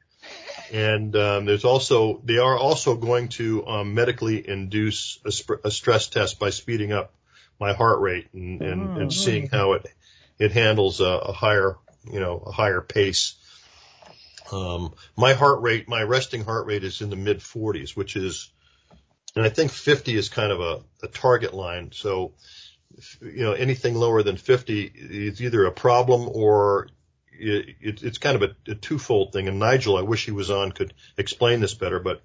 and 0.73 1.15
um, 1.17 1.45
there's 1.45 1.65
also 1.65 2.21
they 2.25 2.39
are 2.39 2.57
also 2.57 2.95
going 2.97 3.29
to 3.29 3.67
um, 3.67 3.95
medically 3.95 4.47
induce 4.49 5.19
a, 5.25 5.33
sp- 5.33 5.63
a, 5.65 5.71
stress 5.71 6.09
test 6.09 6.39
by 6.39 6.51
speeding 6.51 6.93
up 6.93 7.13
my 7.59 7.73
heart 7.73 8.01
rate 8.01 8.29
and, 8.33 8.63
and, 8.63 8.83
mm-hmm. 8.83 9.01
and 9.01 9.13
seeing 9.13 9.49
how 9.49 9.73
it 9.73 9.87
it 10.39 10.53
handles 10.53 11.01
a, 11.01 11.05
a, 11.05 11.33
higher 11.33 11.77
you 12.05 12.21
know 12.21 12.39
a 12.47 12.53
higher 12.53 12.81
pace. 12.81 13.35
Um, 14.53 14.95
my 15.17 15.35
heart 15.35 15.61
rate, 15.61 15.89
my 15.89 16.03
resting 16.03 16.45
heart 16.45 16.67
rate 16.67 16.83
is 16.83 17.01
in 17.01 17.11
the 17.11 17.17
mid 17.17 17.39
40s, 17.39 17.97
which 17.97 18.17
is, 18.17 18.51
and 19.37 19.45
I 19.45 19.49
think 19.49 19.71
50 19.71 20.17
is 20.17 20.29
kind 20.29 20.51
of 20.51 20.61
a, 20.61 20.81
a 21.05 21.09
target 21.09 21.55
line. 21.55 21.91
So, 21.93 22.33
you 23.21 23.45
know, 23.45 23.53
anything 23.53 23.95
lower 23.95 24.25
than 24.25 24.37
50 24.37 24.93
is 24.93 25.41
either 25.41 25.67
a 25.67 25.71
problem 25.71 26.29
or 26.29 26.89
it, 27.41 28.03
it's 28.03 28.19
kind 28.19 28.43
of 28.43 28.43
a, 28.43 28.71
a 28.73 28.75
twofold 28.75 29.33
thing. 29.33 29.49
And 29.49 29.59
Nigel, 29.59 29.97
I 29.97 30.03
wish 30.03 30.25
he 30.25 30.33
was 30.33 30.51
on, 30.51 30.73
could 30.73 30.93
explain 31.17 31.61
this 31.61 31.75
better, 31.75 31.99
but 31.99 32.23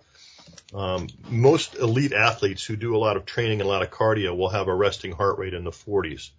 um, 0.73 1.07
most 1.29 1.75
elite 1.75 2.13
athletes 2.13 2.63
who 2.63 2.75
do 2.75 2.95
a 2.95 2.99
lot 2.99 3.17
of 3.17 3.25
training 3.25 3.61
and 3.61 3.69
a 3.69 3.71
lot 3.71 3.81
of 3.81 3.91
cardio 3.91 4.35
will 4.35 4.49
have 4.49 4.67
a 4.67 4.75
resting 4.75 5.11
heart 5.11 5.37
rate 5.37 5.53
in 5.53 5.63
the 5.63 5.71
40s. 5.71 6.31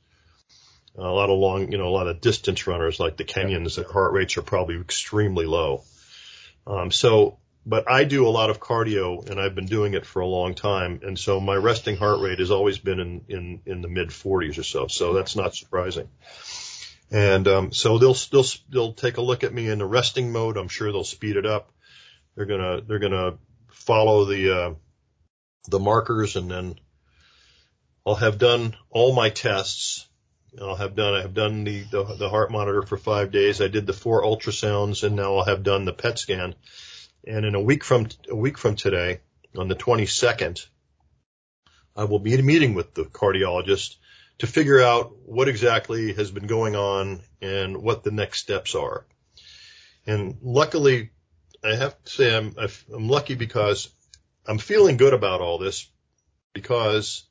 a 0.97 1.03
lot 1.03 1.31
of 1.31 1.39
long, 1.39 1.71
you 1.73 1.79
know, 1.79 1.89
a 1.89 1.97
lot 1.97 2.09
of 2.09 2.21
distance 2.21 2.67
runners 2.67 3.01
like 3.01 3.17
the 3.17 3.25
Kenyans, 3.25 3.77
their 3.77 3.91
heart 3.91 4.13
rates 4.13 4.37
are 4.37 4.43
probably 4.43 4.81
extremely 4.81 5.47
low. 5.47 5.85
Um, 6.67 6.91
so, 6.91 7.39
but 7.65 7.91
I 7.91 8.05
do 8.05 8.27
a 8.27 8.31
lot 8.31 8.51
of 8.51 8.61
cardio 8.61 9.29
and 9.29 9.41
I've 9.41 9.55
been 9.55 9.67
doing 9.67 9.95
it 9.95 10.07
for 10.07 10.21
a 10.21 10.27
long 10.27 10.55
time. 10.55 11.01
And 11.03 11.19
so 11.19 11.41
my 11.41 11.55
resting 11.55 11.97
heart 11.97 12.21
rate 12.21 12.39
has 12.39 12.51
always 12.51 12.79
been 12.79 13.01
in, 13.01 13.25
in, 13.29 13.61
in 13.67 13.83
the 13.83 13.89
mid 13.89 14.09
40s 14.09 14.59
or 14.59 14.63
so. 14.63 14.87
So 14.87 15.15
that's 15.15 15.37
not 15.37 15.55
surprising. 15.55 16.09
And 17.11 17.47
um, 17.47 17.73
so 17.73 17.99
they'll 17.99 18.17
they'll 18.33 18.47
they'll 18.69 18.93
take 18.93 19.17
a 19.17 19.23
look 19.23 19.45
at 19.45 19.55
me 19.55 19.69
in 19.69 19.79
the 19.79 19.87
resting 19.87 20.33
mode. 20.33 20.57
I'm 20.57 20.69
sure 20.69 20.91
they'll 20.91 21.05
speed 21.05 21.37
it 21.37 21.47
up. 21.47 21.71
They're 22.35 22.47
gonna 22.47 22.81
they're 22.81 22.99
gonna 22.99 23.39
follow 23.71 24.25
the 24.25 24.57
uh, 24.57 24.75
the 25.69 25.79
markers, 25.79 26.37
and 26.37 26.51
then 26.51 26.79
I'll 28.05 28.17
have 28.17 28.39
done 28.39 28.77
all 28.91 29.15
my 29.15 29.31
tests. 29.31 30.09
I'll 30.61 30.77
have 30.77 30.97
done 30.97 31.15
I 31.15 31.23
have 31.23 31.35
done 31.35 31.65
the, 31.65 31.83
the 31.83 32.05
the 32.05 32.29
heart 32.29 32.51
monitor 32.51 32.83
for 32.83 32.97
five 32.97 33.31
days. 33.31 33.61
I 33.61 33.69
did 33.69 33.87
the 33.87 33.93
four 33.93 34.23
ultrasounds, 34.23 35.05
and 35.05 35.15
now 35.15 35.37
I'll 35.37 35.45
have 35.45 35.63
done 35.63 35.85
the 35.85 35.93
PET 35.93 36.19
scan. 36.19 36.55
And 37.27 37.45
in 37.45 37.55
a 37.55 37.61
week 37.61 37.85
from 37.85 38.09
a 38.29 38.35
week 38.37 38.59
from 38.59 38.77
today, 38.77 39.21
on 39.57 39.69
the 39.69 39.75
22nd, 39.75 40.67
I 41.95 42.05
will 42.05 42.19
be 42.19 42.35
in 42.35 42.41
a 42.41 42.43
meeting 42.43 42.75
with 42.75 42.95
the 42.95 43.05
cardiologist 43.05 43.97
to 44.39 44.47
figure 44.47 44.81
out 44.81 45.17
what 45.25 45.49
exactly 45.49 46.13
has 46.13 46.31
been 46.31 46.47
going 46.47 46.77
on 46.77 47.21
and 47.41 47.77
what 47.79 48.05
the 48.05 48.11
next 48.11 48.41
steps 48.41 48.75
are. 48.75 49.07
And 50.07 50.37
luckily, 50.43 51.11
I 51.65 51.75
have 51.75 52.03
to 52.05 52.11
say 52.11 52.37
I'm, 52.37 52.55
I'm 52.95 53.09
lucky 53.09 53.35
because 53.35 53.89
I'm 54.47 54.59
feeling 54.59 54.97
good 54.97 55.15
about 55.15 55.41
all 55.41 55.59
this 55.59 55.91
because, 56.53 57.25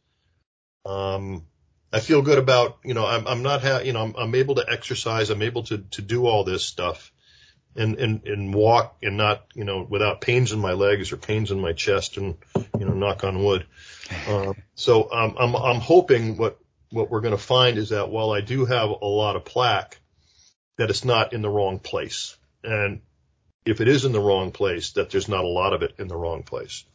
um, 0.86 1.46
I 1.94 2.00
feel 2.02 2.22
good 2.22 2.40
about, 2.40 2.80
you 2.84 2.94
know, 2.94 3.06
I'm, 3.06 3.26
I'm 3.26 3.44
not, 3.44 3.62
ha- 3.62 3.80
you 3.80 3.94
know, 3.94 4.02
I'm, 4.02 4.16
I'm 4.18 4.36
able 4.36 4.56
to 4.56 4.66
exercise. 4.70 5.30
I'm 5.30 5.42
able 5.42 5.64
to, 5.64 5.78
to 5.92 6.02
do 6.02 6.26
all 6.26 6.44
this 6.44 6.66
stuff 6.66 7.14
and, 7.76 7.98
and, 7.98 8.28
and 8.28 8.54
walk 8.54 8.98
and 9.02 9.16
not, 9.16 9.46
you 9.54 9.64
know, 9.64 9.88
without 9.90 10.20
pains 10.20 10.52
in 10.52 10.60
my 10.60 10.74
legs 10.74 11.14
or 11.14 11.18
pains 11.18 11.52
in 11.52 11.62
my 11.62 11.72
chest 11.72 12.18
and, 12.18 12.36
you 12.78 12.86
know, 12.86 12.94
knock 12.94 13.24
on 13.24 13.42
wood. 13.42 13.66
Um, 14.28 14.56
so, 14.74 15.10
um, 15.12 15.36
I'm, 15.40 15.56
I'm 15.56 15.80
hoping 15.80 16.36
what, 16.36 16.60
what 16.92 17.10
we're 17.10 17.22
going 17.22 17.36
to 17.36 17.38
find 17.38 17.78
is 17.78 17.90
that 17.90 18.10
while 18.10 18.32
I 18.32 18.42
do 18.42 18.66
have 18.66 18.90
a 18.90 19.06
lot 19.06 19.36
of 19.36 19.46
plaque, 19.46 20.00
that 20.78 20.90
it's 20.90 21.06
not 21.06 21.34
in 21.34 21.42
the 21.42 21.50
wrong 21.50 21.80
place. 21.80 22.38
And 22.64 23.02
if 23.66 23.82
it 23.82 23.88
is 23.88 24.06
in 24.06 24.12
the 24.12 24.20
wrong 24.20 24.52
place, 24.52 24.92
that 24.94 25.10
there's 25.10 25.30
not 25.30 25.44
a 25.44 25.48
lot 25.48 25.74
of 25.74 25.82
it 25.82 25.96
in 25.98 26.08
the 26.08 26.16
wrong 26.16 26.44
place. 26.44 26.86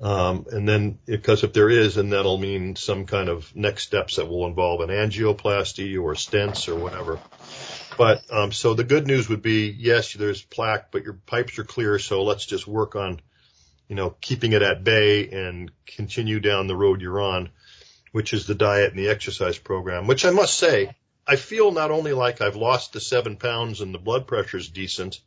Um, 0.00 0.46
and 0.52 0.68
then 0.68 0.98
because 1.06 1.42
if 1.42 1.52
there 1.52 1.68
is, 1.68 1.96
and 1.96 2.12
that'll 2.12 2.38
mean 2.38 2.76
some 2.76 3.04
kind 3.04 3.28
of 3.28 3.54
next 3.56 3.82
steps 3.84 4.16
that 4.16 4.28
will 4.28 4.46
involve 4.46 4.80
an 4.80 4.90
angioplasty 4.90 6.00
or 6.00 6.14
stents 6.14 6.68
or 6.68 6.76
whatever. 6.76 7.18
But 7.96 8.22
um, 8.30 8.52
so 8.52 8.74
the 8.74 8.84
good 8.84 9.08
news 9.08 9.28
would 9.28 9.42
be 9.42 9.74
yes, 9.76 10.12
there's 10.12 10.40
plaque, 10.40 10.92
but 10.92 11.02
your 11.02 11.14
pipes 11.14 11.58
are 11.58 11.64
clear, 11.64 11.98
so 11.98 12.22
let's 12.22 12.46
just 12.46 12.68
work 12.68 12.94
on 12.94 13.20
you 13.88 13.96
know, 13.96 14.14
keeping 14.20 14.52
it 14.52 14.62
at 14.62 14.84
bay 14.84 15.28
and 15.30 15.70
continue 15.86 16.40
down 16.40 16.66
the 16.66 16.76
road 16.76 17.00
you're 17.00 17.20
on, 17.20 17.48
which 18.12 18.32
is 18.32 18.46
the 18.46 18.54
diet 18.54 18.90
and 18.90 18.98
the 18.98 19.08
exercise 19.08 19.58
program, 19.58 20.06
which 20.06 20.24
I 20.24 20.30
must 20.30 20.58
say, 20.58 20.94
I 21.26 21.36
feel 21.36 21.72
not 21.72 21.90
only 21.90 22.12
like 22.12 22.40
I've 22.40 22.56
lost 22.56 22.92
the 22.92 23.00
seven 23.00 23.36
pounds 23.36 23.80
and 23.80 23.94
the 23.94 23.98
blood 23.98 24.26
pressure 24.26 24.56
is 24.56 24.68
decent, 24.68 25.20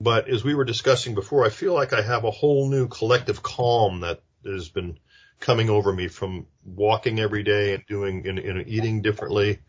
but 0.00 0.28
as 0.28 0.42
we 0.42 0.54
were 0.54 0.64
discussing 0.64 1.14
before, 1.14 1.46
I 1.46 1.50
feel 1.50 1.72
like 1.72 1.92
I 1.92 2.02
have 2.02 2.24
a 2.24 2.30
whole 2.30 2.68
new 2.68 2.88
collective 2.88 3.42
calm 3.42 4.00
that 4.00 4.20
has 4.44 4.68
been 4.68 4.98
coming 5.40 5.70
over 5.70 5.92
me 5.92 6.08
from 6.08 6.46
walking 6.64 7.20
every 7.20 7.42
day 7.42 7.74
and 7.74 7.86
doing 7.86 8.26
and, 8.26 8.38
and 8.38 8.68
eating 8.68 9.02
differently. 9.02 9.60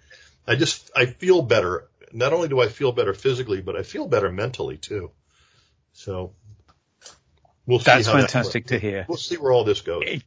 I 0.48 0.56
just 0.56 0.90
I 0.96 1.06
feel 1.06 1.42
better. 1.42 1.88
Not 2.12 2.34
only 2.34 2.48
do 2.48 2.60
I 2.60 2.68
feel 2.68 2.92
better 2.92 3.14
physically, 3.14 3.62
but 3.62 3.76
I 3.76 3.84
feel 3.84 4.08
better 4.08 4.32
mentally 4.32 4.78
too. 4.78 5.12
So 5.94 6.34
we'll 7.66 7.80
see. 7.80 7.86
That's 7.86 8.08
fantastic 8.08 8.68
that 8.68 8.76
to 8.76 8.80
hear. 8.80 9.06
We'll 9.08 9.18
see 9.18 9.38
where 9.38 9.52
all 9.52 9.64
this 9.64 9.82
goes. 9.82 10.04
It, 10.06 10.24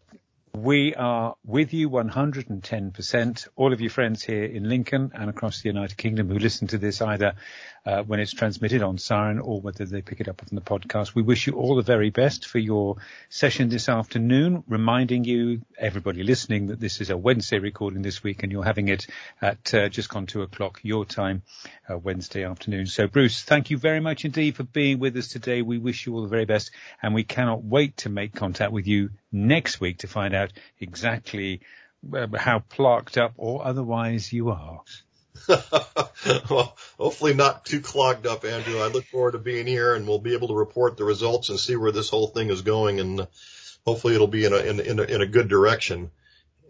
we 0.55 0.95
are 0.95 1.37
with 1.45 1.73
you 1.73 1.91
110%. 1.91 3.49
All 3.57 3.73
of 3.73 3.81
your 3.81 3.91
friends 3.91 4.23
here 4.23 4.45
in 4.45 4.69
Lincoln 4.69 5.13
and 5.15 5.31
across 5.31 5.63
the 5.63 5.69
United 5.69 5.97
Kingdom 5.97 6.29
who 6.29 6.39
listen 6.39 6.69
to 6.69 6.79
this 6.79 7.01
either 7.03 7.35
uh, 7.87 8.03
when 8.03 8.21
it's 8.21 8.33
transmitted 8.33 8.83
on 8.83 8.99
Siren 8.99 9.39
or 9.39 9.61
whether 9.61 9.85
they 9.85 10.03
pick 10.03 10.21
it 10.21 10.29
up 10.29 10.41
from 10.47 10.57
the 10.57 10.63
podcast. 10.63 11.15
We 11.15 11.23
wish 11.23 11.47
you 11.47 11.55
all 11.55 11.77
the 11.77 11.83
very 11.83 12.11
best 12.11 12.47
for 12.47 12.59
your 12.59 12.97
session 13.29 13.69
this 13.69 13.89
afternoon, 13.89 14.65
reminding 14.69 15.25
you, 15.25 15.63
everybody 15.79 16.23
listening, 16.23 16.69
that 16.69 16.81
this 16.81 17.01
is 17.01 17.11
a 17.11 17.17
Wednesday 17.17 17.59
recording 17.59 18.03
this 18.03 18.23
week 18.23 18.43
and 18.43 18.53
you're 18.53 18.65
having 18.65 18.89
it 18.89 19.07
at 19.41 19.75
uh, 19.75 19.89
just 19.89 20.09
gone 20.09 20.27
two 20.27 20.43
o'clock 20.43 20.81
your 20.83 21.05
time, 21.05 21.43
uh, 21.89 21.97
Wednesday 21.97 22.45
afternoon. 22.45 22.87
So 22.87 23.07
Bruce, 23.07 23.43
thank 23.43 23.71
you 23.71 23.79
very 23.79 24.01
much 24.01 24.25
indeed 24.25 24.57
for 24.57 24.65
being 24.65 24.99
with 24.99 25.17
us 25.17 25.29
today. 25.29 25.63
We 25.63 25.79
wish 25.79 26.07
you 26.07 26.15
all 26.15 26.23
the 26.23 26.29
very 26.29 26.45
best 26.45 26.71
and 27.03 27.15
we 27.15 27.25
cannot 27.25 27.65
wait 27.65 27.99
to 27.99 28.09
make 28.09 28.35
contact 28.35 28.73
with 28.73 28.87
you 28.87 29.11
next 29.33 29.81
week 29.81 29.99
to 29.99 30.07
find 30.07 30.35
out 30.35 30.53
exactly 30.81 31.61
uh, 32.13 32.27
how 32.37 32.61
plaqued 32.61 33.17
up 33.17 33.33
or 33.37 33.65
otherwise 33.65 34.33
you 34.33 34.51
are. 34.51 34.83
well, 36.51 36.77
hopefully 36.99 37.35
not 37.35 37.65
too 37.65 37.81
clogged 37.81 38.27
up, 38.27 38.45
Andrew. 38.45 38.81
I 38.81 38.89
look 38.89 39.05
forward 39.05 39.33
to 39.33 39.39
being 39.39 39.67
here 39.67 39.95
and 39.95 40.07
we'll 40.07 40.19
be 40.19 40.35
able 40.35 40.49
to 40.49 40.55
report 40.55 40.97
the 40.97 41.05
results 41.05 41.49
and 41.49 41.59
see 41.59 41.77
where 41.77 41.93
this 41.93 42.11
whole 42.11 42.29
thing 42.29 42.51
is 42.51 42.63
going. 42.63 43.01
And 43.01 43.27
hopefully 43.87 44.15
it'll 44.15 44.27
be 44.27 44.45
in 44.45 44.53
a, 44.53 44.59
in, 44.59 44.81
in 44.81 44.99
a, 44.99 45.03
in 45.03 45.21
a 45.23 45.27
good 45.27 45.49
direction. 45.49 46.11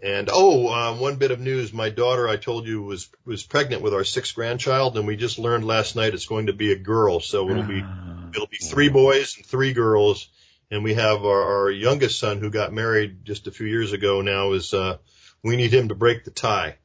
And 0.02 0.28
oh, 0.32 0.68
uh, 0.68 0.94
one 0.96 1.16
bit 1.16 1.32
of 1.32 1.40
news. 1.40 1.72
My 1.72 1.90
daughter, 1.90 2.28
I 2.28 2.36
told 2.36 2.66
you, 2.66 2.82
was, 2.82 3.08
was 3.24 3.42
pregnant 3.42 3.82
with 3.82 3.94
our 3.94 4.04
sixth 4.04 4.34
grandchild 4.34 4.96
and 4.96 5.06
we 5.06 5.16
just 5.16 5.38
learned 5.38 5.64
last 5.64 5.96
night 5.96 6.14
it's 6.14 6.26
going 6.26 6.46
to 6.46 6.52
be 6.52 6.72
a 6.72 6.78
girl. 6.78 7.20
So 7.20 7.48
it'll 7.50 7.62
be, 7.64 7.82
ah. 7.84 8.28
it'll 8.34 8.46
be 8.46 8.58
three 8.58 8.88
boys 8.88 9.36
and 9.36 9.46
three 9.46 9.72
girls. 9.72 10.28
And 10.70 10.84
we 10.84 10.94
have 10.94 11.24
our, 11.24 11.62
our 11.62 11.70
youngest 11.70 12.18
son 12.18 12.38
who 12.38 12.50
got 12.50 12.72
married 12.72 13.24
just 13.24 13.46
a 13.46 13.50
few 13.50 13.66
years 13.66 13.92
ago 13.92 14.20
now 14.20 14.52
is, 14.52 14.74
uh, 14.74 14.98
we 15.42 15.56
need 15.56 15.72
him 15.72 15.88
to 15.88 15.94
break 15.94 16.24
the 16.24 16.30
tie. 16.30 16.76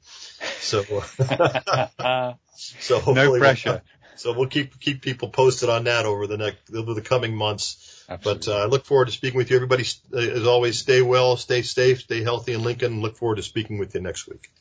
So, 0.60 0.84
so 2.56 3.14
no 3.14 3.38
pressure. 3.38 3.70
We'll, 3.70 3.82
so 4.16 4.34
we'll 4.34 4.48
keep 4.48 4.80
keep 4.80 5.02
people 5.02 5.30
posted 5.30 5.70
on 5.70 5.86
that 5.86 6.06
over 6.06 6.28
the 6.28 6.38
next 6.38 6.74
over 6.74 6.94
the 6.94 7.02
coming 7.02 7.36
months. 7.36 8.06
Absolutely. 8.10 8.46
But 8.46 8.54
uh, 8.54 8.64
I 8.64 8.66
look 8.66 8.86
forward 8.86 9.06
to 9.06 9.12
speaking 9.12 9.38
with 9.38 9.50
you. 9.50 9.56
Everybody, 9.56 9.86
as 10.14 10.46
always, 10.46 10.80
stay 10.80 11.02
well, 11.02 11.38
stay 11.38 11.62
safe, 11.62 12.02
stay 12.02 12.22
healthy 12.22 12.54
in 12.54 12.64
Lincoln. 12.64 13.02
Look 13.02 13.18
forward 13.18 13.36
to 13.36 13.44
speaking 13.44 13.78
with 13.78 13.96
you 13.96 14.02
next 14.02 14.28
week. 14.28 14.52